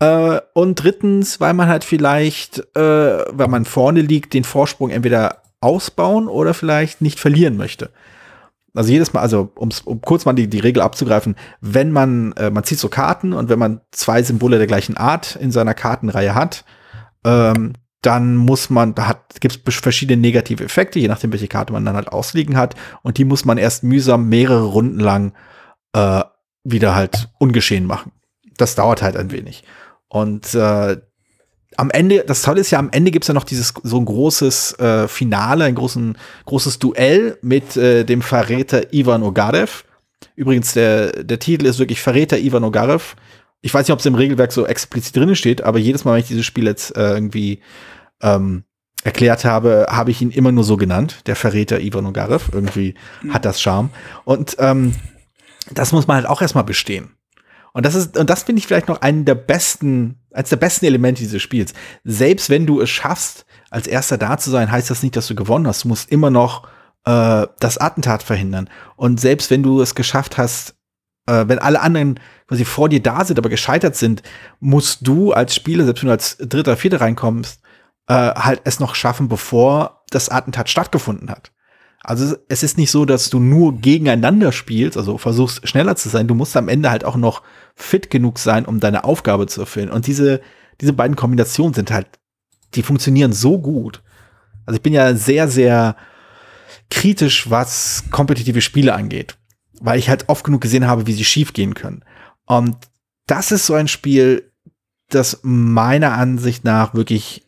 äh, 0.00 0.40
und 0.54 0.76
drittens, 0.76 1.40
weil 1.40 1.54
man 1.54 1.68
halt 1.68 1.84
vielleicht, 1.84 2.58
äh, 2.76 3.24
weil 3.28 3.48
man 3.48 3.64
vorne 3.64 4.00
liegt, 4.00 4.34
den 4.34 4.44
Vorsprung 4.44 4.90
entweder 4.90 5.42
ausbauen 5.60 6.28
oder 6.28 6.54
vielleicht 6.54 7.00
nicht 7.00 7.20
verlieren 7.20 7.56
möchte. 7.56 7.90
Also 8.74 8.92
jedes 8.92 9.12
Mal, 9.12 9.20
also 9.20 9.50
um's, 9.56 9.80
um 9.80 10.00
kurz 10.00 10.24
mal 10.24 10.32
die, 10.32 10.48
die 10.48 10.60
Regel 10.60 10.82
abzugreifen, 10.82 11.34
wenn 11.60 11.90
man, 11.90 12.32
äh, 12.32 12.50
man 12.50 12.64
zieht 12.64 12.78
so 12.78 12.88
Karten 12.88 13.32
und 13.32 13.48
wenn 13.48 13.58
man 13.58 13.80
zwei 13.90 14.22
Symbole 14.22 14.58
der 14.58 14.66
gleichen 14.66 14.96
Art 14.96 15.36
in 15.36 15.50
seiner 15.50 15.74
Kartenreihe 15.74 16.34
hat, 16.34 16.64
ähm, 17.24 17.74
dann 18.02 18.36
muss 18.36 18.70
man, 18.70 18.94
da 18.94 19.08
hat, 19.08 19.40
gibt 19.40 19.68
es 19.68 19.74
verschiedene 19.76 20.20
negative 20.20 20.64
Effekte, 20.64 20.98
je 20.98 21.08
nachdem, 21.08 21.32
welche 21.32 21.48
Karte 21.48 21.72
man 21.72 21.84
dann 21.84 21.96
halt 21.96 22.08
ausliegen 22.08 22.56
hat. 22.56 22.74
Und 23.02 23.18
die 23.18 23.24
muss 23.24 23.44
man 23.44 23.58
erst 23.58 23.84
mühsam 23.84 24.28
mehrere 24.28 24.64
Runden 24.64 25.00
lang 25.00 25.34
äh, 25.92 26.22
wieder 26.64 26.94
halt 26.94 27.28
ungeschehen 27.38 27.86
machen. 27.86 28.12
Das 28.56 28.74
dauert 28.74 29.02
halt 29.02 29.16
ein 29.16 29.30
wenig. 29.30 29.64
Und 30.08 30.54
äh, 30.54 30.96
am 31.76 31.90
Ende, 31.90 32.24
das 32.26 32.42
Tolle 32.42 32.60
ist 32.60 32.70
ja, 32.70 32.78
am 32.78 32.90
Ende 32.90 33.10
gibt 33.10 33.24
es 33.24 33.28
ja 33.28 33.34
noch 33.34 33.44
dieses 33.44 33.74
so 33.82 33.98
ein 33.98 34.04
großes 34.04 34.78
äh, 34.78 35.08
Finale, 35.08 35.64
ein 35.64 35.74
großen, 35.74 36.16
großes 36.46 36.78
Duell 36.78 37.38
mit 37.42 37.76
äh, 37.76 38.04
dem 38.04 38.22
Verräter 38.22 38.92
Ivan 38.92 39.22
Ogarev. 39.22 39.84
Übrigens, 40.36 40.72
der, 40.72 41.22
der 41.22 41.38
Titel 41.38 41.66
ist 41.66 41.78
wirklich 41.78 42.00
Verräter 42.00 42.38
Ivan 42.38 42.64
Ogarev. 42.64 43.14
Ich 43.62 43.72
weiß 43.74 43.86
nicht, 43.86 43.92
ob 43.92 44.00
es 44.00 44.06
im 44.06 44.14
Regelwerk 44.14 44.52
so 44.52 44.66
explizit 44.66 45.16
drin 45.16 45.36
steht, 45.36 45.62
aber 45.62 45.78
jedes 45.78 46.04
Mal, 46.04 46.14
wenn 46.14 46.20
ich 46.20 46.28
dieses 46.28 46.46
Spiel 46.46 46.64
jetzt 46.64 46.96
äh, 46.96 47.12
irgendwie 47.12 47.60
ähm, 48.22 48.64
erklärt 49.04 49.44
habe, 49.44 49.86
habe 49.88 50.10
ich 50.10 50.20
ihn 50.22 50.30
immer 50.30 50.52
nur 50.52 50.64
so 50.64 50.76
genannt, 50.76 51.22
der 51.26 51.36
Verräter 51.36 51.80
Ivan 51.80 52.06
Ogarev. 52.06 52.50
Irgendwie 52.52 52.94
mhm. 53.22 53.34
hat 53.34 53.44
das 53.44 53.60
Charme. 53.60 53.90
Und 54.24 54.56
ähm, 54.58 54.94
das 55.70 55.92
muss 55.92 56.06
man 56.06 56.16
halt 56.16 56.26
auch 56.26 56.42
erstmal 56.42 56.64
bestehen. 56.64 57.16
Und 57.72 57.86
das 57.86 57.94
ist, 57.94 58.18
und 58.18 58.28
das 58.28 58.42
finde 58.42 58.58
ich 58.58 58.66
vielleicht 58.66 58.88
noch 58.88 59.00
einen 59.00 59.24
der 59.24 59.36
besten, 59.36 60.18
als 60.32 60.50
der 60.50 60.56
besten 60.56 60.86
Elemente 60.86 61.22
dieses 61.22 61.40
Spiels. 61.40 61.72
Selbst 62.04 62.50
wenn 62.50 62.66
du 62.66 62.80
es 62.80 62.90
schaffst, 62.90 63.46
als 63.70 63.86
erster 63.86 64.18
da 64.18 64.38
zu 64.38 64.50
sein, 64.50 64.70
heißt 64.70 64.90
das 64.90 65.02
nicht, 65.02 65.16
dass 65.16 65.28
du 65.28 65.34
gewonnen 65.34 65.68
hast. 65.68 65.84
Du 65.84 65.88
musst 65.88 66.10
immer 66.10 66.30
noch 66.30 66.66
äh, 67.04 67.46
das 67.60 67.78
Attentat 67.78 68.22
verhindern. 68.22 68.68
Und 68.96 69.20
selbst 69.20 69.50
wenn 69.50 69.62
du 69.62 69.80
es 69.80 69.94
geschafft 69.94 70.36
hast, 70.36 70.74
äh, 71.26 71.44
wenn 71.46 71.58
alle 71.58 71.80
anderen 71.80 72.20
quasi 72.48 72.64
vor 72.64 72.88
dir 72.88 73.02
da 73.02 73.24
sind, 73.24 73.38
aber 73.38 73.48
gescheitert 73.48 73.96
sind, 73.96 74.22
musst 74.58 75.06
du 75.06 75.32
als 75.32 75.54
Spieler, 75.54 75.84
selbst 75.84 76.02
wenn 76.02 76.08
du 76.08 76.12
als 76.12 76.36
Dritter, 76.38 76.76
Vierter 76.76 77.00
reinkommst, 77.00 77.60
äh, 78.08 78.12
halt 78.14 78.62
es 78.64 78.80
noch 78.80 78.94
schaffen, 78.94 79.28
bevor 79.28 80.04
das 80.10 80.28
Attentat 80.28 80.68
stattgefunden 80.68 81.30
hat. 81.30 81.52
Also 82.02 82.34
es 82.48 82.62
ist 82.62 82.78
nicht 82.78 82.90
so, 82.90 83.04
dass 83.04 83.28
du 83.28 83.38
nur 83.38 83.76
gegeneinander 83.76 84.52
spielst, 84.52 84.96
also 84.96 85.18
versuchst 85.18 85.68
schneller 85.68 85.96
zu 85.96 86.08
sein. 86.08 86.26
Du 86.26 86.34
musst 86.34 86.56
am 86.56 86.68
Ende 86.68 86.90
halt 86.90 87.04
auch 87.04 87.16
noch 87.16 87.42
fit 87.74 88.10
genug 88.10 88.38
sein, 88.38 88.64
um 88.64 88.80
deine 88.80 89.04
Aufgabe 89.04 89.46
zu 89.46 89.60
erfüllen. 89.60 89.90
Und 89.90 90.06
diese, 90.06 90.40
diese 90.80 90.94
beiden 90.94 91.14
Kombinationen 91.14 91.74
sind 91.74 91.90
halt, 91.90 92.06
die 92.74 92.82
funktionieren 92.82 93.32
so 93.32 93.58
gut. 93.58 94.02
Also 94.64 94.76
ich 94.76 94.82
bin 94.82 94.94
ja 94.94 95.14
sehr, 95.14 95.48
sehr 95.48 95.94
kritisch, 96.90 97.50
was 97.50 98.04
kompetitive 98.10 98.62
Spiele 98.62 98.94
angeht, 98.94 99.36
weil 99.80 99.98
ich 99.98 100.08
halt 100.08 100.28
oft 100.28 100.44
genug 100.44 100.60
gesehen 100.60 100.86
habe, 100.86 101.06
wie 101.06 101.12
sie 101.12 101.24
schief 101.24 101.52
gehen 101.52 101.74
können. 101.74 102.04
Und 102.46 102.76
das 103.26 103.52
ist 103.52 103.66
so 103.66 103.74
ein 103.74 103.88
Spiel, 103.88 104.52
das 105.08 105.40
meiner 105.42 106.12
Ansicht 106.12 106.64
nach 106.64 106.94
wirklich 106.94 107.46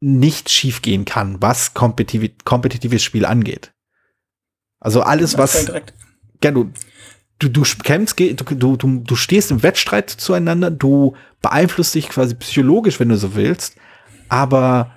nicht 0.00 0.50
schief 0.50 0.82
gehen 0.82 1.04
kann, 1.04 1.40
was 1.40 1.72
kompetitiv, 1.72 2.32
kompetitives 2.44 3.02
Spiel 3.02 3.24
angeht. 3.24 3.72
Also 4.80 5.02
alles, 5.02 5.38
was. 5.38 5.66
Ja, 6.42 6.50
du, 6.50 6.70
du, 7.38 7.48
du 7.48 7.62
kämpfst, 7.82 8.18
du, 8.18 8.34
du, 8.34 8.76
du, 8.76 9.00
du 9.00 9.16
stehst 9.16 9.50
im 9.50 9.62
Wettstreit 9.62 10.10
zueinander, 10.10 10.70
du 10.70 11.16
beeinflusst 11.40 11.94
dich 11.94 12.10
quasi 12.10 12.34
psychologisch, 12.34 13.00
wenn 13.00 13.08
du 13.08 13.16
so 13.16 13.34
willst, 13.34 13.76
aber 14.28 14.92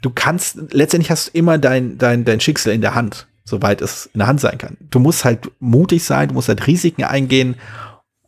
du 0.00 0.10
kannst, 0.10 0.58
letztendlich 0.72 1.10
hast 1.10 1.28
du 1.28 1.38
immer 1.38 1.58
dein, 1.58 1.98
dein, 1.98 2.24
dein 2.24 2.40
Schicksal 2.40 2.72
in 2.72 2.80
der 2.80 2.96
Hand, 2.96 3.28
soweit 3.44 3.80
es 3.80 4.06
in 4.06 4.18
der 4.18 4.26
Hand 4.26 4.40
sein 4.40 4.58
kann. 4.58 4.76
Du 4.80 4.98
musst 4.98 5.24
halt 5.24 5.50
mutig 5.58 6.04
sein, 6.04 6.28
du 6.28 6.34
musst 6.34 6.48
halt 6.48 6.66
Risiken 6.66 7.04
eingehen 7.04 7.56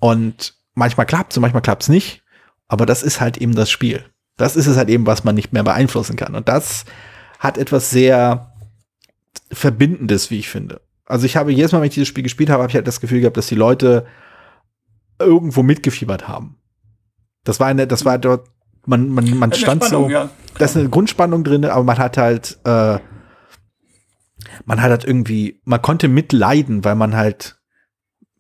und 0.00 0.55
manchmal 0.74 1.07
klappt 1.07 1.33
es 1.33 1.37
und 1.38 1.42
manchmal 1.42 1.62
klappt 1.62 1.83
es 1.83 1.88
nicht, 1.88 2.22
aber 2.68 2.87
das 2.87 3.03
ist 3.03 3.20
halt 3.20 3.37
eben 3.38 3.55
das 3.55 3.70
Spiel. 3.70 4.05
Das 4.37 4.57
ist 4.57 4.66
es 4.66 4.77
halt 4.77 4.88
eben, 4.88 5.07
was 5.07 5.24
man 5.24 5.35
nicht 5.35 5.53
mehr 5.53 5.62
beeinflussen 5.62 6.16
kann. 6.16 6.35
Und 6.35 6.48
das 6.48 6.85
hat 7.38 7.57
etwas 7.59 7.90
sehr 7.90 8.53
Verbindendes, 9.53 10.31
wie 10.31 10.38
ich 10.38 10.48
finde. 10.48 10.81
Also 11.07 11.27
ich 11.27 11.37
habe 11.37 11.53
jedes 11.53 11.72
Mal, 11.72 11.81
wenn 11.81 11.88
ich 11.88 11.94
dieses 11.94 12.09
Spiel 12.09 12.24
gespielt 12.24 12.50
habe, 12.50 12.62
habe 12.62 12.70
ich 12.70 12.74
halt 12.74 12.87
das 12.87 13.00
Gefühl 13.00 13.20
gehabt, 13.20 13.37
dass 13.37 13.46
die 13.46 13.55
Leute 13.55 14.07
irgendwo 15.18 15.62
mitgefiebert 15.62 16.27
haben. 16.27 16.57
Das 17.44 17.61
war 17.61 17.68
eine, 17.68 17.87
das 17.87 18.05
war 18.05 18.18
dort, 18.18 18.48
man, 18.87 19.09
man, 19.11 19.38
man 19.38 19.53
stand 19.53 19.85
Spannung, 19.85 20.09
so, 20.09 20.11
ja. 20.11 20.31
da 20.59 20.64
ist 20.64 20.77
eine 20.77 20.88
Grundspannung 20.88 21.44
drin, 21.44 21.64
aber 21.64 21.85
man 21.85 21.98
hat 21.98 22.16
halt, 22.16 22.59
äh, 22.64 22.98
man 24.64 24.80
hat 24.80 24.90
halt 24.90 25.04
irgendwie, 25.04 25.60
man 25.64 25.82
konnte 25.82 26.08
mitleiden, 26.08 26.84
weil 26.84 26.94
man 26.94 27.16
halt, 27.16 27.56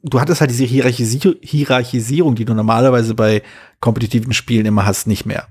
du 0.02 0.20
hattest 0.20 0.40
halt 0.40 0.50
diese 0.50 0.64
Hierarchisierung, 0.64 2.34
die 2.34 2.44
du 2.44 2.54
normalerweise 2.54 3.14
bei 3.14 3.42
kompetitiven 3.80 4.32
Spielen 4.32 4.66
immer 4.66 4.86
hast, 4.86 5.06
nicht 5.06 5.26
mehr. 5.26 5.48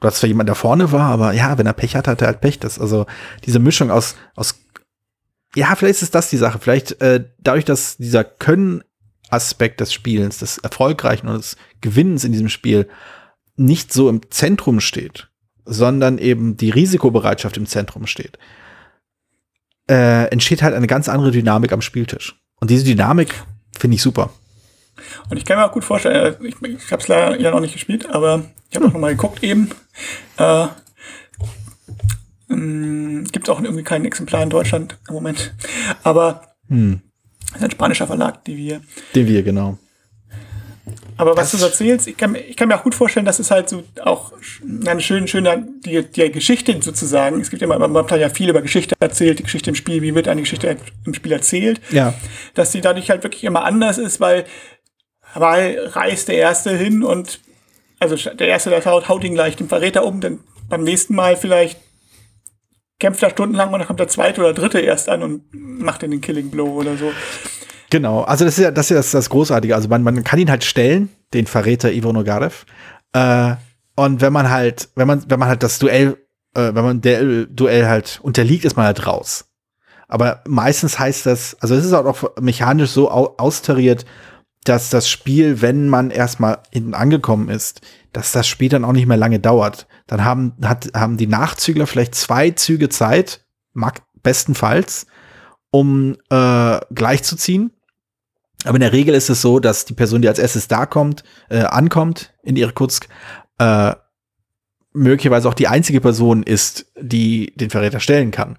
Du 0.00 0.08
hast 0.08 0.18
zwar 0.18 0.28
jemand, 0.28 0.48
der 0.48 0.56
vorne 0.56 0.92
war, 0.92 1.10
aber 1.10 1.32
ja, 1.32 1.56
wenn 1.56 1.66
er 1.66 1.72
Pech 1.72 1.96
hat, 1.96 2.08
hat 2.08 2.20
er 2.20 2.26
halt 2.26 2.40
Pech. 2.40 2.58
Das, 2.58 2.78
also 2.78 3.06
diese 3.44 3.58
Mischung 3.58 3.90
aus, 3.90 4.16
aus 4.34 4.60
ja, 5.54 5.74
vielleicht 5.76 6.02
ist 6.02 6.14
das 6.14 6.30
die 6.30 6.36
Sache. 6.36 6.58
Vielleicht 6.58 7.00
äh, 7.00 7.24
dadurch, 7.38 7.64
dass 7.64 7.96
dieser 7.96 8.24
Können-Aspekt 8.24 9.80
des 9.80 9.92
Spielens, 9.92 10.38
des 10.38 10.58
Erfolgreichen 10.58 11.28
und 11.28 11.38
des 11.38 11.56
Gewinnens 11.80 12.24
in 12.24 12.32
diesem 12.32 12.48
Spiel 12.48 12.88
nicht 13.56 13.92
so 13.92 14.08
im 14.08 14.20
Zentrum 14.30 14.80
steht, 14.80 15.28
sondern 15.64 16.18
eben 16.18 16.56
die 16.56 16.70
Risikobereitschaft 16.70 17.56
im 17.56 17.66
Zentrum 17.66 18.06
steht, 18.06 18.38
äh, 19.88 20.26
entsteht 20.28 20.62
halt 20.62 20.74
eine 20.74 20.86
ganz 20.86 21.08
andere 21.08 21.30
Dynamik 21.30 21.72
am 21.72 21.82
Spieltisch. 21.82 22.38
Und 22.60 22.70
diese 22.70 22.84
Dynamik 22.84 23.34
finde 23.76 23.96
ich 23.96 24.02
super. 24.02 24.30
Und 25.28 25.36
ich 25.36 25.44
kann 25.44 25.58
mir 25.58 25.66
auch 25.66 25.72
gut 25.72 25.84
vorstellen, 25.84 26.34
äh, 26.40 26.46
ich, 26.46 26.54
ich 26.62 26.92
habe 26.92 27.02
es 27.02 27.08
leider 27.08 27.40
ja 27.40 27.50
noch 27.50 27.60
nicht 27.60 27.74
gespielt, 27.74 28.08
aber 28.10 28.44
ich 28.70 28.76
habe 28.76 28.86
auch 28.86 28.92
noch 28.92 29.00
mal 29.00 29.10
geguckt 29.12 29.42
eben. 29.42 29.70
Äh, 30.36 30.66
ähm, 32.50 33.24
Gibt 33.32 33.48
auch 33.50 33.60
irgendwie 33.60 33.82
kein 33.82 34.04
Exemplar 34.04 34.42
in 34.42 34.50
Deutschland 34.50 34.98
im 35.08 35.14
Moment. 35.14 35.54
Aber 36.02 36.54
hm. 36.68 37.00
ist 37.54 37.62
ein 37.62 37.70
spanischer 37.70 38.06
Verlag, 38.06 38.44
die 38.44 38.56
wir. 38.56 38.80
Die 39.14 39.26
wir, 39.26 39.42
genau. 39.42 39.78
Aber 41.16 41.36
was 41.36 41.52
das 41.52 41.60
du 41.60 41.66
erzählst, 41.66 42.06
ich 42.08 42.16
kann, 42.16 42.34
ich 42.34 42.56
kann 42.56 42.68
mir 42.68 42.76
auch 42.76 42.82
gut 42.82 42.94
vorstellen, 42.94 43.26
dass 43.26 43.38
es 43.38 43.50
halt 43.50 43.68
so 43.68 43.84
auch 44.02 44.32
eine 44.86 45.00
schöne, 45.00 45.28
schöne, 45.28 45.68
die, 45.84 46.02
die 46.02 46.32
Geschichte 46.32 46.76
sozusagen, 46.82 47.40
es 47.40 47.50
gibt 47.50 47.62
immer, 47.62 47.78
man 47.78 48.10
hat 48.10 48.20
ja 48.20 48.28
viel 48.28 48.50
über 48.50 48.62
Geschichte 48.62 48.94
erzählt, 48.98 49.38
die 49.38 49.44
Geschichte 49.44 49.70
im 49.70 49.76
Spiel, 49.76 50.02
wie 50.02 50.14
wird 50.14 50.28
eine 50.28 50.40
Geschichte 50.40 50.76
im 51.04 51.14
Spiel 51.14 51.32
erzählt. 51.32 51.80
Ja. 51.90 52.14
Dass 52.54 52.72
die 52.72 52.80
dadurch 52.80 53.10
halt 53.10 53.22
wirklich 53.22 53.44
immer 53.44 53.64
anders 53.64 53.98
ist, 53.98 54.20
weil, 54.20 54.44
weil 55.34 55.78
reist 55.92 56.28
der 56.28 56.36
Erste 56.36 56.76
hin 56.76 57.04
und, 57.04 57.40
also 58.00 58.16
der 58.16 58.48
Erste, 58.48 58.70
der 58.70 58.84
haut, 58.84 59.08
haut 59.08 59.24
ihn 59.24 59.34
gleich 59.34 59.56
den 59.56 59.68
Verräter 59.68 60.04
um, 60.04 60.20
dann 60.20 60.40
beim 60.68 60.82
nächsten 60.82 61.14
Mal 61.14 61.36
vielleicht 61.36 61.78
kämpft 62.98 63.22
er 63.22 63.30
stundenlang 63.30 63.72
und 63.72 63.78
dann 63.78 63.86
kommt 63.86 64.00
der 64.00 64.08
zweite 64.08 64.40
oder 64.40 64.54
dritte 64.54 64.80
erst 64.80 65.08
an 65.08 65.22
und 65.22 65.42
macht 65.52 66.02
den 66.02 66.20
Killing 66.20 66.50
Blow 66.50 66.68
oder 66.68 66.96
so. 66.96 67.12
Genau, 67.94 68.22
also 68.22 68.44
das 68.44 68.58
ist 68.58 68.64
ja 68.64 68.72
das, 68.72 68.90
ist 68.90 69.14
das 69.14 69.30
Großartige. 69.30 69.72
Also 69.72 69.86
man, 69.86 70.02
man 70.02 70.24
kann 70.24 70.40
ihn 70.40 70.50
halt 70.50 70.64
stellen, 70.64 71.10
den 71.32 71.46
Verräter 71.46 71.92
Ivo 71.92 72.12
Nogarev. 72.12 72.66
Äh, 73.12 73.54
und 73.94 74.20
wenn 74.20 74.32
man 74.32 74.50
halt, 74.50 74.88
wenn 74.96 75.06
man, 75.06 75.22
wenn 75.30 75.38
man 75.38 75.48
halt 75.48 75.62
das 75.62 75.78
Duell, 75.78 76.16
äh, 76.56 76.74
wenn 76.74 76.82
man 76.82 77.00
der 77.02 77.44
Duell 77.44 77.86
halt 77.86 78.18
unterliegt, 78.20 78.64
ist 78.64 78.76
man 78.76 78.86
halt 78.86 79.06
raus. 79.06 79.44
Aber 80.08 80.42
meistens 80.44 80.98
heißt 80.98 81.24
das, 81.26 81.56
also 81.60 81.76
es 81.76 81.84
ist 81.84 81.92
auch 81.92 82.36
mechanisch 82.40 82.90
so 82.90 83.12
austariert, 83.12 84.04
dass 84.64 84.90
das 84.90 85.08
Spiel, 85.08 85.62
wenn 85.62 85.88
man 85.88 86.10
erstmal 86.10 86.58
hinten 86.72 86.94
angekommen 86.94 87.48
ist, 87.48 87.80
dass 88.12 88.32
das 88.32 88.48
Spiel 88.48 88.70
dann 88.70 88.84
auch 88.84 88.90
nicht 88.92 89.06
mehr 89.06 89.16
lange 89.16 89.38
dauert. 89.38 89.86
Dann 90.08 90.24
haben, 90.24 90.54
hat, 90.64 90.88
haben 90.96 91.16
die 91.16 91.28
Nachzügler 91.28 91.86
vielleicht 91.86 92.16
zwei 92.16 92.50
Züge 92.50 92.88
Zeit, 92.88 93.46
mag, 93.72 94.02
bestenfalls, 94.20 95.06
um 95.70 96.16
äh, 96.30 96.80
gleichzuziehen. 96.92 97.70
Aber 98.64 98.76
in 98.76 98.80
der 98.80 98.92
Regel 98.92 99.14
ist 99.14 99.30
es 99.30 99.42
so, 99.42 99.60
dass 99.60 99.84
die 99.84 99.94
Person, 99.94 100.22
die 100.22 100.28
als 100.28 100.38
erstes 100.38 100.68
da 100.68 100.86
kommt, 100.86 101.22
äh, 101.48 101.60
ankommt 101.60 102.34
in 102.42 102.56
Irkutsk, 102.56 103.08
äh, 103.58 103.94
möglicherweise 104.92 105.48
auch 105.48 105.54
die 105.54 105.68
einzige 105.68 106.00
Person 106.00 106.42
ist, 106.42 106.86
die 107.00 107.52
den 107.56 107.70
Verräter 107.70 108.00
stellen 108.00 108.30
kann. 108.30 108.58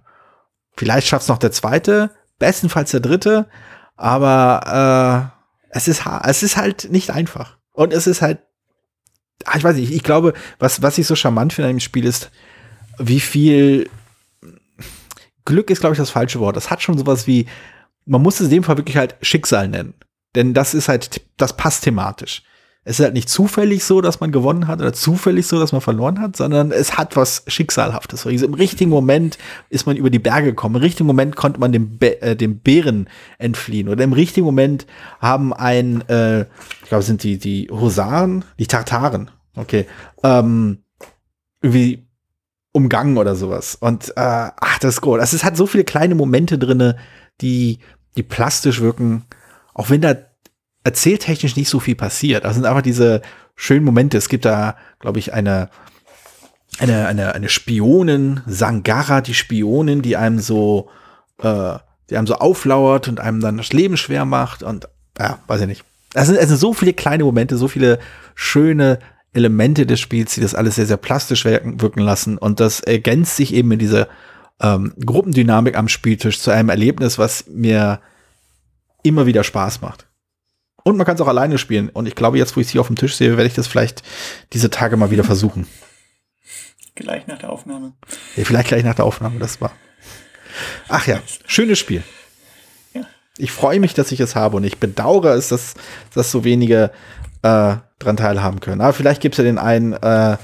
Vielleicht 0.75 1.07
schafft 1.07 1.23
es 1.23 1.29
noch 1.29 1.37
der 1.37 1.51
zweite, 1.51 2.11
bestenfalls 2.39 2.91
der 2.91 2.99
dritte, 2.99 3.47
aber 3.95 5.31
äh, 5.71 5.77
es, 5.77 5.87
ist, 5.87 6.03
es 6.23 6.43
ist 6.43 6.57
halt 6.57 6.91
nicht 6.91 7.11
einfach. 7.11 7.57
Und 7.71 7.93
es 7.93 8.07
ist 8.07 8.21
halt 8.21 8.39
Ah, 9.43 9.57
ich 9.57 9.63
weiß 9.63 9.75
nicht, 9.75 9.91
ich 9.91 10.03
glaube, 10.03 10.33
was, 10.59 10.81
was 10.81 10.97
ich 10.97 11.05
so 11.05 11.15
charmant 11.15 11.53
finde 11.53 11.69
an 11.69 11.75
dem 11.75 11.81
Spiel 11.81 12.05
ist, 12.05 12.31
wie 12.97 13.19
viel 13.19 13.89
Glück 15.43 15.69
ist, 15.69 15.81
glaube 15.81 15.93
ich, 15.93 15.99
das 15.99 16.09
falsche 16.09 16.39
Wort. 16.39 16.55
Das 16.55 16.71
hat 16.71 16.81
schon 16.81 16.97
sowas 16.97 17.27
wie, 17.27 17.45
man 18.05 18.21
muss 18.21 18.39
es 18.39 18.45
in 18.45 18.51
dem 18.51 18.63
Fall 18.63 18.77
wirklich 18.77 18.97
halt 18.97 19.15
Schicksal 19.21 19.67
nennen. 19.67 19.93
Denn 20.35 20.53
das 20.53 20.73
ist 20.73 20.89
halt, 20.89 21.21
das 21.37 21.57
passt 21.57 21.83
thematisch. 21.83 22.43
Es 22.87 22.99
ist 22.99 23.03
halt 23.03 23.15
nicht 23.15 23.29
zufällig 23.29 23.83
so, 23.83 23.99
dass 23.99 24.19
man 24.19 24.31
gewonnen 24.31 24.67
hat 24.67 24.79
oder 24.79 24.93
zufällig 24.93 25.47
so, 25.47 25.59
dass 25.59 25.71
man 25.71 25.81
verloren 25.81 26.19
hat, 26.19 26.35
sondern 26.35 26.71
es 26.71 26.99
hat 26.99 27.15
was 27.15 27.43
Schicksalhaftes. 27.47 28.27
Also 28.27 28.45
Im 28.45 28.53
richtigen 28.53 28.91
Moment 28.91 29.39
ist 29.69 29.87
man 29.87 29.97
über 29.97 30.11
die 30.11 30.19
Berge 30.19 30.49
gekommen. 30.49 30.75
Im 30.75 30.81
richtigen 30.83 31.07
Moment 31.07 31.35
konnte 31.35 31.59
man 31.59 31.71
dem, 31.71 31.97
Be 31.97 32.21
äh, 32.21 32.35
dem 32.35 32.59
Bären 32.59 33.09
entfliehen. 33.39 33.89
Oder 33.89 34.03
im 34.03 34.13
richtigen 34.13 34.45
Moment 34.45 34.85
haben 35.19 35.51
ein, 35.51 36.07
äh, 36.09 36.41
ich 36.41 36.89
glaube, 36.89 37.03
sind 37.03 37.23
die, 37.23 37.39
die 37.39 37.69
Husaren, 37.71 38.45
die 38.59 38.67
Tartaren, 38.67 39.31
okay, 39.55 39.87
ähm, 40.21 40.83
irgendwie 41.63 42.05
umgangen 42.71 43.17
oder 43.17 43.35
sowas. 43.35 43.75
Und 43.79 44.09
äh, 44.09 44.11
ach, 44.15 44.77
das 44.79 44.95
ist 44.95 45.01
gut. 45.01 45.19
Also, 45.19 45.35
es 45.35 45.43
hat 45.43 45.57
so 45.57 45.65
viele 45.65 45.85
kleine 45.85 46.13
Momente 46.13 46.59
drinne, 46.59 46.97
die, 47.41 47.79
die 48.17 48.23
plastisch 48.23 48.81
wirken, 48.81 49.25
auch 49.73 49.89
wenn 49.89 50.01
da 50.01 50.15
erzähltechnisch 50.83 51.55
nicht 51.55 51.69
so 51.69 51.79
viel 51.79 51.95
passiert. 51.95 52.45
Das 52.45 52.55
sind 52.55 52.65
einfach 52.65 52.81
diese 52.81 53.21
schönen 53.55 53.85
Momente. 53.85 54.17
Es 54.17 54.29
gibt 54.29 54.45
da, 54.45 54.77
glaube 54.99 55.19
ich, 55.19 55.33
eine, 55.33 55.69
eine, 56.79 57.07
eine, 57.07 57.33
eine 57.33 57.49
Spionin, 57.49 58.41
Sangara, 58.45 59.21
die 59.21 59.33
Spionin, 59.33 60.01
die 60.01 60.15
einem 60.15 60.39
so, 60.39 60.89
äh, 61.41 61.77
die 62.09 62.17
einem 62.17 62.27
so 62.27 62.35
auflauert 62.35 63.07
und 63.07 63.19
einem 63.19 63.41
dann 63.41 63.57
das 63.57 63.73
Leben 63.73 63.97
schwer 63.97 64.25
macht 64.25 64.63
und 64.63 64.87
ja, 65.17 65.39
weiß 65.47 65.61
ich 65.61 65.67
nicht. 65.67 65.83
Es 66.13 66.27
sind, 66.27 66.37
es 66.37 66.47
sind 66.47 66.57
so 66.57 66.73
viele 66.73 66.93
kleine 66.93 67.23
Momente, 67.23 67.57
so 67.57 67.67
viele 67.67 67.99
schöne 68.35 68.99
Elemente 69.33 69.85
des 69.85 69.99
Spiels, 69.99 70.33
die 70.35 70.41
das 70.41 70.55
alles 70.55 70.75
sehr, 70.75 70.85
sehr 70.85 70.97
plastisch 70.97 71.45
wirken, 71.45 71.81
wirken 71.81 71.99
lassen. 71.99 72.37
Und 72.37 72.59
das 72.59 72.79
ergänzt 72.79 73.35
sich 73.35 73.53
eben 73.53 73.71
in 73.71 73.79
diese 73.79 74.07
ähm, 74.61 74.93
Gruppendynamik 75.03 75.77
am 75.77 75.87
Spieltisch 75.87 76.39
zu 76.39 76.51
einem 76.51 76.69
Erlebnis, 76.69 77.17
was 77.17 77.47
mir 77.47 77.99
immer 79.03 79.25
wieder 79.25 79.43
Spaß 79.43 79.81
macht. 79.81 80.07
Und 80.83 80.97
man 80.97 81.05
kann 81.05 81.15
es 81.15 81.21
auch 81.21 81.27
alleine 81.27 81.57
spielen. 81.57 81.89
Und 81.89 82.07
ich 82.07 82.15
glaube, 82.15 82.37
jetzt, 82.37 82.55
wo 82.55 82.59
ich 82.59 82.67
es 82.67 82.71
hier 82.71 82.81
auf 82.81 82.87
dem 82.87 82.95
Tisch 82.95 83.15
sehe, 83.15 83.37
werde 83.37 83.47
ich 83.47 83.55
das 83.55 83.67
vielleicht 83.67 84.03
diese 84.53 84.69
Tage 84.69 84.97
mal 84.97 85.11
wieder 85.11 85.23
versuchen. 85.23 85.67
Gleich 86.93 87.27
nach 87.27 87.39
der 87.39 87.49
Aufnahme. 87.49 87.93
Ja, 88.35 88.45
vielleicht 88.45 88.69
gleich 88.69 88.83
nach 88.83 88.95
der 88.95 89.05
Aufnahme, 89.05 89.39
das 89.39 89.59
war. 89.59 89.71
Ach 90.87 91.05
ja, 91.07 91.19
schönes 91.45 91.79
Spiel. 91.79 92.03
Ja. 92.93 93.01
Ich 93.37 93.51
freue 93.51 93.79
mich, 93.79 93.93
dass 93.93 94.11
ich 94.11 94.19
es 94.19 94.35
habe 94.35 94.57
und 94.57 94.63
ich 94.63 94.77
bedauere 94.77 95.33
es, 95.33 95.49
dass, 95.49 95.73
dass 96.13 96.31
so 96.31 96.43
wenige 96.43 96.91
äh, 97.41 97.75
dran 97.99 98.17
teilhaben 98.17 98.59
können. 98.59 98.81
Aber 98.81 98.93
vielleicht 98.93 99.21
gibt 99.21 99.35
es 99.35 99.37
ja 99.37 99.43
den 99.43 99.57
einen 99.57 99.93
äh, 99.93 100.37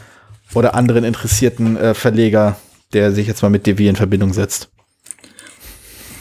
oder 0.54 0.76
anderen 0.76 1.04
interessierten 1.04 1.78
äh, 1.78 1.94
Verleger, 1.94 2.58
der 2.94 3.12
sich 3.12 3.28
jetzt 3.28 3.42
mal 3.42 3.50
mit 3.50 3.66
Devi 3.66 3.88
in 3.88 3.96
Verbindung 3.96 4.34
setzt. 4.34 4.70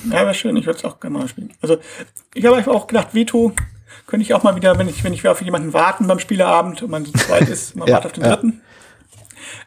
Ja, 0.04 0.22
wäre 0.22 0.34
schön, 0.34 0.56
ich 0.56 0.66
würde 0.66 0.78
es 0.78 0.84
auch 0.84 0.98
gerne 0.98 1.18
mal 1.18 1.28
spielen. 1.28 1.52
Also, 1.60 1.78
ich 2.34 2.44
habe 2.46 2.56
einfach 2.56 2.72
auch 2.72 2.86
gedacht, 2.86 3.14
Veto 3.14 3.52
könnte 4.06 4.22
ich 4.22 4.34
auch 4.34 4.42
mal 4.42 4.56
wieder, 4.56 4.78
wenn 4.78 4.88
ich, 4.88 5.04
wenn 5.04 5.12
ich 5.12 5.26
auf 5.28 5.42
jemanden 5.42 5.72
warten 5.72 6.06
beim 6.06 6.18
Spieleabend 6.18 6.82
und 6.82 6.90
man 6.90 7.04
so 7.04 7.12
zweit 7.12 7.48
ist, 7.48 7.76
man 7.76 7.86
ja, 7.88 7.94
wartet 7.94 8.06
auf 8.06 8.12
den 8.14 8.24
ja. 8.24 8.36
dritten, 8.36 8.62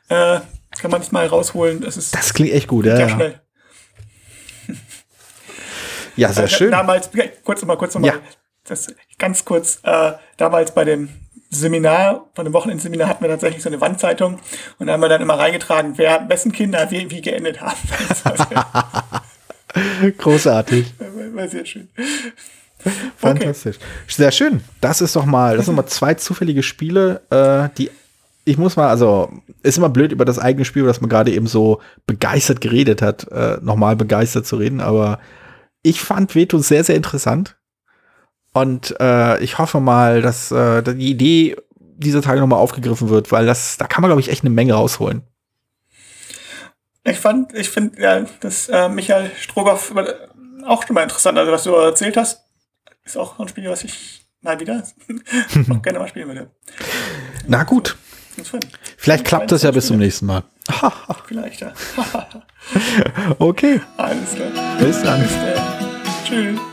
äh, 0.09 0.39
kann 0.79 0.91
man 0.91 1.01
es 1.01 1.11
mal 1.11 1.27
rausholen. 1.27 1.81
Das, 1.81 1.97
ist 1.97 2.15
das 2.15 2.33
klingt 2.33 2.51
echt 2.51 2.67
gut, 2.67 2.85
ja. 2.85 2.99
ja. 2.99 3.09
Schnell. 3.09 3.41
Ja, 6.15 6.31
sehr 6.31 6.45
äh, 6.45 6.47
schön. 6.49 6.71
Damals, 6.71 7.09
kurz 7.43 7.61
nochmal, 7.61 7.77
kurz 7.77 7.93
nochmal, 7.95 8.11
ja. 8.11 8.21
das 8.65 8.93
ganz 9.17 9.45
kurz, 9.45 9.79
äh, 9.83 10.13
damals 10.37 10.73
bei 10.73 10.85
dem 10.85 11.09
Seminar, 11.53 12.29
von 12.33 12.45
dem 12.45 12.53
Wochenendseminar 12.53 13.07
hatten 13.07 13.23
wir 13.23 13.29
tatsächlich 13.29 13.63
so 13.63 13.69
eine 13.69 13.79
Wandzeitung 13.81 14.39
und 14.79 14.87
da 14.87 14.93
haben 14.93 15.01
wir 15.01 15.09
dann 15.09 15.21
immer 15.21 15.37
reingetragen, 15.37 15.93
wer, 15.97 16.27
wessen 16.29 16.51
Kinder 16.51 16.89
wie, 16.91 17.09
wie 17.09 17.21
geendet 17.21 17.61
haben. 17.61 17.77
Großartig. 20.17 20.93
War 21.33 21.47
sehr 21.47 21.65
schön. 21.65 21.89
Fantastisch. 23.17 23.77
Okay. 23.77 23.85
Sehr 24.07 24.31
schön. 24.31 24.61
Das 24.81 25.01
ist 25.01 25.15
doch 25.15 25.25
mal, 25.25 25.57
das 25.57 25.67
sind 25.67 25.75
mal 25.75 25.87
zwei 25.87 26.15
zufällige 26.15 26.63
Spiele, 26.63 27.21
äh, 27.29 27.69
die 27.77 27.89
ich 28.45 28.57
muss 28.57 28.75
mal, 28.75 28.89
also 28.89 29.31
ist 29.61 29.77
immer 29.77 29.87
blöd 29.87 30.11
über 30.11 30.25
das 30.25 30.37
eigene 30.37 30.65
Spiel, 30.65 30.83
das 30.83 30.99
man 30.99 31.09
gerade 31.09 31.31
eben 31.31 31.47
so 31.47 31.79
begeistert 32.05 32.59
geredet 32.59 33.01
hat, 33.01 33.25
äh, 33.31 33.57
nochmal 33.61 33.95
begeistert 33.95 34.45
zu 34.45 34.57
reden, 34.57 34.81
aber 34.81 35.19
ich 35.81 36.01
fand 36.01 36.35
Veto 36.35 36.57
sehr, 36.59 36.83
sehr 36.83 36.97
interessant. 36.97 37.55
Und 38.53 38.95
äh, 38.99 39.39
ich 39.43 39.57
hoffe 39.57 39.79
mal, 39.79 40.21
dass 40.21 40.51
äh, 40.51 40.83
die 40.83 41.09
Idee 41.09 41.55
dieser 41.79 42.21
Tage 42.21 42.39
nochmal 42.39 42.59
aufgegriffen 42.59 43.09
wird, 43.09 43.31
weil 43.31 43.45
das, 43.45 43.77
da 43.77 43.87
kann 43.87 44.01
man, 44.01 44.09
glaube 44.09 44.21
ich, 44.21 44.29
echt 44.29 44.43
eine 44.43 44.51
Menge 44.51 44.73
rausholen. 44.73 45.23
Ich 47.03 47.17
fand, 47.17 47.53
ich 47.53 47.69
finde, 47.69 48.01
ja, 48.01 48.25
dass 48.39 48.69
äh, 48.69 48.87
Michael 48.89 49.31
Strogoff 49.39 49.93
auch 50.65 50.85
schon 50.85 50.93
mal 50.93 51.03
interessant, 51.03 51.37
also 51.37 51.51
was 51.51 51.63
du 51.63 51.73
erzählt 51.73 52.15
hast, 52.15 52.43
ist 53.03 53.17
auch 53.17 53.39
ein 53.39 53.47
Spiel, 53.47 53.69
was 53.69 53.83
ich 53.83 54.25
mal 54.41 54.59
wieder 54.59 54.83
auch 55.69 55.81
gerne 55.81 55.99
mal 55.99 56.07
spielen 56.07 56.27
würde. 56.27 56.51
Na 57.47 57.63
gut. 57.63 57.97
Vielleicht 58.97 59.25
klappt 59.25 59.51
das 59.51 59.63
ja 59.63 59.71
bis 59.71 59.87
zum 59.87 59.97
nächsten 59.97 60.25
Mal. 60.25 60.43
Vielleicht, 61.27 61.61
ja. 61.61 61.73
okay. 63.39 63.81
Alles 63.97 64.33
klar. 64.33 64.77
Bis 64.79 65.03
dann. 65.03 65.21
Bis 65.21 65.31
dann. 65.33 65.63
Tschüss. 66.25 66.72